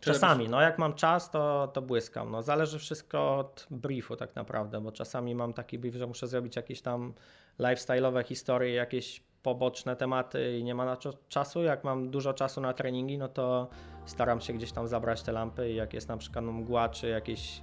[0.00, 2.30] Czasami, no jak mam czas, to, to błyskam.
[2.30, 6.56] No, zależy wszystko od briefu tak naprawdę, bo czasami mam taki brief, że muszę zrobić
[6.56, 7.14] jakieś tam
[7.60, 11.62] lifestyle'owe historie, jakieś poboczne tematy i nie ma na to czasu.
[11.62, 13.68] Jak mam dużo czasu na treningi, no to
[14.06, 17.08] staram się gdzieś tam zabrać te lampy i jak jest na przykład no, mgła czy
[17.08, 17.62] jakieś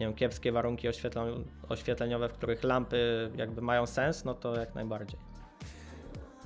[0.00, 0.88] nie wiem, kiepskie warunki
[1.68, 5.25] oświetleniowe, w których lampy jakby mają sens, no to jak najbardziej.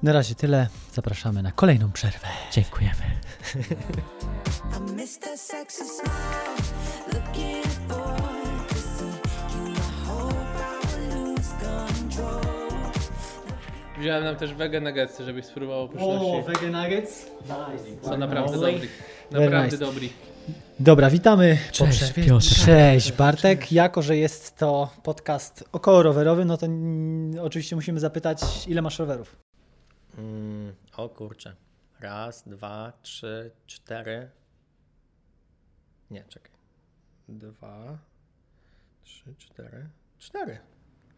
[0.03, 0.67] Na razie tyle.
[0.93, 2.29] Zapraszamy na kolejną przerwę.
[2.53, 3.03] Dziękujemy.
[13.99, 16.43] Wziąłem nam też wege nuggetsy, żebyś spróbował pyszności.
[16.47, 17.27] Vege Nuggets.
[17.43, 18.09] Nice.
[18.09, 18.59] Są naprawdę.
[18.59, 18.81] Very
[19.31, 19.79] Naprawdę nice.
[19.79, 20.13] dobri.
[20.81, 22.13] Dobra, witamy Cześć.
[22.13, 22.67] Piotrze.
[22.67, 23.73] Cześć Bartek.
[23.73, 26.67] Jako, że jest to podcast około rowerowy, no to
[27.43, 29.50] oczywiście musimy zapytać, ile masz rowerów?
[30.19, 31.55] Mm, o kurczę.
[32.01, 34.31] Raz, dwa, trzy, cztery.
[36.11, 36.53] Nie, czekaj.
[37.29, 37.99] Dwa,
[39.03, 39.87] trzy, cztery.
[40.19, 40.59] Cztery.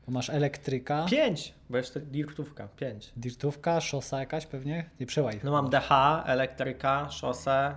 [0.07, 2.69] Bo masz elektryka, Pięć, bo jeszcze dirtówka.
[2.69, 3.13] Pięć.
[3.17, 4.91] dirtówka, szosa jakaś pewnie?
[5.01, 5.41] Nie przełaj.
[5.45, 5.91] No mam DH,
[6.27, 7.75] elektryka, szosę,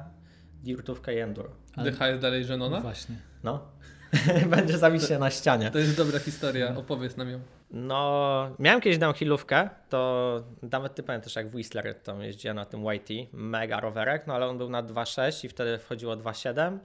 [0.63, 1.49] dirtówkę i enduro.
[1.75, 2.81] Ale- DH jest dalej No żenona?
[2.81, 3.15] właśnie.
[3.43, 3.67] No.
[4.49, 5.71] Będzie zawisie na ścianie.
[5.71, 7.39] To jest dobra historia, opowiedz nam ją.
[7.71, 13.09] No, miałem kiedyś downhillówkę, to nawet ty pamiętasz jak Whistler tam jeździłem na tym YT,
[13.33, 16.77] mega rowerek, no ale on był na 2.6 i wtedy wchodziło 2.7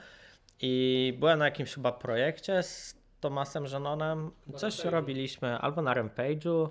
[0.61, 6.69] i byłem na jakimś chyba projekcie z Tomasem Żenonem, coś robiliśmy albo na Rampage'u,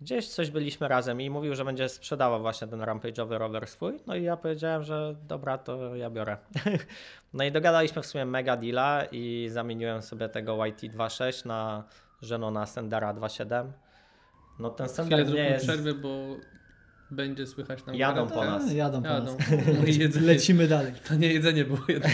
[0.00, 4.14] gdzieś coś byliśmy razem i mówił, że będzie sprzedawał właśnie ten Rampage'owy rower swój, no
[4.14, 6.36] i ja powiedziałem, że dobra, to ja biorę.
[7.34, 11.84] no i dogadaliśmy w sumie mega deala i zamieniłem sobie tego YT 2.6 na
[12.22, 13.66] Żenona Sendera 2.7.
[14.58, 15.64] No ten Sender nie jest...
[15.64, 16.36] przerwy, bo
[17.10, 18.70] będzie słychać nam Jadą po nas.
[18.70, 19.36] A, jadą po Jadą.
[19.36, 19.48] nas.
[19.98, 20.26] Jedzenie.
[20.26, 20.92] Lecimy dalej.
[21.08, 22.12] To nie jedzenie było jednak.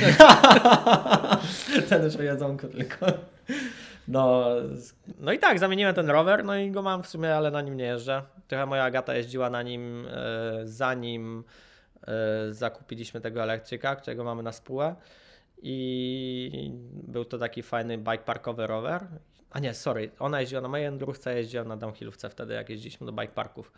[1.89, 3.07] ten już o jedzonku tylko.
[4.09, 4.45] No,
[5.21, 7.77] no i tak, zamieniłem ten rower, no i go mam w sumie, ale na nim
[7.77, 8.23] nie jeżdżę.
[8.49, 11.45] Trochę moja Agata jeździła na nim e, zanim
[12.07, 12.13] e,
[12.51, 14.95] zakupiliśmy tego elektryka, którego mamy na spółę
[15.63, 19.07] i był to taki fajny bike parkowy rower.
[19.51, 23.35] A nie, sorry, ona jeździła na ja jeździłem na downhillówce wtedy, jak jeździliśmy do bike
[23.35, 23.73] parków.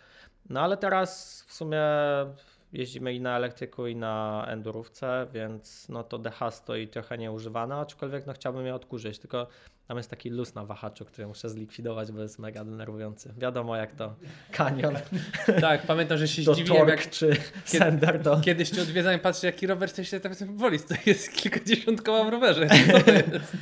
[0.48, 1.82] No ale teraz w sumie
[2.72, 8.26] jeździmy i na elektryku, i na endurówce, więc no to DH stoi trochę nieużywane, aczkolwiek
[8.26, 9.46] no chciałbym je odkurzyć, tylko
[9.88, 13.34] tam jest taki luz na wahaczu, który muszę zlikwidować, bo jest mega denerwujący.
[13.38, 14.14] Wiadomo jak to
[14.52, 14.94] kanion,
[15.60, 18.40] Tak, pamiętam, że się zdziwiłem, jak czy sender to...
[18.40, 22.28] kiedyś cię odwiedzałem, patrzę jaki rower, to się tak woli, to jest kilkadziesiąt koła w
[22.28, 22.66] rowerze.
[22.68, 23.56] Jest?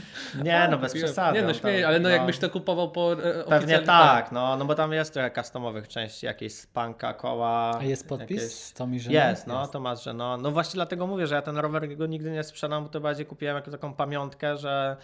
[0.45, 1.07] Nie no, bez Kupiłem.
[1.09, 1.39] przesady.
[1.39, 2.15] Nie no, tam- śmieję, ale no, no.
[2.15, 5.89] jakbyś to kupował po e, Pewnie oficjalnym- tak, no, no bo tam jest trochę customowych
[5.89, 7.79] części, jakieś spanka, koła.
[7.79, 10.37] A jest podpis jakieś- z tą mi że Jest, no, to masz, że no.
[10.37, 13.27] No właśnie dlatego mówię, że ja ten rower go nigdy nie sprzedam, bo to bardziej
[13.27, 14.97] kupiłem jako taką pamiątkę, że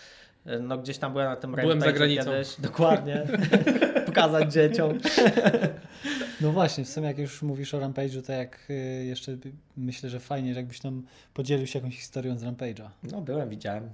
[0.61, 2.24] no gdzieś tam byłem na tym Byłem za granicą.
[2.24, 2.61] Kiedyś.
[2.61, 3.22] Dokładnie.
[4.07, 4.99] Pokazać dzieciom.
[6.40, 9.36] No właśnie, w sumie jak już mówisz o Rampage'u, to jak y, jeszcze
[9.76, 11.03] myślę, że fajnie, że jakbyś nam
[11.34, 12.88] podzielił się jakąś historią z Rampage'a.
[13.03, 13.90] No byłem, widziałem.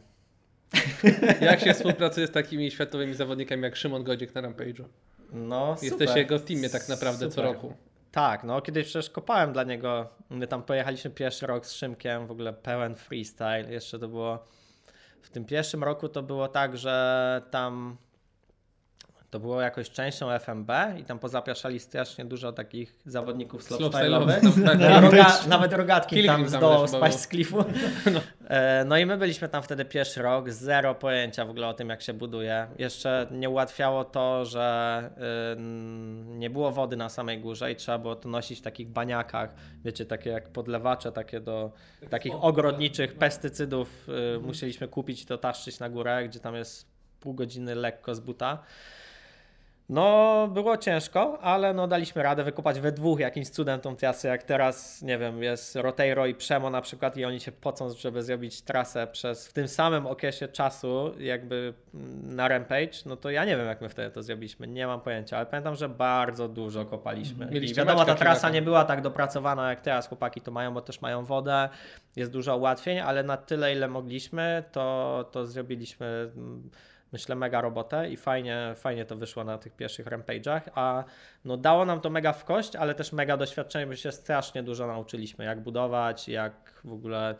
[1.41, 4.85] Jak się współpracuje z takimi światowymi zawodnikami jak Szymon Godzik na Rampage'u?
[5.33, 6.13] No Jesteś super.
[6.13, 7.45] w jego teamie tak naprawdę co Super.
[7.45, 7.75] roku.
[8.13, 10.09] Tak, no kiedyś przecież kopałem dla niego.
[10.31, 13.65] My tam pojechaliśmy pierwszy rok z Szymkiem, w ogóle pełen freestyle.
[13.71, 14.45] Jeszcze to było.
[15.23, 17.97] W tym pierwszym roku to było tak, że tam
[19.31, 20.71] to było jakoś częścią FMB
[21.01, 24.41] i tam pozapraszali strasznie dużo takich zawodników slopestyle'owych.
[24.41, 25.03] Slopestyle'owych, tak, Nawet, tak.
[25.03, 27.25] roga, nawet rogatki tam zdołał spaść było.
[27.25, 27.65] z klifu.
[28.49, 31.89] E, No i my byliśmy tam wtedy pierwszy rok, zero pojęcia w ogóle o tym,
[31.89, 32.67] jak się buduje.
[32.79, 35.11] Jeszcze nie ułatwiało to, że
[35.53, 39.55] ym, nie było wody na samej górze i trzeba było to nosić w takich baniakach,
[39.85, 41.73] wiecie, takie jak podlewacze, takie do
[42.11, 46.87] takich ogrodniczych pestycydów y, musieliśmy kupić i to taszczyć na górę, gdzie tam jest
[47.21, 48.59] pół godziny lekko z buta.
[49.89, 54.43] No, było ciężko, ale no daliśmy radę wykopać we dwóch jakimś cudem tą trasę, jak
[54.43, 58.63] teraz, nie wiem, jest Roteiro i Przemo na przykład i oni się pocą, żeby zrobić
[58.63, 63.57] trasę przez w tym samym okresie czasu jakby mm, na Rampage, no to ja nie
[63.57, 67.47] wiem, jak my wtedy to zrobiliśmy, nie mam pojęcia, ale pamiętam, że bardzo dużo kopaliśmy.
[67.51, 70.81] I Mieliście wiadomo, ta trasa nie była tak dopracowana, jak teraz chłopaki to mają, bo
[70.81, 71.69] też mają wodę,
[72.17, 76.71] jest dużo ułatwień, ale na tyle, ile mogliśmy, to, to zrobiliśmy mm,
[77.13, 81.05] myślę, mega robotę i fajnie, fajnie to wyszło na tych pierwszych rampage'ach, a
[81.45, 84.87] no dało nam to mega w kość, ale też mega doświadczenie, bo się strasznie dużo
[84.87, 87.35] nauczyliśmy, jak budować, jak w ogóle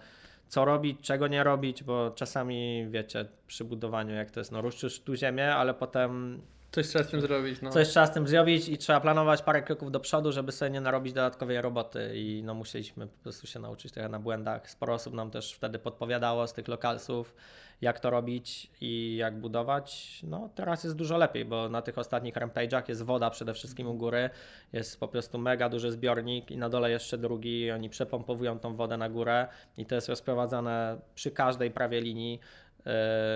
[0.49, 5.01] co robić, czego nie robić, bo czasami wiecie, przy budowaniu jak to jest, no ruszysz
[5.01, 6.43] tu ziemię, ale potem
[6.73, 7.63] Coś trzeba z tym zrobić.
[7.63, 7.71] No.
[7.71, 10.81] coś trzeba z tym zrobić i trzeba planować parę kroków do przodu, żeby sobie nie
[10.81, 14.71] narobić dodatkowej roboty i no musieliśmy po prostu się nauczyć trochę na błędach.
[14.71, 17.35] Sporo osób nam też wtedy podpowiadało z tych lokalsów,
[17.81, 20.21] jak to robić i jak budować.
[20.23, 23.95] No teraz jest dużo lepiej, bo na tych ostatnich rampage'ach jest woda przede wszystkim u
[23.95, 24.31] góry,
[24.73, 28.97] jest po prostu mega duży zbiornik i na dole jeszcze drugi oni przepompowują tą wodę
[28.97, 32.41] na górę i to jest rozprowadzane przy każdej prawie linii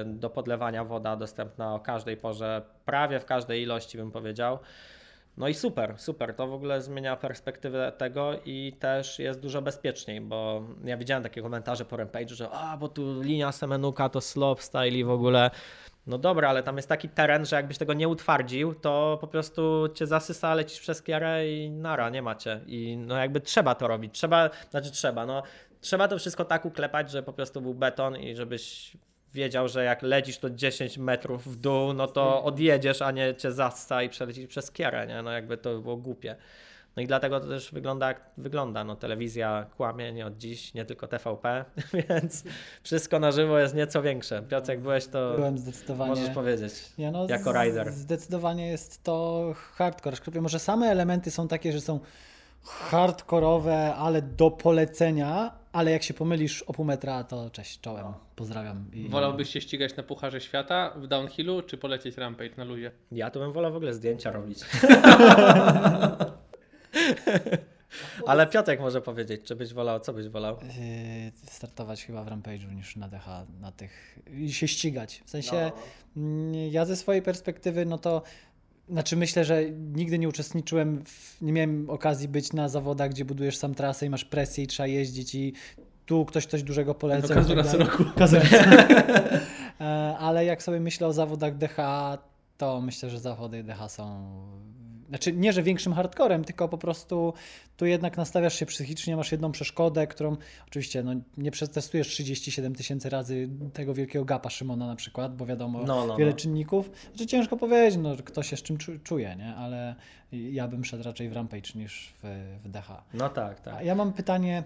[0.04, 4.58] do podlewania woda dostępna o każdej porze, prawie w każdej ilości bym powiedział.
[5.36, 6.34] No i super, super.
[6.34, 11.42] To w ogóle zmienia perspektywę tego i też jest dużo bezpieczniej, bo ja widziałem takie
[11.42, 15.50] komentarze po Rampage'u, że a, bo tu linia Semenuka to slopestyle i w ogóle.
[16.06, 19.88] No dobra, ale tam jest taki teren, że jakbyś tego nie utwardził, to po prostu
[19.94, 22.60] cię zasysa, lecisz przez kierę i nara, nie macie.
[22.66, 24.14] I no jakby trzeba to robić.
[24.14, 25.42] Trzeba, znaczy trzeba, no
[25.80, 28.96] trzeba to wszystko tak uklepać, że po prostu był beton i żebyś
[29.34, 33.52] wiedział, że jak lecisz to 10 metrów w dół, no to odjedziesz, a nie cię
[33.52, 35.22] zassa i przelecisz przez kierę, nie?
[35.22, 36.36] No jakby to by było głupie.
[36.96, 38.84] No i dlatego to też wygląda jak wygląda.
[38.84, 41.64] No, telewizja kłamie nie od dziś, nie tylko TVP,
[42.08, 42.44] więc
[42.82, 44.42] wszystko na żywo jest nieco większe.
[44.42, 46.10] Piotr, jak byłeś, to Byłem zdecydowanie.
[46.10, 46.72] możesz powiedzieć.
[47.12, 47.92] No, jako rider.
[47.92, 49.44] Zdecydowanie jest to
[49.76, 50.14] hardcore.
[50.14, 52.00] Aczkolwiek może same elementy są takie, że są
[52.64, 58.06] hardkorowe, ale do polecenia, ale jak się pomylisz o pół metra, to cześć, czołem,
[58.36, 58.86] pozdrawiam.
[58.92, 59.08] I...
[59.08, 62.90] Wolałbyś się ścigać na Pucharze Świata w downhillu, czy polecieć Rampage na luzie?
[63.12, 64.58] Ja to bym wolał w ogóle zdjęcia robić.
[68.26, 70.56] Ale Piotrek może powiedzieć, czy byś wolał, co byś wolał?
[70.62, 73.26] Yy, startować chyba w Rampage'u niż na DH,
[73.60, 75.22] na tych i się ścigać.
[75.24, 75.70] W sensie
[76.16, 76.22] No.
[76.22, 78.22] mm, ja ze swojej perspektywy, no to
[78.92, 83.56] znaczy myślę, że nigdy nie uczestniczyłem, w, nie miałem okazji być na zawodach, gdzie budujesz
[83.56, 85.52] sam trasę i masz presję i trzeba jeździć i
[86.06, 87.34] tu ktoś coś dużego poleca.
[87.34, 87.86] No, tak raz dalej.
[87.88, 88.04] roku.
[89.80, 91.76] E, Ale jak sobie myślę o zawodach DH,
[92.58, 94.32] to myślę, że zawody DH są.
[95.12, 97.32] Znaczy, nie, że większym hardcorem, tylko po prostu
[97.76, 100.36] tu jednak nastawiasz się psychicznie, masz jedną przeszkodę, którą
[100.68, 105.82] oczywiście no, nie przetestujesz 37 tysięcy razy tego wielkiego gapa Szymona na przykład, bo wiadomo,
[105.86, 106.36] No, no, wiele no.
[106.36, 106.90] czynników.
[107.08, 109.54] Znaczy, ciężko powiedzieć, no, kto się z czym czu- czuje, nie?
[109.54, 109.94] ale
[110.32, 113.02] ja bym szedł raczej w Rampage niż w, w DH.
[113.14, 113.84] No tak, A tak.
[113.86, 114.62] ja mam pytanie,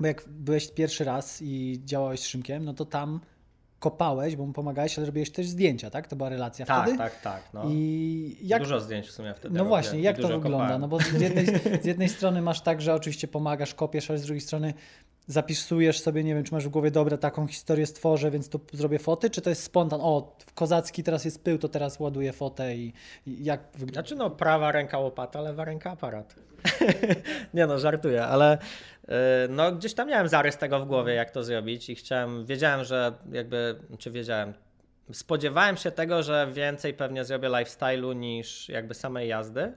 [0.00, 3.20] bo jak byłeś pierwszy raz i działałeś z Szymkiem, no to tam
[3.80, 6.06] kopałeś, bo mu pomagałeś, ale robiłeś też zdjęcia, tak?
[6.06, 6.98] To była relacja Tak, wtedy?
[6.98, 7.42] tak, tak.
[7.54, 7.62] No.
[7.66, 10.48] I jak, Dużo zdjęć w sumie wtedy no właśnie, jak to wygląda?
[10.48, 10.80] kopałem.
[10.80, 11.46] No bo z jednej,
[11.82, 14.74] z jednej strony masz tak, że oczywiście pomagasz, kopiesz, ale z drugiej strony
[15.26, 18.98] zapisujesz sobie, nie wiem, czy masz w głowie, dobra, taką historię stworzę, więc tu zrobię
[18.98, 22.92] foty, czy to jest spontan, o, kozacki teraz jest pył, to teraz ładuję fotę i,
[23.26, 23.60] i jak?
[23.92, 26.34] Znaczy no, prawa ręka łopata, lewa ręka aparat.
[27.54, 28.58] nie no, żartuję, ale
[29.48, 33.12] no gdzieś tam miałem zarys tego w głowie, jak to zrobić i chciałem, wiedziałem, że
[33.32, 34.54] jakby, czy wiedziałem,
[35.12, 39.72] spodziewałem się tego, że więcej pewnie zrobię lifestyle'u niż jakby samej jazdy.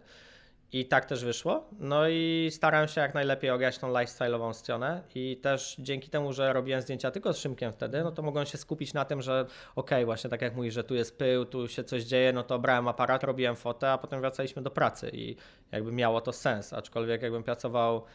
[0.74, 1.70] I tak też wyszło.
[1.80, 6.54] No i starałem się jak najlepiej ograć tą lifestyle'ową stronę i też dzięki temu, że
[6.54, 10.06] robiłem zdjęcia tylko z Szymkiem wtedy, no to mogłem się skupić na tym, że okej,
[10.06, 12.88] właśnie tak jak mówisz, że tu jest pył, tu się coś dzieje, no to brałem
[12.88, 15.36] aparat, robiłem fotę, a potem wracaliśmy do pracy i
[15.72, 18.06] jakby miało to sens, aczkolwiek jakbym pracował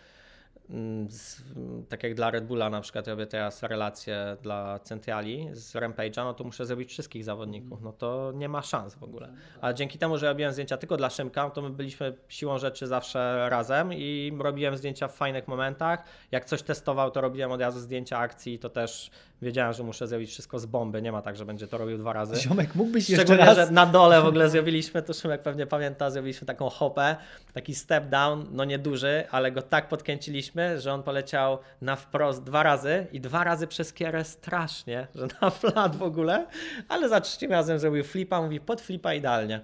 [1.08, 1.42] z,
[1.88, 6.34] tak jak dla Red Bulla na przykład robię teraz relacje dla Centrali z Rampage'a, no
[6.34, 9.28] to muszę zrobić wszystkich zawodników, no to nie ma szans w ogóle.
[9.60, 13.46] A dzięki temu, że robiłem zdjęcia tylko dla Szymka, to my byliśmy siłą rzeczy zawsze
[13.50, 16.04] razem i robiłem zdjęcia w fajnych momentach.
[16.30, 19.10] Jak coś testował, to robiłem od razu zdjęcia akcji, to też
[19.42, 22.12] wiedziałem, że muszę zrobić wszystko z bomby, nie ma tak, że będzie to robił dwa
[22.12, 22.36] razy.
[22.36, 23.56] Ziomek, mógłbyś jeszcze raz...
[23.56, 27.16] że na dole w ogóle zrobiliśmy, to Szymek pewnie pamięta, zrobiliśmy taką hopę,
[27.54, 32.62] taki step down, no nieduży, ale go tak podkręciliśmy, że on poleciał na wprost dwa
[32.62, 36.46] razy i dwa razy przez kierę strasznie, że na flat w ogóle,
[36.88, 39.60] ale za trzecim razem zrobił flipa, mówi pod flipa idealnie.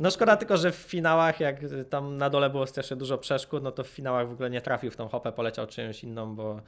[0.00, 1.56] No szkoda tylko, że w finałach, jak
[1.90, 4.90] tam na dole było strasznie dużo przeszkód, no to w finałach w ogóle nie trafił
[4.90, 6.60] w tą hopę, poleciał czymś inną, bo,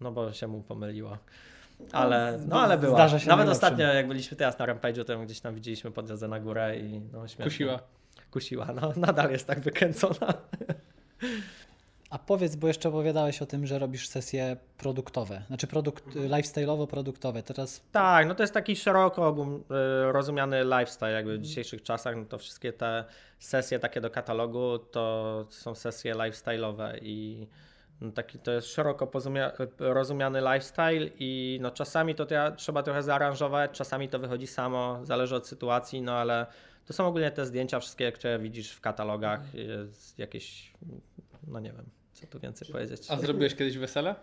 [0.00, 1.18] no bo się mu pomyliło.
[1.92, 2.94] Ale, no ale była.
[2.94, 6.02] Zdarza się Nawet ostatnio, jak byliśmy teraz na Rampage'u, to ją gdzieś tam widzieliśmy po
[6.02, 7.44] drodze na górę i no śmiesznie.
[7.44, 7.78] Kusiła.
[8.30, 10.34] Kusiła, no nadal jest tak wykręcona.
[12.10, 17.42] A powiedz, bo jeszcze opowiadałeś o tym, że robisz sesje produktowe, znaczy produkt, lifestyle'owo-produktowe.
[17.42, 19.58] Teraz Tak, no to jest taki szeroko ogólnie
[20.12, 23.04] rozumiany lifestyle jakby w dzisiejszych czasach, no to wszystkie te
[23.38, 27.46] sesje takie do katalogu to są sesje lifestyle'owe i
[28.00, 29.10] no taki to jest szeroko
[29.78, 32.26] rozumiany lifestyle i no czasami to
[32.56, 36.46] trzeba trochę zaaranżować, czasami to wychodzi samo, zależy od sytuacji, no ale
[36.86, 40.72] to są ogólnie te zdjęcia wszystkie, które widzisz w katalogach, jest jakieś,
[41.46, 43.10] no nie wiem, co tu więcej powiedzieć.
[43.10, 44.14] A zrobiłeś kiedyś wesele?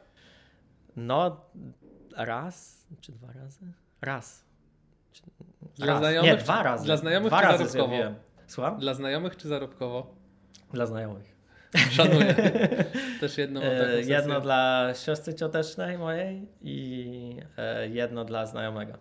[0.95, 1.41] No,
[2.17, 3.59] raz czy dwa razy?
[4.01, 4.45] Raz.
[5.75, 5.99] Dla raz.
[5.99, 6.85] znajomych Nie, dwa razy.
[6.85, 7.87] dla znajomych dwa czy razy zarobkowo?
[7.87, 8.15] zrobiłem.
[8.47, 8.79] Słucham?
[8.79, 10.15] Dla znajomych czy zarobkowo?
[10.73, 11.35] Dla znajomych.
[11.91, 12.35] Szanuję.
[13.21, 18.93] Też jedną E, jedno dla siostry ciotecznej mojej i e, jedno dla znajomego.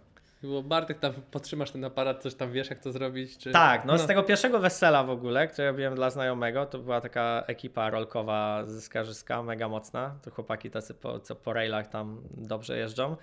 [0.43, 3.39] Było Bartek, tam potrzymasz ten aparat, coś tam wiesz jak to zrobić?
[3.39, 3.51] Czy...
[3.51, 7.43] Tak, no, z tego pierwszego wesela w ogóle, które robiłem dla znajomego, to była taka
[7.47, 10.19] ekipa rolkowa ze Skarżyska, mega mocna.
[10.23, 13.17] To chłopaki tacy, po, co po railach tam dobrze jeżdżą.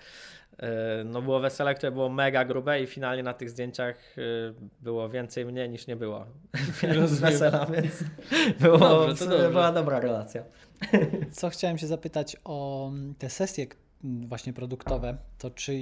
[0.58, 4.20] E, No było wesele, które było mega grube i finalnie na tych zdjęciach e,
[4.80, 6.26] było więcej mnie niż nie było
[7.06, 8.04] z wesela, więc
[8.60, 9.50] było, Dobrze, to dobrze.
[9.50, 10.44] była dobra relacja.
[11.32, 13.66] co chciałem się zapytać o te sesje
[14.04, 15.72] właśnie produktowe, to czy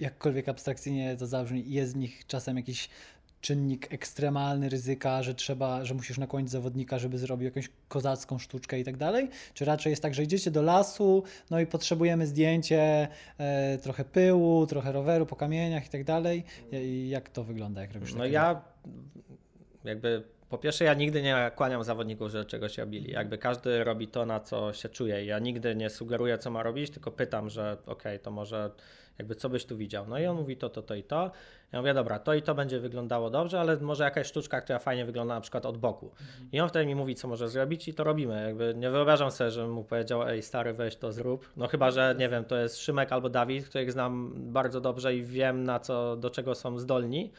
[0.00, 2.88] jakkolwiek abstrakcyjnie to zabrzmi, jest w nich czasem jakiś
[3.40, 8.84] czynnik ekstremalny ryzyka, że trzeba, że musisz nakłonić zawodnika, żeby zrobił jakąś kozacką sztuczkę i
[8.84, 9.28] tak dalej?
[9.54, 13.08] Czy raczej jest tak, że idziecie do lasu, no i potrzebujemy zdjęcie,
[13.38, 16.44] e, trochę pyłu, trochę roweru po kamieniach i tak dalej?
[16.72, 18.62] I jak to wygląda, jak robisz No ja
[19.84, 23.12] jakby Po pierwsze, ja nigdy nie nakłaniam zawodników, że czegoś robili.
[23.12, 25.24] Jakby każdy robi to, na co się czuje.
[25.24, 28.70] Ja nigdy nie sugeruję, co ma robić, tylko pytam, że okej, to może
[29.18, 30.06] jakby co byś tu widział.
[30.08, 31.30] No i on mówi to, to, to i to.
[31.72, 35.04] Ja mówię, dobra, to i to będzie wyglądało dobrze, ale może jakaś sztuczka, która fajnie
[35.04, 36.10] wygląda na przykład od boku.
[36.52, 38.46] I on wtedy mi mówi, co może zrobić i to robimy.
[38.46, 41.50] Jakby nie wyobrażam sobie, żebym mu powiedział, ej stary, weź to zrób.
[41.56, 45.22] No chyba, że nie wiem, to jest Szymek albo Dawid, których znam bardzo dobrze i
[45.22, 47.32] wiem na co, do czego są zdolni.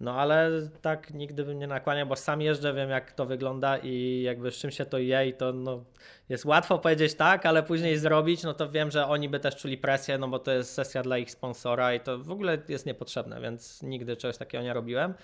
[0.00, 0.50] No ale
[0.82, 4.54] tak nigdy bym nie nakłaniał, bo sam jeżdżę, wiem jak to wygląda i jakby z
[4.54, 5.84] czym się to je i to no,
[6.28, 9.78] jest łatwo powiedzieć tak, ale później zrobić, no to wiem, że oni by też czuli
[9.78, 13.40] presję, no bo to jest sesja dla ich sponsora i to w ogóle jest niepotrzebne,
[13.40, 15.14] więc nigdy czegoś takiego nie robiłem.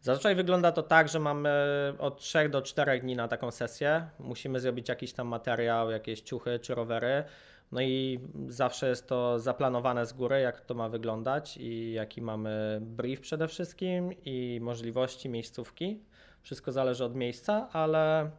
[0.00, 1.50] Zazwyczaj wygląda to tak, że mamy
[1.98, 4.08] od 3 do 4 dni na taką sesję.
[4.18, 7.24] Musimy zrobić jakiś tam materiał, jakieś ciuchy czy rowery.
[7.72, 12.78] No i zawsze jest to zaplanowane z góry, jak to ma wyglądać i jaki mamy
[12.82, 16.00] brief przede wszystkim i możliwości, miejscówki.
[16.42, 18.30] Wszystko zależy od miejsca, ale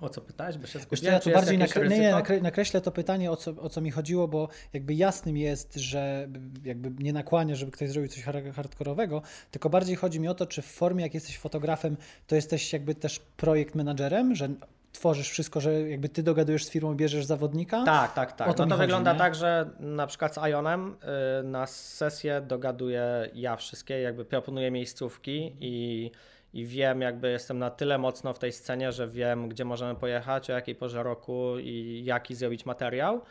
[0.00, 3.30] o co pytałeś, bo się skupiłem, ja tu bardziej nakre- nie, nakre- nakreślę to pytanie,
[3.30, 6.28] o co, o co mi chodziło, bo jakby jasnym jest, że
[6.64, 10.46] jakby nie nakłania, żeby ktoś zrobił coś hard- hardkorowego, tylko bardziej chodzi mi o to,
[10.46, 11.96] czy w formie, jak jesteś fotografem,
[12.26, 14.48] to jesteś jakby też projekt menadżerem, że
[14.92, 17.84] tworzysz wszystko, że jakby ty dogadujesz z firmą, bierzesz zawodnika?
[17.84, 18.48] Tak, tak, tak.
[18.48, 19.18] O to no to chodzi, wygląda nie?
[19.18, 20.96] tak, że na przykład z Ionem
[21.40, 26.10] y, na sesję dogaduję ja wszystkie, jakby proponuję miejscówki i,
[26.54, 30.50] i wiem, jakby jestem na tyle mocno w tej scenie, że wiem, gdzie możemy pojechać,
[30.50, 33.22] o jakiej porze roku i jaki zrobić materiał.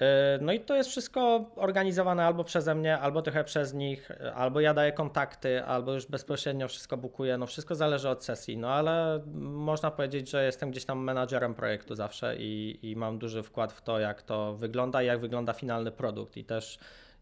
[0.00, 0.04] Y,
[0.40, 4.60] No i to jest wszystko organizowane albo przeze mnie, albo trochę przez nich, y, albo
[4.60, 7.38] ja daję kontakty, albo już bezpośrednio wszystko bukuję.
[7.38, 11.94] No wszystko zależy od sesji, no ale można powiedzieć, że jestem gdzieś tam menadżerem projektu
[11.94, 15.92] zawsze i, i mam duży wkład w to, jak to wygląda i jak wygląda finalny
[15.92, 16.36] produkt.
[16.36, 16.78] I też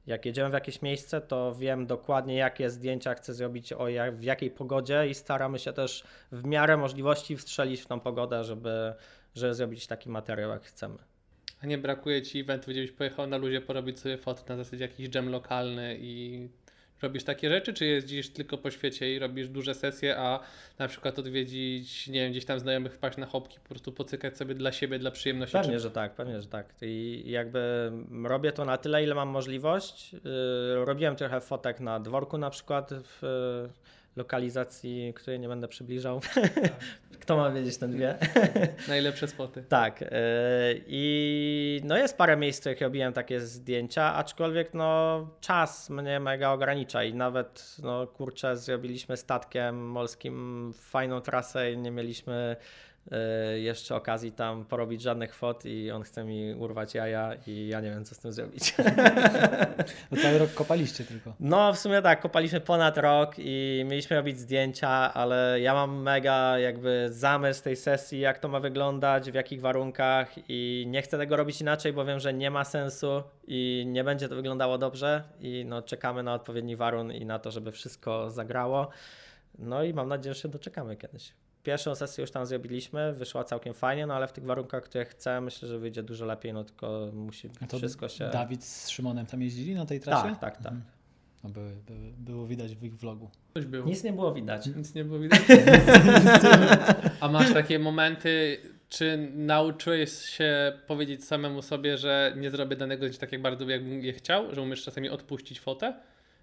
[0.06, 4.22] jak jedziemy w jakieś miejsce, to wiem dokładnie, jakie zdjęcia chcę zrobić, o jak, w
[4.22, 8.94] jakiej pogodzie i staramy się też w miarę możliwości wstrzelić w tą pogodę, żeby,
[9.34, 11.13] żeby zrobić taki materiał, jak chcemy.
[11.64, 14.84] A nie brakuje ci eventu, gdzie byś pojechał na luzie porobić sobie foty na zasadzie
[14.84, 16.48] jakiś dżem lokalny i
[17.02, 20.40] robisz takie rzeczy, czy jeździsz tylko po świecie i robisz duże sesje, a
[20.78, 24.54] na przykład odwiedzić, nie wiem, gdzieś tam znajomych wpaść na chopki, po prostu pocykać sobie
[24.54, 25.58] dla siebie, dla przyjemności?
[25.58, 25.80] Pewnie, czy...
[25.80, 26.74] że tak, pewnie, że tak.
[26.82, 27.92] I jakby
[28.24, 30.12] robię to na tyle, ile mam możliwość.
[30.12, 33.22] Yy, Robiłem trochę fotek na dworku na przykład w
[34.16, 36.20] lokalizacji, której nie będę przybliżał.
[37.20, 38.18] Kto ma wiedzieć, ten wie.
[38.88, 39.64] Najlepsze spoty.
[39.68, 40.00] Tak.
[40.00, 40.08] yy,
[40.86, 46.52] I no jest parę miejsc, w których robiłem takie zdjęcia, aczkolwiek no czas mnie mega
[46.52, 52.56] ogranicza i nawet no kurczę zrobiliśmy statkiem morskim fajną trasę i nie mieliśmy
[53.56, 57.90] jeszcze okazji tam porobić żadnych fot i on chce mi urwać jaja i ja nie
[57.90, 58.74] wiem co z tym zrobić.
[60.10, 61.34] Bo cały rok kopaliście tylko.
[61.40, 66.58] No, w sumie tak, kopaliśmy ponad rok i mieliśmy robić zdjęcia, ale ja mam mega
[66.58, 71.36] jakby zamysł tej sesji, jak to ma wyglądać, w jakich warunkach i nie chcę tego
[71.36, 75.64] robić inaczej, bo wiem, że nie ma sensu i nie będzie to wyglądało dobrze i
[75.68, 78.88] no, czekamy na odpowiedni warun i na to, żeby wszystko zagrało.
[79.58, 81.32] No i mam nadzieję, że się doczekamy kiedyś.
[81.64, 85.40] Pierwszą sesję już tam zrobiliśmy, wyszła całkiem fajnie, no ale w tych warunkach, które chcę,
[85.40, 88.30] myślę, że wyjdzie dużo lepiej, no tylko musi A to wszystko się...
[88.32, 90.28] Dawid z Szymonem tam jeździli na tej trasie?
[90.28, 90.72] Tak, tak, tak.
[90.72, 90.82] Mhm.
[91.44, 93.30] No były, były, było widać w ich vlogu.
[93.54, 93.86] Coś było.
[93.86, 94.66] Nic nie było widać.
[94.66, 95.40] Nic nie było widać.
[97.20, 98.58] A masz takie momenty,
[98.88, 104.00] czy nauczyłeś się powiedzieć samemu sobie, że nie zrobię danego zdjęcia tak jak bardzo jakbym
[104.00, 105.94] je chciał, że umiesz czasami odpuścić fotę?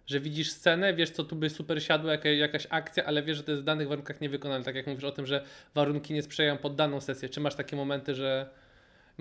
[0.07, 3.43] Że widzisz scenę, wiesz co tu by super siadło, jaka, jakaś akcja, ale wiesz, że
[3.43, 4.65] to jest w danych warunkach niewykonalne.
[4.65, 5.43] Tak jak mówisz o tym, że
[5.75, 7.29] warunki nie sprzyjają pod daną sesję.
[7.29, 8.49] Czy masz takie momenty, że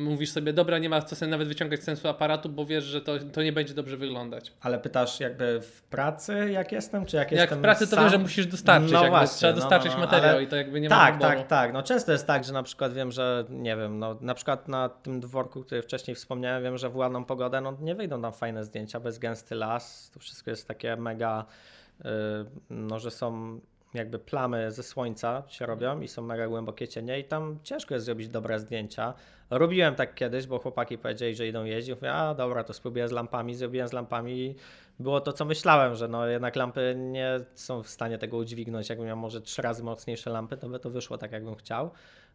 [0.00, 3.12] mówisz sobie, dobra, nie ma co sobie nawet wyciągać sensu aparatu, bo wiesz, że to,
[3.32, 4.52] to nie będzie dobrze wyglądać.
[4.60, 8.04] Ale pytasz jakby w pracy jak jestem, czy jak, Jak jestem w pracy to sam?
[8.04, 10.56] wiesz, że musisz dostarczyć, No właśnie, trzeba no, dostarczyć no, no, materiał ale- i to
[10.56, 11.30] jakby nie ma Tak, wyboru.
[11.38, 11.72] tak, tak.
[11.72, 14.88] No często jest tak, że na przykład wiem, że nie wiem, no na przykład na
[14.88, 18.64] tym dworku, który wcześniej wspomniałem, wiem, że w ładną pogodę, no nie wyjdą tam fajne
[18.64, 21.44] zdjęcia, bez gęsty las, to wszystko jest takie mega,
[22.00, 22.04] y,
[22.70, 23.60] no że są
[23.94, 28.06] jakby plamy ze słońca się robią i są mega głębokie cienie i tam ciężko jest
[28.06, 29.14] zrobić dobre zdjęcia.
[29.50, 31.94] Robiłem tak kiedyś, bo chłopaki powiedzieli, że idą jeździć.
[31.94, 33.54] Mówię, a dobra, to spróbuję z lampami.
[33.54, 34.54] Zrobiłem z lampami i
[34.98, 38.88] było to, co myślałem, że no jednak lampy nie są w stanie tego udźwignąć.
[38.88, 41.90] Jakbym miał może trzy razy mocniejsze lampy, to by to wyszło tak, jakbym chciał.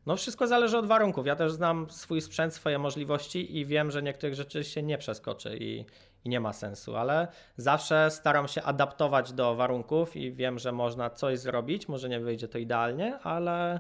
[0.06, 1.26] No wszystko zależy od warunków.
[1.26, 5.58] Ja też znam swój sprzęt, swoje możliwości i wiem, że niektórych rzeczy się nie przeskoczy
[5.60, 5.86] i,
[6.26, 7.28] i nie ma sensu, ale
[7.58, 11.88] zawsze staram się adaptować do warunków i wiem, że można coś zrobić.
[11.88, 13.80] Może nie wyjdzie to idealnie, ale,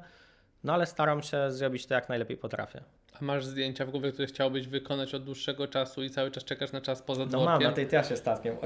[0.63, 2.84] no ale staram się zrobić to jak najlepiej potrafię.
[3.22, 6.72] A masz zdjęcia w głowie, które chciałbyś wykonać od dłuższego czasu i cały czas czekasz
[6.72, 7.47] na czas poza No dworkiem?
[7.51, 8.57] mam, na tej trasie statkiem.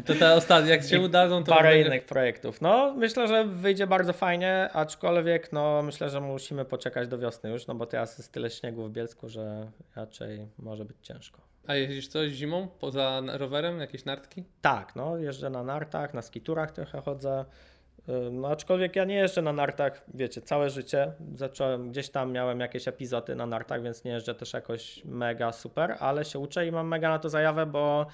[0.00, 2.60] I to te ostatnie, jak się udadzą, to Parę będzie- innych projektów.
[2.60, 7.66] No, myślę, że wyjdzie bardzo fajnie, aczkolwiek no, myślę, że musimy poczekać do wiosny już,
[7.66, 11.51] no bo teraz jest tyle śniegu w Bielsku, że raczej może być ciężko.
[11.66, 13.80] A jeździsz coś zimą poza rowerem?
[13.80, 14.44] Jakieś nartki?
[14.60, 17.44] Tak, no, jeżdżę na nartach, na skiturach trochę chodzę.
[18.32, 21.12] No, aczkolwiek ja nie jeżdżę na nartach, wiecie, całe życie.
[21.34, 25.96] Zacząłem, gdzieś tam miałem jakieś epizody na nartach, więc nie jeżdżę też jakoś mega super,
[26.00, 28.06] ale się uczę i mam mega na to zajawę, bo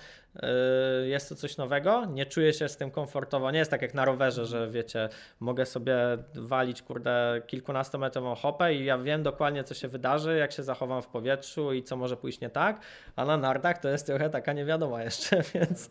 [1.05, 2.05] jest to coś nowego.
[2.05, 3.50] Nie czuję się z tym komfortowo.
[3.50, 5.09] Nie jest tak jak na rowerze, że wiecie,
[5.40, 5.96] mogę sobie
[6.34, 11.06] walić, kurde, kilkunastometrową hopę i ja wiem dokładnie, co się wydarzy, jak się zachowam w
[11.06, 12.80] powietrzu i co może pójść nie tak.
[13.16, 15.90] A na nartach to jest trochę taka niewiadoma jeszcze, więc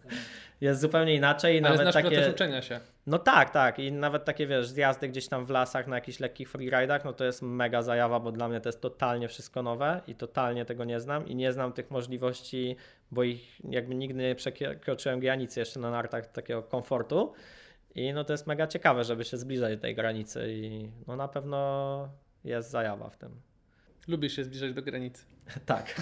[0.61, 1.55] jest zupełnie inaczej.
[1.55, 2.15] I Ale nawet znasz takie...
[2.15, 2.79] proces uczenia się.
[3.07, 3.79] No tak, tak.
[3.79, 7.25] I nawet takie, wiesz, zjazdy gdzieś tam w lasach na jakichś lekkich freeridach, no to
[7.25, 10.99] jest mega zajawa, bo dla mnie to jest totalnie wszystko nowe i totalnie tego nie
[10.99, 12.75] znam i nie znam tych możliwości,
[13.11, 17.33] bo ich jakby nigdy nie przekroczyłem granicy jeszcze na nartach takiego komfortu.
[17.95, 21.27] I no to jest mega ciekawe, żeby się zbliżać do tej granicy i no na
[21.27, 22.09] pewno
[22.43, 23.41] jest zajawa w tym.
[24.07, 25.25] Lubisz się zbliżać do granicy.
[25.65, 26.01] Tak.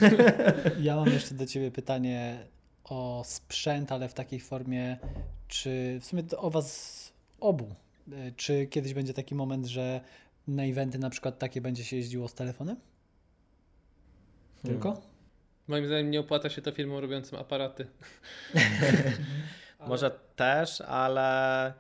[0.80, 2.48] Ja mam jeszcze do Ciebie pytanie
[2.84, 4.98] o sprzęt, ale w takiej formie,
[5.48, 7.76] czy w sumie to o Was obu,
[8.36, 10.02] czy kiedyś będzie taki moment, że
[10.48, 12.78] na eventy na przykład takie będzie się jeździło z telefonem?
[14.64, 15.02] Tylko?
[15.68, 17.88] Moim zdaniem nie opłaca się to firmom robiącym aparaty.
[19.88, 21.74] Może też, ale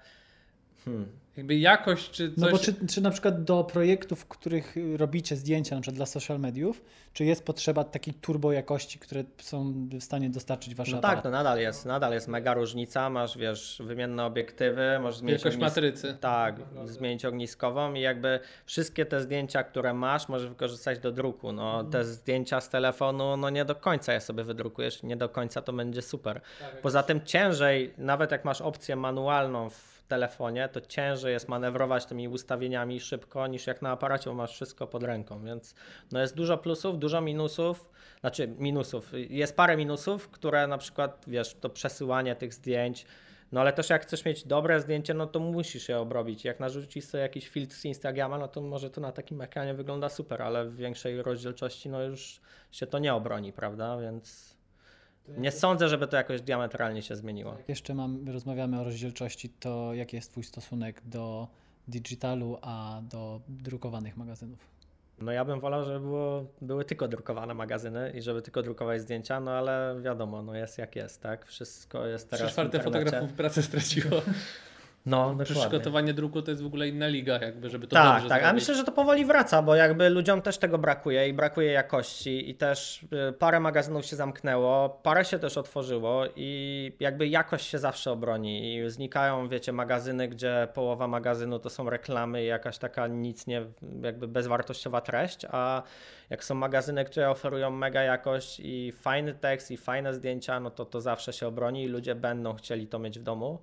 [0.85, 1.24] hmm.
[1.37, 2.37] Jakby jakość czy coś...
[2.37, 6.05] No bo czy, czy na przykład do projektów, w których robicie zdjęcia, na przykład dla
[6.05, 6.81] social mediów,
[7.13, 11.15] czy jest potrzeba takiej turbo jakości, które są w stanie dostarczyć Wasze No aparaty?
[11.17, 13.09] tak, to nadal jest, nadal jest mega różnica.
[13.09, 16.17] Masz, wiesz, wymienne obiektywy, możesz zmienić Wielkość ognis- matrycy.
[16.21, 16.55] Tak,
[16.85, 21.51] zmienić ogniskową i jakby wszystkie te zdjęcia, które masz, możesz wykorzystać do druku.
[21.51, 25.61] No, te zdjęcia z telefonu, no nie do końca je sobie wydrukujesz, nie do końca
[25.61, 26.41] to będzie super.
[26.81, 32.27] Poza tym ciężej, nawet jak masz opcję manualną w telefonie, to ciężej jest manewrować tymi
[32.27, 35.75] ustawieniami szybko niż jak na aparacie, bo masz wszystko pod ręką, więc
[36.11, 41.53] no jest dużo plusów, dużo minusów, znaczy minusów, jest parę minusów, które na przykład, wiesz,
[41.53, 43.05] to przesyłanie tych zdjęć,
[43.51, 46.45] no ale też jak chcesz mieć dobre zdjęcie, no to musisz je obrobić.
[46.45, 50.09] Jak narzucisz sobie jakiś filtr z Instagrama, no to może to na takim ekranie wygląda
[50.09, 52.41] super, ale w większej rozdzielczości no już
[52.71, 53.97] się to nie obroni, prawda?
[53.97, 54.54] Więc
[55.37, 57.57] nie sądzę, żeby to jakoś diametralnie się zmieniło.
[57.67, 61.47] Jeszcze mam, rozmawiamy o rozdzielczości, to jaki jest Twój stosunek do
[61.87, 64.75] digitalu, a do drukowanych magazynów?
[65.21, 69.39] No ja bym wolał, żeby było, były tylko drukowane magazyny i żeby tylko drukować zdjęcia,
[69.39, 71.45] no ale wiadomo, no jest jak jest, tak?
[71.45, 74.21] Wszystko jest Trzy teraz w czwarte fotografów pracę straciło.
[75.05, 75.55] No, dokładnie.
[75.55, 78.43] Przygotowanie druku to jest w ogóle inna liga, jakby, żeby to Tak, dobrze tak.
[78.43, 82.49] A myślę, że to powoli wraca, bo jakby ludziom też tego brakuje i brakuje jakości
[82.49, 87.79] i też y, parę magazynów się zamknęło, parę się też otworzyło i jakby jakość się
[87.79, 93.07] zawsze obroni i znikają, wiecie, magazyny, gdzie połowa magazynu to są reklamy i jakaś taka
[93.07, 93.65] nic nie,
[94.01, 95.83] jakby bezwartościowa treść, a
[96.29, 100.85] jak są magazyny, które oferują mega jakość i fajny tekst i fajne zdjęcia, no to
[100.85, 103.59] to zawsze się obroni i ludzie będą chcieli to mieć w domu.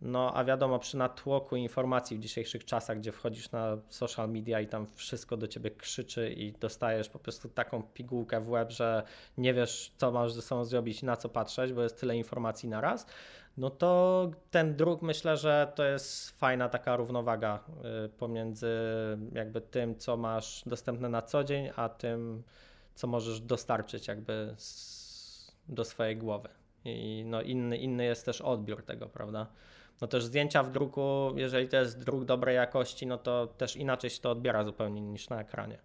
[0.00, 4.66] No, a wiadomo, przy natłoku informacji w dzisiejszych czasach, gdzie wchodzisz na social media i
[4.66, 9.02] tam wszystko do ciebie krzyczy i dostajesz po prostu taką pigułkę w łeb, że
[9.38, 12.80] nie wiesz, co masz ze sobą zrobić, na co patrzeć, bo jest tyle informacji na
[12.80, 13.06] raz,
[13.56, 17.64] no to ten druk myślę, że to jest fajna taka równowaga
[18.06, 18.68] y, pomiędzy
[19.32, 22.42] jakby tym, co masz dostępne na co dzień, a tym,
[22.94, 24.54] co możesz dostarczyć jakby
[25.68, 26.48] do swojej głowy.
[26.84, 29.46] I no inny, inny jest też odbiór tego, prawda?
[30.04, 34.10] No też zdjęcia w druku, jeżeli to jest druk dobrej jakości, no to też inaczej
[34.10, 35.78] się to odbiera zupełnie niż na ekranie.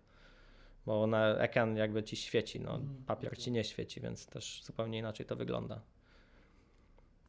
[0.85, 5.25] Bo na ekran jakby ci świeci, no papier ci nie świeci, więc też zupełnie inaczej
[5.25, 5.81] to wygląda.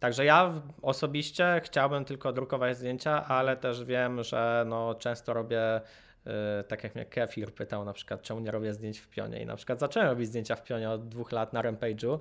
[0.00, 5.80] Także ja osobiście chciałbym tylko drukować zdjęcia, ale też wiem, że no często robię
[6.26, 9.42] Yy, tak jak mnie Kefir pytał na przykład, czemu nie robię zdjęć w pionie.
[9.42, 12.18] I na przykład zacząłem robić zdjęcia w pionie od dwóch lat na Rampage'u.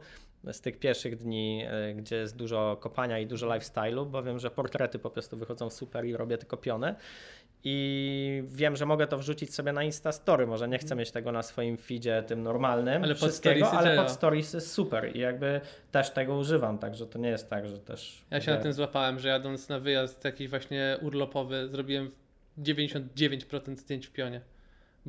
[0.51, 4.51] Z tych pierwszych dni, yy, gdzie jest dużo kopania i dużo lifestyle'u, bo wiem, że
[4.51, 6.95] portrety po prostu wychodzą super i robię tylko piony.
[7.63, 10.47] I wiem, że mogę to wrzucić sobie na Instastory.
[10.47, 13.97] Może nie chcę mieć tego na swoim feedzie tym normalnym, Ale pod wszystkiego, storiesy ale
[13.97, 15.61] pod stories jest super i jakby
[15.91, 18.25] też tego używam, także to nie jest tak, że też...
[18.31, 22.11] Ja się na tym złapałem, że jadąc na wyjazd jakiś właśnie urlopowy, zrobiłem
[22.59, 24.41] 99% zdjęć w pionie.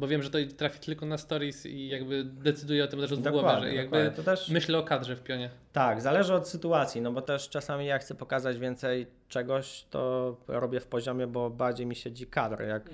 [0.01, 3.69] Bo wiem, że to trafi tylko na stories i jakby decyduje o tym głowy, Dokładnie,
[3.69, 4.49] że jakby też...
[4.49, 5.51] myślę o kadrze w pionie.
[5.73, 10.81] Tak, zależy od sytuacji, no bo też czasami jak chcę pokazać więcej czegoś, to robię
[10.81, 12.63] w poziomie, bo bardziej mi siedzi kadr.
[12.63, 12.91] Jak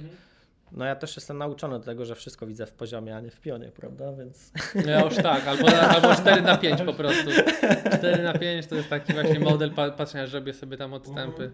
[0.72, 3.40] No ja też jestem nauczony do tego, że wszystko widzę w poziomie, a nie w
[3.40, 4.12] pionie, prawda?
[4.12, 7.30] Więc No ja już tak, albo, albo 4 na 5 po prostu.
[7.98, 11.50] 4 na 5 to jest taki właśnie model pa- patrzenia, że robię sobie tam odstępy.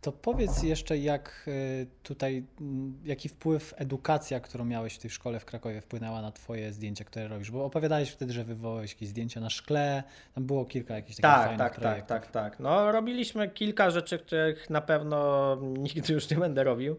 [0.00, 5.40] To powiedz jeszcze, jak y, tutaj, mm, jaki wpływ edukacja, którą miałeś w tej szkole
[5.40, 7.50] w Krakowie, wpłynęła na Twoje zdjęcia, które robisz?
[7.50, 10.02] Bo opowiadałeś wtedy, że wywołałeś jakieś zdjęcia na szkle,
[10.34, 12.08] tam było kilka jakichś takich tak, fajnych tak, tak, projektów.
[12.08, 12.60] tak, tak.
[12.60, 15.56] No robiliśmy kilka rzeczy, których na pewno
[15.94, 16.96] nigdy już nie będę robił.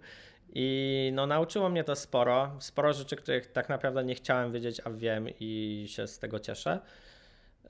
[0.53, 2.51] I no nauczyło mnie to sporo.
[2.59, 6.79] Sporo rzeczy, których tak naprawdę nie chciałem wiedzieć, a wiem i się z tego cieszę.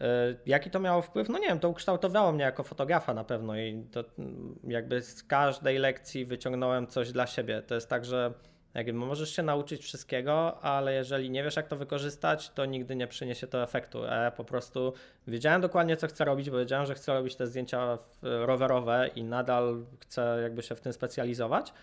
[0.02, 0.06] Y,
[0.46, 1.30] Jaki to miało wpływ?
[1.30, 5.24] No nie wiem, to ukształtowało mnie jako fotografa na pewno i to mm, jakby z
[5.24, 7.62] każdej lekcji wyciągnąłem coś dla siebie.
[7.62, 8.34] To jest tak, że
[8.74, 13.08] jakby możesz się nauczyć wszystkiego, ale jeżeli nie wiesz jak to wykorzystać, to nigdy nie
[13.08, 14.04] przyniesie to efektu.
[14.04, 14.94] Ja po prostu
[15.28, 19.86] wiedziałem dokładnie co chcę robić, bo wiedziałem, że chcę robić te zdjęcia rowerowe i nadal
[20.00, 21.74] chcę jakby się w tym specjalizować.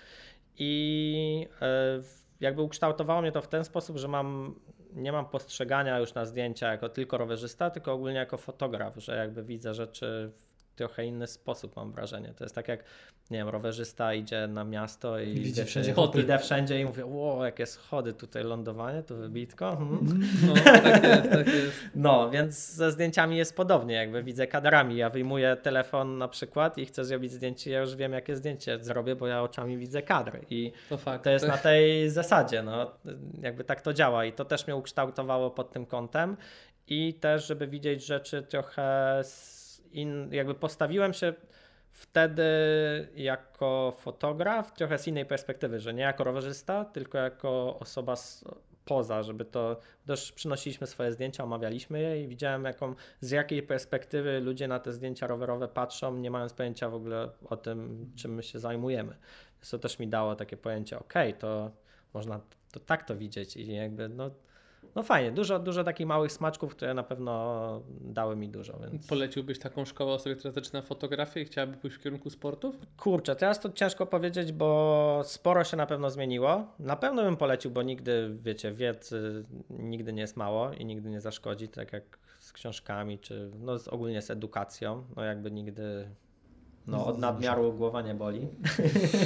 [0.59, 2.01] I e,
[2.40, 4.55] jakby ukształtowało mnie to w ten sposób, że mam,
[4.97, 9.43] nie mam postrzegania już na zdjęcia jako tylko rowerzysta, tylko ogólnie jako fotograf, że jakby
[9.43, 12.35] widzę rzeczy w trochę inny sposób, mam wrażenie.
[12.39, 12.85] To jest tak jak,
[13.31, 16.20] nie wiem, rowerzysta idzie na miasto i Widzi wiecie, wszędzie schody.
[16.23, 19.70] idę wszędzie i mówię, ło, jakie schody, tutaj lądowanie, tu wybitko.
[19.70, 20.20] Mhm.
[20.47, 21.73] No, tak jest, tak jest.
[21.94, 24.97] No, więc ze zdjęciami jest podobnie, jakby widzę kadrami.
[24.97, 29.16] Ja wyjmuję telefon na przykład i chcę zrobić zdjęcie, ja już wiem jakie zdjęcie zrobię,
[29.16, 31.24] bo ja oczami widzę kadr i To fakt.
[31.24, 32.90] to jest na tej zasadzie, no,
[33.43, 36.36] jakby tak to działa i to też mnie ukształtowało pod tym kątem
[36.89, 39.56] i też, żeby widzieć rzeczy trochę z
[39.93, 41.35] in, jakby postawiłem się
[41.93, 42.43] wtedy
[43.15, 48.45] jako fotograf trochę z innej perspektywy, że nie jako rowerzysta, tylko jako osoba z,
[48.87, 54.41] poza, żeby to też przynosiliśmy swoje zdjęcia, omawialiśmy je i widziałem jaką, z jakiej perspektywy
[54.41, 58.43] ludzie na te zdjęcia rowerowe patrzą, nie mając pojęcia w ogóle o tym, czym my
[58.43, 59.17] się zajmujemy.
[59.57, 61.71] Więc to też mi dało takie pojęcie, okej, to
[62.15, 62.41] można
[62.73, 64.31] to tak to widzieć i jakby no,
[64.97, 69.59] no fajnie, dużo, dużo takich małych smaczków, które na pewno dały mi dużo, więc Poleciłbyś
[69.59, 72.77] taką szkołę osobie, która zaczyna fotografię i chciałaby pójść w kierunku sportów?
[72.97, 76.66] kurczę, teraz to ciężko powiedzieć, bo sporo się na pewno zmieniło.
[76.78, 81.20] Na pewno bym polecił, bo nigdy, wiecie, wiedzy nigdy nie jest mało i nigdy nie
[81.20, 86.09] zaszkodzi, tak jak z książkami, czy no z, ogólnie z edukacją, no jakby nigdy
[86.86, 88.48] no, od nadmiaru głowa nie boli.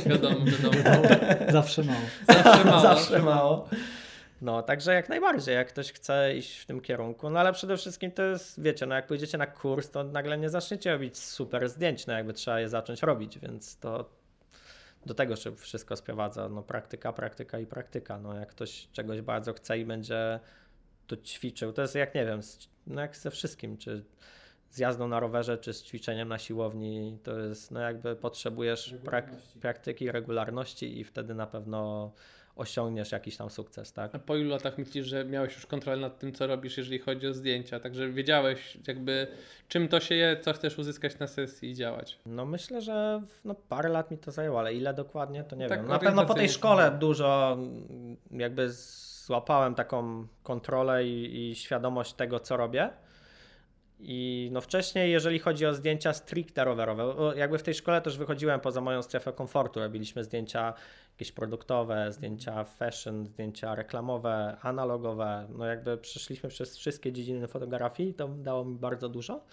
[0.07, 1.09] Wiadomo, wiadomo.
[1.49, 2.01] Zawsze mało.
[2.29, 2.83] Zawsze mało.
[2.95, 3.69] Zawsze mało.
[4.41, 8.13] No, także jak najbardziej, jak ktoś chce iść w tym kierunku, no ale przede wszystkim
[8.13, 12.07] to jest, wiecie, no jak pójdziecie na kurs, to nagle nie zaczniecie robić super zdjęć,
[12.07, 14.11] no jakby trzeba je zacząć robić, więc to
[15.07, 19.53] do tego się wszystko sprowadza, no praktyka, praktyka i praktyka, no jak ktoś czegoś bardzo
[19.53, 20.41] chce i będzie
[21.07, 24.05] to ćwiczył, to jest jak, nie wiem, z- no jak ze wszystkim, czy
[24.71, 29.31] z jazdą na rowerze, czy z ćwiczeniem na siłowni, to jest, no jakby potrzebujesz prak
[29.61, 32.13] praktyki, regularności i wtedy na pewno
[32.61, 34.15] osiągniesz jakiś tam sukces, tak?
[34.15, 37.27] A po ilu latach myślisz, że miałeś już kontrolę nad tym, co robisz, jeżeli chodzi
[37.27, 37.81] o zdjęcia?
[37.81, 39.27] Także wiedziałeś jakby
[39.69, 42.19] czym to się je, co chcesz uzyskać na sesji i działać.
[42.27, 45.79] No myślę, że no parę lat mi to zajęło, ale ile dokładnie to nie Tak
[45.79, 45.89] wiem.
[45.89, 47.59] Na pewno po tej szkole dużo
[48.31, 48.71] jakby
[49.27, 52.91] złapałem taką kontrolę i, i świadomość tego, co robię.
[54.03, 58.61] I no wcześniej, jeżeli chodzi o zdjęcia stricte rowerowe, jakby w tej szkole też wychodziłem
[58.61, 59.81] poza moją strefę komfortu.
[59.81, 60.75] Robiliśmy zdjęcia
[61.21, 65.47] jakieś produktowe, zdjęcia fashion, zdjęcia reklamowe, analogowe.
[65.59, 69.45] No jakby przeszliśmy przez wszystkie dziedziny fotografii, to dało mi bardzo dużo.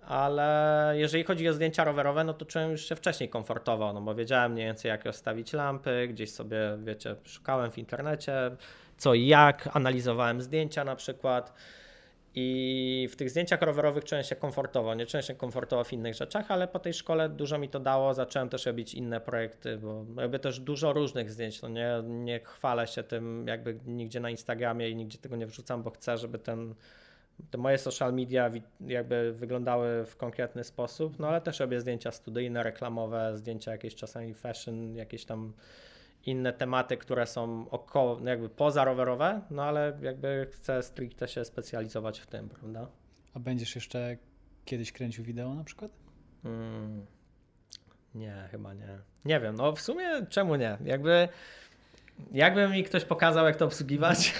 [0.00, 4.14] Ale jeżeli chodzi o zdjęcia rowerowe, no to czułem już się wcześniej komfortowo, no bo
[4.14, 8.34] wiedziałem mniej więcej jak rozstawić lampy, gdzieś sobie, wiecie, szukałem w internecie,
[8.96, 11.52] co i jak, analizowałem zdjęcia na przykład.
[12.34, 14.94] I w tych zdjęciach rowerowych czułem się komfortowo.
[14.94, 18.14] Nie czułem się komfortowo w innych rzeczach, ale po tej szkole dużo mi to dało.
[18.14, 21.62] Zacząłem też robić inne projekty, bo robię też dużo różnych zdjęć.
[21.62, 25.82] No nie, nie chwalę się tym jakby nigdzie na Instagramie i nigdzie tego nie wrzucam,
[25.82, 26.74] bo chcę, żeby ten,
[27.50, 28.50] te moje social media
[28.80, 31.18] jakby wyglądały w konkretny sposób.
[31.18, 35.52] No ale też robię zdjęcia studyjne, reklamowe, zdjęcia jakieś czasami fashion, jakieś tam
[36.26, 42.20] inne tematy, które są około, no jakby pozarowerowe, no ale jakby chcę stricte się specjalizować
[42.20, 42.86] w tym, prawda?
[43.34, 44.16] A będziesz jeszcze
[44.64, 45.90] kiedyś kręcił wideo na przykład?
[46.44, 47.06] Mm.
[48.14, 48.98] Nie, chyba nie.
[49.24, 50.78] Nie wiem, no w sumie czemu nie?
[50.84, 51.28] Jakby
[52.32, 54.34] jakby mi ktoś pokazał, jak to obsługiwać,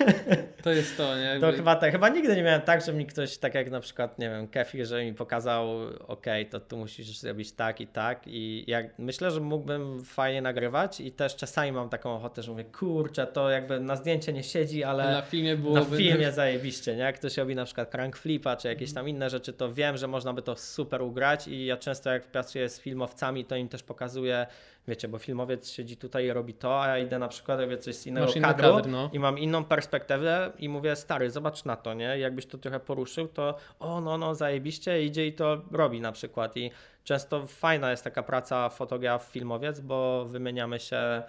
[0.63, 1.41] To jest to, nie?
[1.41, 3.81] to Jakby- chyba tak, chyba nigdy nie miałem tak, że mi ktoś, tak jak na
[3.81, 5.69] przykład, nie wiem, Kefir, że mi pokazał,
[6.09, 11.01] ok, to tu musisz zrobić tak i tak i jak, myślę, że mógłbym fajnie nagrywać
[11.01, 14.85] i też czasami mam taką ochotę, że mówię, kurczę, to jakby na zdjęcie nie siedzi,
[14.85, 15.05] ale...
[15.13, 15.97] na filmie Na byłoby...
[15.97, 17.03] filmie zajebiście, nie?
[17.03, 20.07] Jak ktoś robi na przykład crank flipa, czy jakieś tam inne rzeczy, to wiem, że
[20.09, 23.83] można by to super ugrać i ja często jak pracuję z filmowcami, to im też
[23.83, 24.47] pokazuję,
[24.89, 27.95] wiecie, bo filmowiec siedzi tutaj i robi to, a ja idę na przykład, robię coś
[27.95, 29.11] z innego Masz kadru kadr, no.
[29.13, 32.19] i mam inną perspektywę i mówię, stary, zobacz na to, nie?
[32.19, 36.57] Jakbyś to trochę poruszył, to o, no, no, zajebiście, idzie i to robi na przykład
[36.57, 36.71] i
[37.05, 41.23] często fajna jest taka praca fotograf, filmowiec, bo wymieniamy się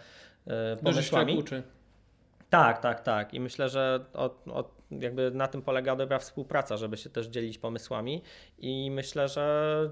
[0.45, 1.34] Dużo się pomysłami.
[1.34, 1.63] człowiek uczy.
[2.49, 3.34] Tak, tak, tak.
[3.34, 7.57] I myślę, że od, od, jakby na tym polega dobra współpraca, żeby się też dzielić
[7.57, 8.21] pomysłami.
[8.57, 9.89] I myślę, że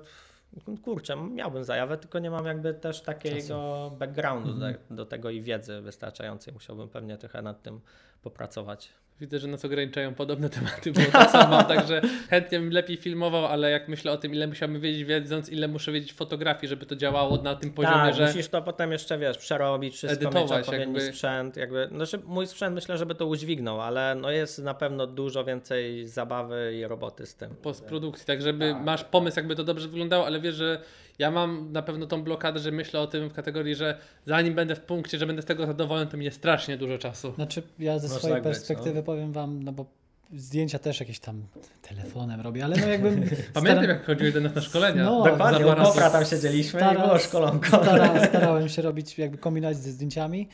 [0.84, 5.82] kurczę, miałbym zajawę, tylko nie mam jakby też takiego backgroundu do, do tego i wiedzy
[5.82, 6.54] wystarczającej.
[6.54, 7.80] Musiałbym pewnie trochę nad tym
[8.22, 8.90] popracować.
[9.22, 13.46] Widzę, że nas ograniczają podobne tematy, bo tak samo mam, także chętnie bym lepiej filmował,
[13.46, 16.96] ale jak myślę o tym, ile musiałbym wiedzieć, wiedząc, ile muszę wiedzieć fotografii, żeby to
[16.96, 20.60] działało na tym poziomie, tak, że musisz to potem jeszcze, wiesz, przerobić, wszystko Edytować, mieć
[20.60, 21.02] odpowiedni jakby.
[21.02, 21.58] sprzęt.
[21.58, 26.08] Jakby, znaczy mój sprzęt myślę, żeby to udźwignął, ale no jest na pewno dużo więcej
[26.08, 27.56] zabawy i roboty z tym.
[27.56, 30.82] postprodukcji, tak żeby masz pomysł, jakby to dobrze wyglądało, ale wiesz, że
[31.20, 34.76] ja mam na pewno tą blokadę, że myślę o tym w kategorii, że zanim będę
[34.76, 37.34] w punkcie, że będę z tego zadowolony, to minie strasznie dużo czasu.
[37.36, 39.86] Znaczy, ja ze Może swojej tak być, perspektywy powiem wam, no bo
[40.34, 41.44] zdjęcia też jakieś tam
[41.82, 43.24] telefonem robię, ale no jakbym...
[43.54, 45.04] Pamiętam, jak chodziłeś do nas na szkolenia.
[45.04, 47.68] No, Dokładnie, Za u tam siedzieliśmy i Stara- było szkolonko.
[47.68, 50.48] Stara, starałem się robić, jakby kombinować ze zdjęciami.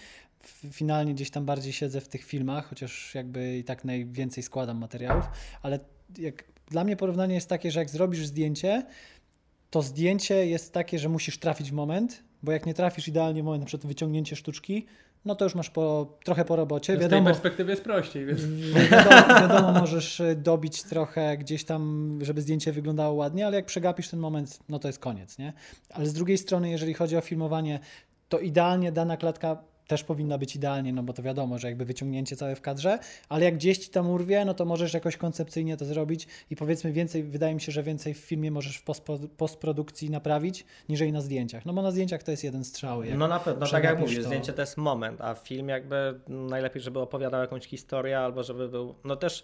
[0.71, 5.25] Finalnie gdzieś tam bardziej siedzę w tych filmach, chociaż jakby i tak najwięcej składam materiałów,
[5.61, 5.79] ale
[6.17, 8.85] jak, dla mnie porównanie jest takie, że jak zrobisz zdjęcie,
[9.69, 13.45] to zdjęcie jest takie, że musisz trafić w moment, bo jak nie trafisz idealnie w
[13.45, 14.85] moment, na przykład wyciągnięcie sztuczki,
[15.27, 16.93] no to już masz po, trochę po robocie.
[16.93, 18.41] Z tej Wiadomo, perspektywy jest prościej, więc
[18.91, 24.09] wiadomo, wiadomo, możesz y, dobić trochę gdzieś tam, żeby zdjęcie wyglądało ładnie, ale jak przegapisz
[24.09, 25.53] ten moment, no to jest koniec, nie?
[25.93, 27.79] Ale z drugiej strony, jeżeli chodzi o filmowanie,
[28.29, 32.35] to idealnie dana klatka też powinna być idealnie, no bo to wiadomo, że jakby wyciągnięcie
[32.35, 32.99] całe w kadrze,
[33.29, 36.91] ale jak gdzieś ci tam urwie, no to możesz jakoś koncepcyjnie to zrobić i powiedzmy
[36.91, 41.21] więcej, wydaje mi się, że więcej w filmie możesz w postpro- postprodukcji naprawić, niżeli na
[41.21, 41.65] zdjęciach.
[41.65, 43.03] No bo na zdjęciach to jest jeden strzał.
[43.03, 46.19] No na pewno, no tak jak mówisz, to- zdjęcie to jest moment, a film jakby
[46.27, 49.43] najlepiej, żeby opowiadał jakąś historię albo żeby był, no też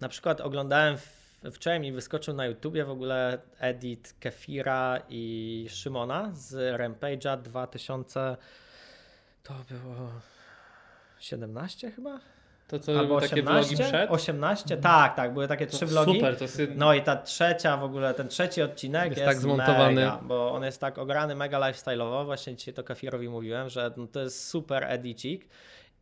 [0.00, 1.18] na przykład oglądałem w,
[1.52, 8.36] wczoraj mi wyskoczył na YouTubie w ogóle edit Kefira i Szymona z Rampage'a 2000,
[9.48, 10.10] to było
[11.18, 12.20] 17 chyba?
[12.68, 13.76] to co Albo takie 18?
[13.76, 14.10] vlogi przed.
[14.10, 14.76] 18?
[14.76, 16.14] Tak, tak, były takie trzy vlogi.
[16.14, 19.38] Super, to jest No i ta trzecia w ogóle, ten trzeci odcinek Jest jest, tak
[19.38, 19.94] zmontowany.
[19.94, 24.06] mega, bo on jest tak ograny mega lifestyle'owo, właśnie dzisiaj to Kafirowi mówiłem, że no
[24.06, 25.48] to jest super edicik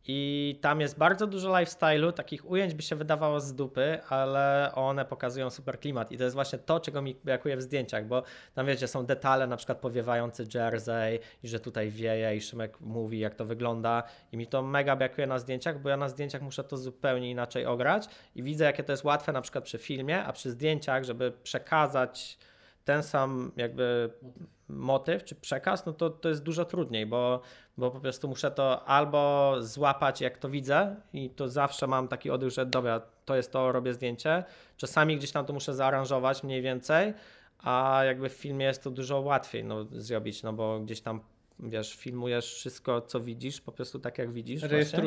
[0.09, 5.05] i tam jest bardzo dużo lifestyle'u, takich ujęć by się wydawało z dupy, ale one
[5.05, 6.11] pokazują super klimat.
[6.11, 8.23] I to jest właśnie to, czego mi brakuje w zdjęciach, bo
[8.53, 13.19] tam wiecie, są detale, na przykład powiewający jersey i że tutaj wieje i Szymek mówi
[13.19, 14.03] jak to wygląda.
[14.31, 17.65] I mi to mega brakuje na zdjęciach, bo ja na zdjęciach muszę to zupełnie inaczej
[17.65, 18.09] ograć.
[18.35, 22.37] I widzę jakie to jest łatwe na przykład przy filmie, a przy zdjęciach, żeby przekazać
[22.85, 24.09] ten sam jakby
[24.69, 27.41] motyw czy przekaz, no to, to jest dużo trudniej, bo,
[27.77, 32.29] bo po prostu muszę to albo złapać jak to widzę i to zawsze mam taki
[32.29, 34.43] odruch, że dobra, to jest to, robię zdjęcie.
[34.77, 37.13] Czasami gdzieś tam to muszę zaaranżować mniej więcej,
[37.59, 41.19] a jakby w filmie jest to dużo łatwiej no, zrobić, no bo gdzieś tam
[41.59, 44.61] wiesz, filmujesz wszystko, co widzisz, po prostu tak jak widzisz.
[44.81, 44.99] właśnie.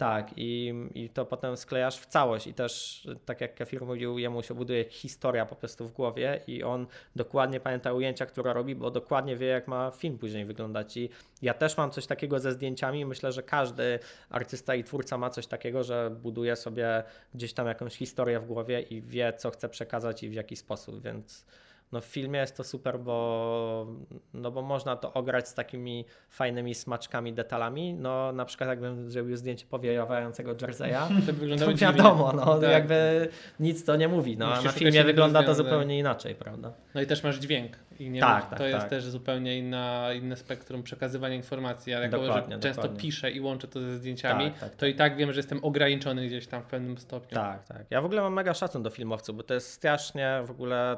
[0.00, 2.46] Tak, i, i to potem sklejasz w całość.
[2.46, 6.62] I też, tak jak Kefir mówił, jemu się buduje historia po prostu w głowie i
[6.62, 6.86] on
[7.16, 10.96] dokładnie pamięta ujęcia, które robi, bo dokładnie wie, jak ma film później wyglądać.
[10.96, 11.10] I
[11.42, 13.04] ja też mam coś takiego ze zdjęciami.
[13.04, 13.98] Myślę, że każdy
[14.30, 17.02] artysta i twórca ma coś takiego, że buduje sobie
[17.34, 21.02] gdzieś tam jakąś historię w głowie i wie, co chce przekazać i w jaki sposób,
[21.02, 21.44] więc.
[21.92, 23.86] No w filmie jest to super, bo,
[24.34, 27.94] no bo można to ograć z takimi fajnymi smaczkami, detalami.
[27.94, 31.86] No na przykład jakbym zrobił zdjęcie powiewającego jerseya, To to wyglądało dziwnie.
[31.86, 32.70] wiadomo, no Tak.
[32.70, 33.28] jakby
[33.60, 36.72] nic to nie mówi, no a na filmie wygląda to zupełnie inaczej, prawda?
[36.94, 37.76] No i też masz dźwięk.
[37.98, 38.90] I nie Tak, to tak, jest tak.
[38.90, 41.94] też zupełnie inna, inne spektrum przekazywania informacji.
[41.94, 45.16] Ale jako, że często piszę i łączę to ze zdjęciami, Tak, tak, to i tak
[45.16, 47.34] wiem, że jestem ograniczony gdzieś tam w pewnym stopniu.
[47.34, 47.84] Tak, tak.
[47.90, 50.96] Ja w ogóle mam mega szacun do filmowców, bo to jest strasznie w ogóle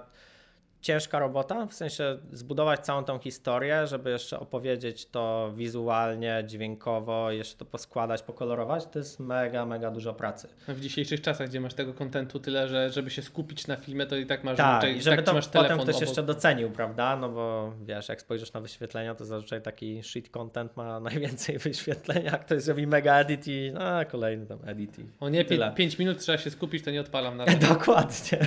[0.82, 7.56] ciężka robota, w sensie zbudować całą tą historię, żeby jeszcze opowiedzieć to wizualnie, dźwiękowo, jeszcze
[7.59, 10.48] to poskładać, pokolorować, to jest mega, mega dużo pracy.
[10.68, 14.06] No w dzisiejszych czasach, gdzie masz tego kontentu tyle, że żeby się skupić na filmie,
[14.06, 16.09] to i tak masz Tak, raczej- i żeby tak to masz potem telefon ktoś obok.
[16.09, 17.16] jeszcze docenił, prawda?
[17.16, 22.28] No bo wiesz, jak spojrzysz na wyświetlenia, to zazwyczaj taki shit content ma najwięcej wyświetleń,
[22.28, 25.72] a ktoś zrobi mega edit i a, kolejny tam edit i O nie, tyle.
[25.76, 27.52] 5 minut trzeba się skupić, to nie odpalam na to.
[27.74, 28.38] Dokładnie.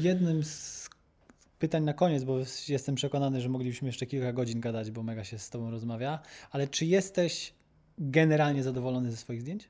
[0.00, 0.79] Jednym z
[1.60, 2.38] pytań na koniec, bo
[2.68, 6.18] jestem przekonany, że moglibyśmy jeszcze kilka godzin gadać, bo mega się z Tobą rozmawia,
[6.50, 7.54] ale czy jesteś
[7.98, 9.68] generalnie zadowolony ze swoich zdjęć?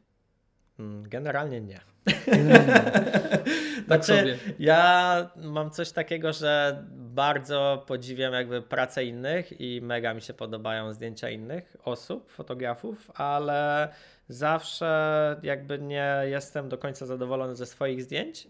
[0.79, 1.81] Mm, Generalnie nie.
[2.27, 3.11] Generalnie nie.
[3.89, 4.39] Tak Znaczy, sobie.
[4.59, 10.93] ja mam coś takiego, że bardzo podziwiam jakby pracę innych i mega mi się podobają
[10.93, 13.89] zdjęcia innych osób, fotografów, ale
[14.29, 18.49] zawsze jakby nie jestem do końca zadowolony ze swoich zdjęć.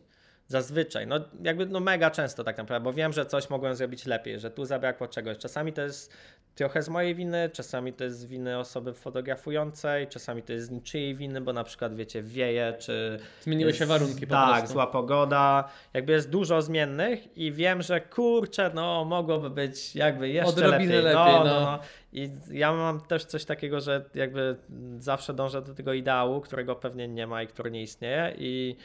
[0.50, 4.40] Zazwyczaj, no jakby no mega często tak naprawdę, bo wiem, że coś mogłem zrobić lepiej,
[4.40, 5.38] że tu zabrakło czegoś.
[5.38, 6.12] Czasami to jest
[6.54, 10.70] trochę z mojej winy, czasami to jest z winy osoby fotografującej, czasami to jest z
[10.70, 14.72] niczyjej winy, bo na przykład wiecie, wieje, czy Zmieniły się warunki po Tak, prostu.
[14.72, 20.50] zła pogoda, jakby jest dużo zmiennych i wiem, że kurczę, no mogłoby być jakby jeszcze
[20.50, 21.02] Odrobinę lepiej.
[21.02, 21.60] lepiej, no, no.
[21.60, 21.78] no.
[22.12, 24.56] I ja mam też coś takiego, że jakby
[24.98, 28.76] zawsze dążę do tego ideału, którego pewnie nie ma i który nie istnieje i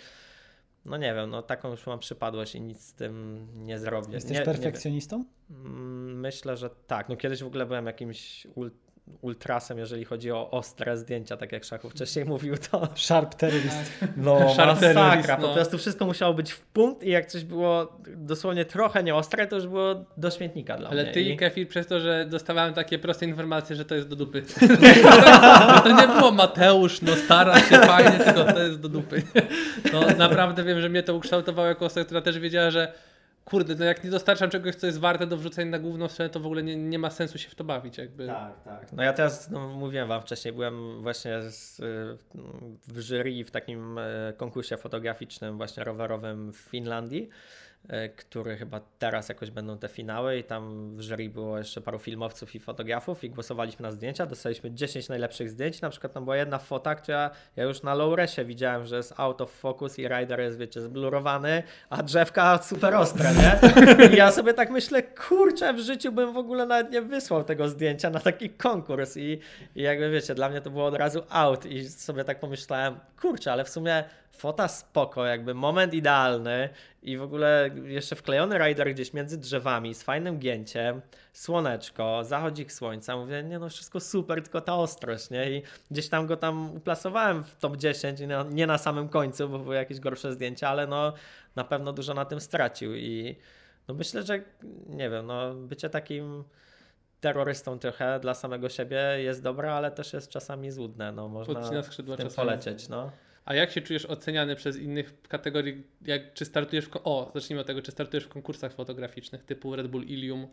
[0.85, 4.13] no nie wiem, no taką już mam przypadłość i nic z tym nie zrobię.
[4.13, 5.25] Jesteś nie, nie, perfekcjonistą?
[5.49, 7.09] Mm, Myślę, że tak.
[7.09, 8.71] No kiedyś w ogóle byłem jakimś ul-
[9.21, 13.91] ultrasem, jeżeli chodzi o ostre zdjęcia, tak jak Szachu wcześniej mówił, to Sharp terrorist.
[14.17, 15.47] no Sharp terrorist, masakra, no.
[15.47, 19.55] po prostu wszystko musiało być w punkt i jak coś było dosłownie trochę nieostre, to
[19.55, 21.11] już było do śmietnika dla Ale mnie.
[21.11, 21.37] ty i.
[21.37, 24.43] Kefir przez to, że dostawałem takie proste informacje, że to jest do dupy.
[25.67, 29.23] No to nie było Mateusz, no stara się fajnie, tylko to jest do dupy.
[29.93, 32.93] No naprawdę wiem, że mnie to ukształtowało jako osobę, która też wiedziała, że
[33.45, 36.39] kurde, no jak nie dostarczam czegoś, co jest warte do wrzucenia na główną stronę, to
[36.39, 38.27] w ogóle nie, nie ma sensu się w to bawić jakby.
[38.27, 38.93] Tak, tak.
[38.93, 41.81] No ja teraz, no, mówiłem wam wcześniej, byłem właśnie z,
[42.87, 47.29] w jury w takim e, konkursie fotograficznym właśnie rowerowym w Finlandii,
[48.17, 52.55] który chyba teraz jakoś będą te finały i tam w jury było jeszcze paru filmowców
[52.55, 56.57] i fotografów i głosowaliśmy na zdjęcia, dostaliśmy 10 najlepszych zdjęć, na przykład tam była jedna
[56.57, 60.57] fota, która ja już na low-resie widziałem, że jest out of focus i rider jest
[60.57, 63.59] wiecie zblurowany, a drzewka super ostre, nie?
[64.13, 67.69] I ja sobie tak myślę, kurczę, w życiu bym w ogóle nawet nie wysłał tego
[67.69, 69.17] zdjęcia na taki konkurs.
[69.17, 69.39] I,
[69.75, 71.65] i jakby wiecie, dla mnie to było od razu out.
[71.65, 74.03] I sobie tak pomyślałem, kurczę, ale w sumie
[74.37, 76.69] fota spoko, jakby moment idealny
[77.03, 81.01] i w ogóle jeszcze wklejony rider gdzieś między drzewami z fajnym gięciem,
[81.33, 85.51] słoneczko, zachodzik słońca, mówię, nie no wszystko super, tylko ta ostrość, nie?
[85.51, 89.49] I gdzieś tam go tam uplasowałem w top 10, nie na, nie na samym końcu,
[89.49, 91.13] bo były jakieś gorsze zdjęcia, ale no
[91.55, 93.35] na pewno dużo na tym stracił i
[93.87, 94.43] no myślę, że
[94.87, 96.43] nie wiem, no bycie takim
[97.21, 101.83] terrorystą trochę dla samego siebie jest dobre, ale też jest czasami złudne, no można Podcina
[101.83, 103.11] skrzydła w tym polecieć, no.
[103.45, 107.61] A jak się czujesz oceniany przez innych w kategorii, jak, czy startujesz w, o, zacznijmy
[107.61, 110.47] od tego, czy startujesz w konkursach fotograficznych typu Red Bull Ilium?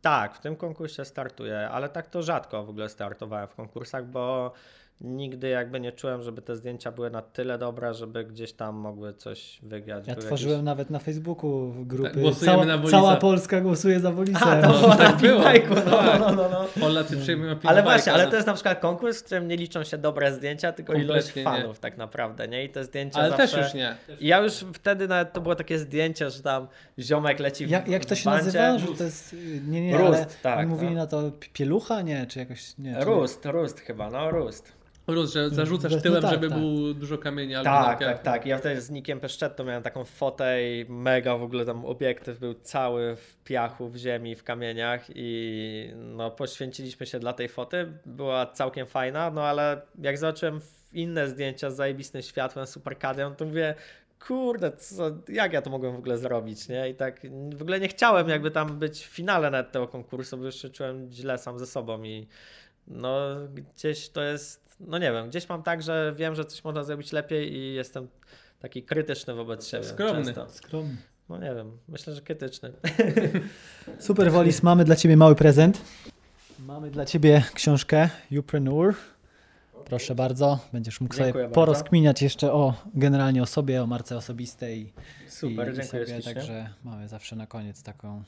[0.00, 4.52] Tak, w tym konkursie startuję, ale tak to rzadko w ogóle startowałem w konkursach, bo
[5.00, 9.14] nigdy jakby nie czułem, żeby te zdjęcia były na tyle dobre, żeby gdzieś tam mogły
[9.14, 10.06] coś wygrać.
[10.08, 12.10] Ja tworzyłem nawet na Facebooku grupy.
[12.10, 14.48] Tak, głosujemy cała, na cała Polska głosuje za Bolisem.
[14.48, 14.78] A, to No.
[14.78, 16.20] było tak na było, Piłajku, no, tak.
[16.20, 16.64] no, no, no.
[16.80, 19.84] Polacy przyjmują Ale właśnie, ale na- to jest na przykład konkurs, w którym nie liczą
[19.84, 22.64] się dobre zdjęcia, tylko ilość fanów tak naprawdę, nie?
[22.64, 23.46] I te zdjęcia Ale zawsze...
[23.56, 23.94] też już nie.
[24.20, 26.68] I ja już wtedy nawet to było takie zdjęcie, że tam
[26.98, 28.78] ziomek leci w Jak, jak to się nazywa?
[28.78, 29.36] Że to jest.
[29.68, 30.26] Nie, nie, Rust, ale
[30.56, 31.00] tak, mówili no.
[31.00, 32.26] na to pi- pielucha, nie?
[32.26, 32.78] Czy jakoś.
[32.78, 34.78] Nie, czy Rust, rust chyba, no rust.
[35.08, 36.58] Rus, że zarzucasz No tyłem, tak, żeby tak.
[36.58, 38.46] było dużo kamieni albo Tak, tak, tak.
[38.46, 42.54] Ja wtedy z Nikiem Peszczetto miałem taką fotę i mega w ogóle tam obiektyw był
[42.54, 47.92] cały w piachu, w ziemi, w kamieniach i no poświęciliśmy się dla tej foty.
[48.06, 50.60] Była całkiem fajna, no ale jak zobaczyłem
[50.92, 53.74] inne zdjęcia z zajebistym światłem, super kadrem, to mówię,
[54.26, 56.90] kurde, co, jak ja to mogłem w ogóle zrobić, nie?
[56.90, 57.20] I tak
[57.56, 60.68] w ogóle nie chciałem jakby tam być w finale nawet tego konkursu, bo już się
[60.68, 62.26] czułem źle sam ze sobą i
[62.86, 66.84] no gdzieś to jest, no nie wiem, gdzieś mam tak, że wiem, że coś można
[66.84, 68.08] zrobić lepiej i jestem
[68.60, 69.84] taki krytyczny wobec siebie.
[69.84, 70.24] Skromny.
[70.24, 70.48] Często.
[70.50, 70.96] Skromny.
[71.28, 72.72] No nie wiem, myślę, że krytyczny.
[73.98, 75.80] Super Wolis, mamy dla Ciebie mały prezent.
[76.58, 78.94] Mamy dla Ciebie książkę Upreneur.
[79.84, 81.54] Proszę bardzo, będziesz mógł Dziękuję sobie bardzo.
[81.54, 84.92] porozkminiać jeszcze o generalnie o sobie, o marce osobistej.
[85.28, 86.22] Super, i, i dziękuję sobie.
[86.22, 88.22] Także mamy zawsze na koniec taką,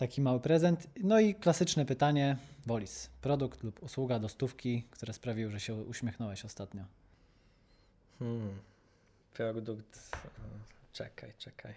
[0.00, 0.86] taki mały prezent.
[1.02, 2.36] No i klasyczne pytanie,
[2.66, 6.84] Wolis, produkt lub usługa do stówki, które sprawiły, że się uśmiechnąłeś ostatnio.
[8.18, 8.58] Hmm.
[9.34, 10.18] Produkt, e,
[10.92, 11.74] czekaj, czekaj.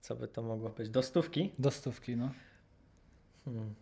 [0.00, 0.88] Co by to mogło być?
[0.88, 1.52] Do stówki?
[1.58, 2.30] Do stówki, no.
[3.44, 3.74] Hmm.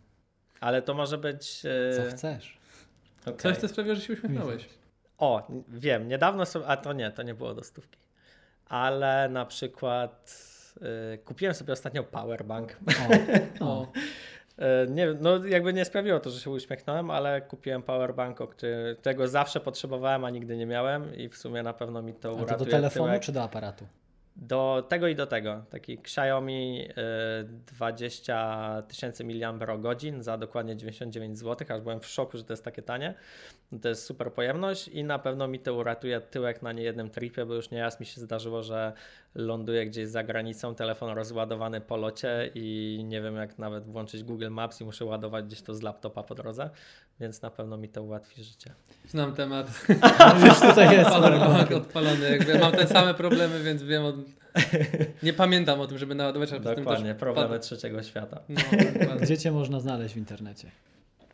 [0.60, 1.60] Ale to może być...
[1.96, 2.58] Co e, chcesz.
[3.22, 3.36] okej.
[3.38, 4.68] Coś, co sprawiło, że się uśmiechnąłeś.
[5.18, 7.98] O, wiem, niedawno sobie, a to nie, to nie było do stówki.
[8.68, 10.51] Ale na przykład
[11.24, 12.76] kupiłem sobie ostatnio powerbank.
[13.60, 13.86] O, o.
[14.58, 18.38] E, Nie, wiem, no jakby nie sprawiło to, że się uśmiechnąłem, ale kupiłem powerbank,
[18.98, 22.32] którego zawsze potrzebowałem, a nigdy nie miałem i w sumie na pewno mi to A
[22.32, 23.22] uratuje to do telefonu tyłek.
[23.22, 23.86] czy do aparatu?
[24.36, 25.64] Do tego i do tego.
[25.70, 27.44] Taki Xiaomi y,
[27.76, 29.60] 20 tysięcy mAh
[30.20, 33.14] za dokładnie 99 zł, aż byłem w szoku, że to jest takie tanie.
[33.82, 37.54] To jest super pojemność i na pewno mi to uratuje tyłek na niejednym tripie, bo
[37.54, 38.92] już nieraz mi się zdarzyło, że
[39.34, 44.48] ląduję gdzieś za granicą, telefon rozładowany po locie i nie wiem jak nawet włączyć Google
[44.50, 46.70] Maps i muszę ładować gdzieś to z laptopa po drodze,
[47.20, 48.74] więc na pewno mi to ułatwi życie.
[49.08, 49.86] Znam temat.
[50.46, 51.10] Już tutaj jest.
[51.14, 52.30] Powerbank odpalony.
[52.30, 54.12] Jakby mam te same problemy, więc wiem o...
[55.22, 58.40] Nie pamiętam o tym, żeby naładować, ale Dokładnie, też problemy trzeciego świata.
[58.48, 58.60] No.
[59.20, 60.70] Gdzie cię można znaleźć w internecie?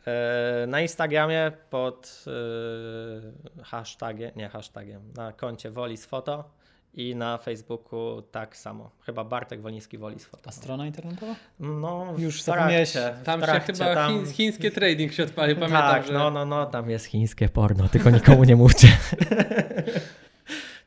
[0.06, 2.24] E, Na Instagramie pod
[3.58, 6.57] e, hashtagiem, nie hashtagiem, na koncie Wolis Foto
[6.98, 8.90] i na Facebooku tak samo.
[9.06, 10.48] Chyba Bartek Woliński Wolis Foto.
[10.48, 11.34] A strona internetowa?
[11.60, 12.92] No, Już w zapomniałeś.
[12.92, 16.12] trakcie, Tam się chyba tam- chiń, chińskie trading się odpalił, pamiętam, tak, że...
[16.12, 18.88] no, no, no, tam jest chińskie porno, tylko nikomu nie mówcie.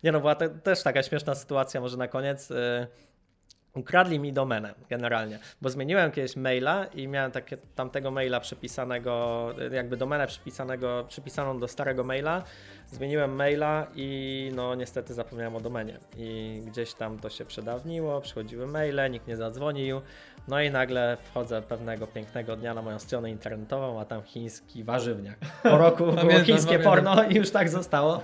[0.03, 2.51] nie no, była te, też taka śmieszna sytuacja może na koniec.
[2.51, 2.87] y,
[3.75, 9.97] Ukradli mi domenę generalnie, bo zmieniłem kiedyś maila i miałem takie, tamtego maila przypisanego, jakby
[9.97, 12.43] domenę przypisanego, przypisaną do starego maila.
[12.87, 15.99] Zmieniłem maila i no niestety zapomniałem o domenie.
[16.17, 20.01] I gdzieś tam to się przedawniło, przychodziły maile, nikt nie zadzwonił.
[20.47, 25.37] No i nagle wchodzę pewnego pięknego dnia na moją stronę internetową, a tam chiński warzywniak.
[25.63, 28.21] Po roku było chińskie porno i już tak zostało.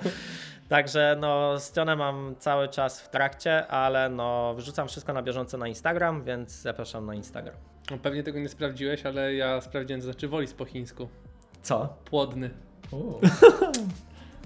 [0.69, 5.67] Także no stronę mam cały czas w trakcie, ale no wrzucam wszystko na bieżąco na
[5.67, 7.55] Instagram, więc zapraszam na Instagram.
[7.91, 11.09] No, pewnie tego nie sprawdziłeś, ale ja sprawdziłem, co znaczy wolis po chińsku.
[11.61, 11.97] Co?
[12.05, 12.49] Płodny.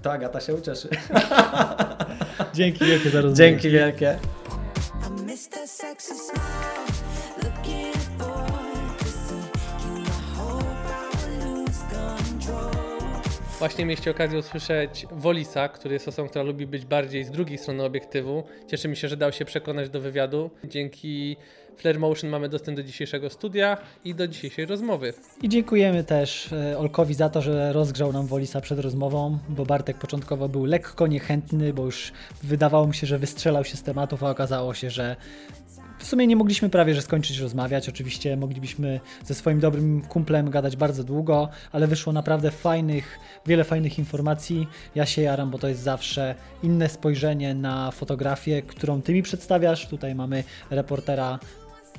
[0.02, 0.88] To Agata się ucieszy.
[2.54, 3.36] Dzięki wielkie za rozmowę.
[3.36, 4.18] Dzięki wielkie.
[13.62, 17.84] Właśnie mieliście okazję usłyszeć Wolisa, który jest osobą, która lubi być bardziej z drugiej strony
[17.84, 18.44] obiektywu.
[18.66, 20.50] Cieszy mi się, że dał się przekonać do wywiadu.
[20.64, 21.36] Dzięki
[21.76, 25.14] Flare Motion mamy dostęp do dzisiejszego studia i do dzisiejszej rozmowy.
[25.42, 29.98] I dziękujemy też e, Olkowi za to, że rozgrzał nam Wolisa przed rozmową, bo Bartek
[29.98, 32.12] początkowo był lekko niechętny, bo już
[32.42, 35.16] wydawało mi się, że wystrzelał się z tematów, a okazało się, że
[36.02, 37.88] w sumie nie mogliśmy prawie że skończyć rozmawiać.
[37.88, 43.98] Oczywiście moglibyśmy ze swoim dobrym kumplem gadać bardzo długo, ale wyszło naprawdę fajnych, wiele fajnych
[43.98, 44.68] informacji.
[44.94, 49.86] Ja się jaram, bo to jest zawsze inne spojrzenie na fotografię, którą ty mi przedstawiasz.
[49.86, 51.38] Tutaj mamy reportera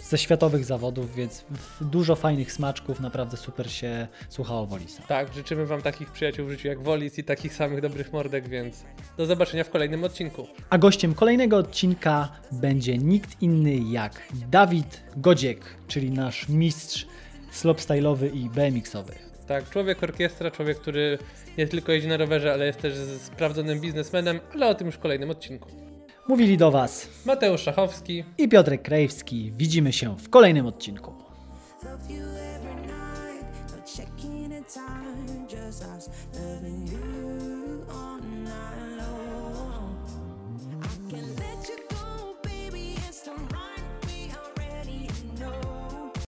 [0.02, 1.46] ze światowych zawodów, więc
[1.82, 5.04] dużo fajnych smaczków, naprawdę super się słuchało Wolisa.
[5.08, 8.84] Tak, życzymy Wam takich przyjaciół w życiu jak Wolis i takich samych dobrych mordek, więc
[9.18, 10.48] do zobaczenia w kolejnym odcinku.
[10.70, 14.22] A gościem kolejnego odcinka będzie nikt inny jak
[14.52, 17.08] Dawid Godziek, czyli nasz mistrz
[17.54, 19.14] slopstyle'owy i BMX-owy.
[19.48, 21.18] Tak, człowiek orkiestra, człowiek, który
[21.58, 22.94] nie tylko jeździ na rowerze, ale jest też
[23.24, 25.93] sprawdzonym biznesmenem, ale o tym już w kolejnym odcinku.
[26.28, 29.54] Mówili do Was Mateusz Szachowski, i Piotrek Krajewski.
[29.58, 31.23] Widzimy się w kolejnym odcinku.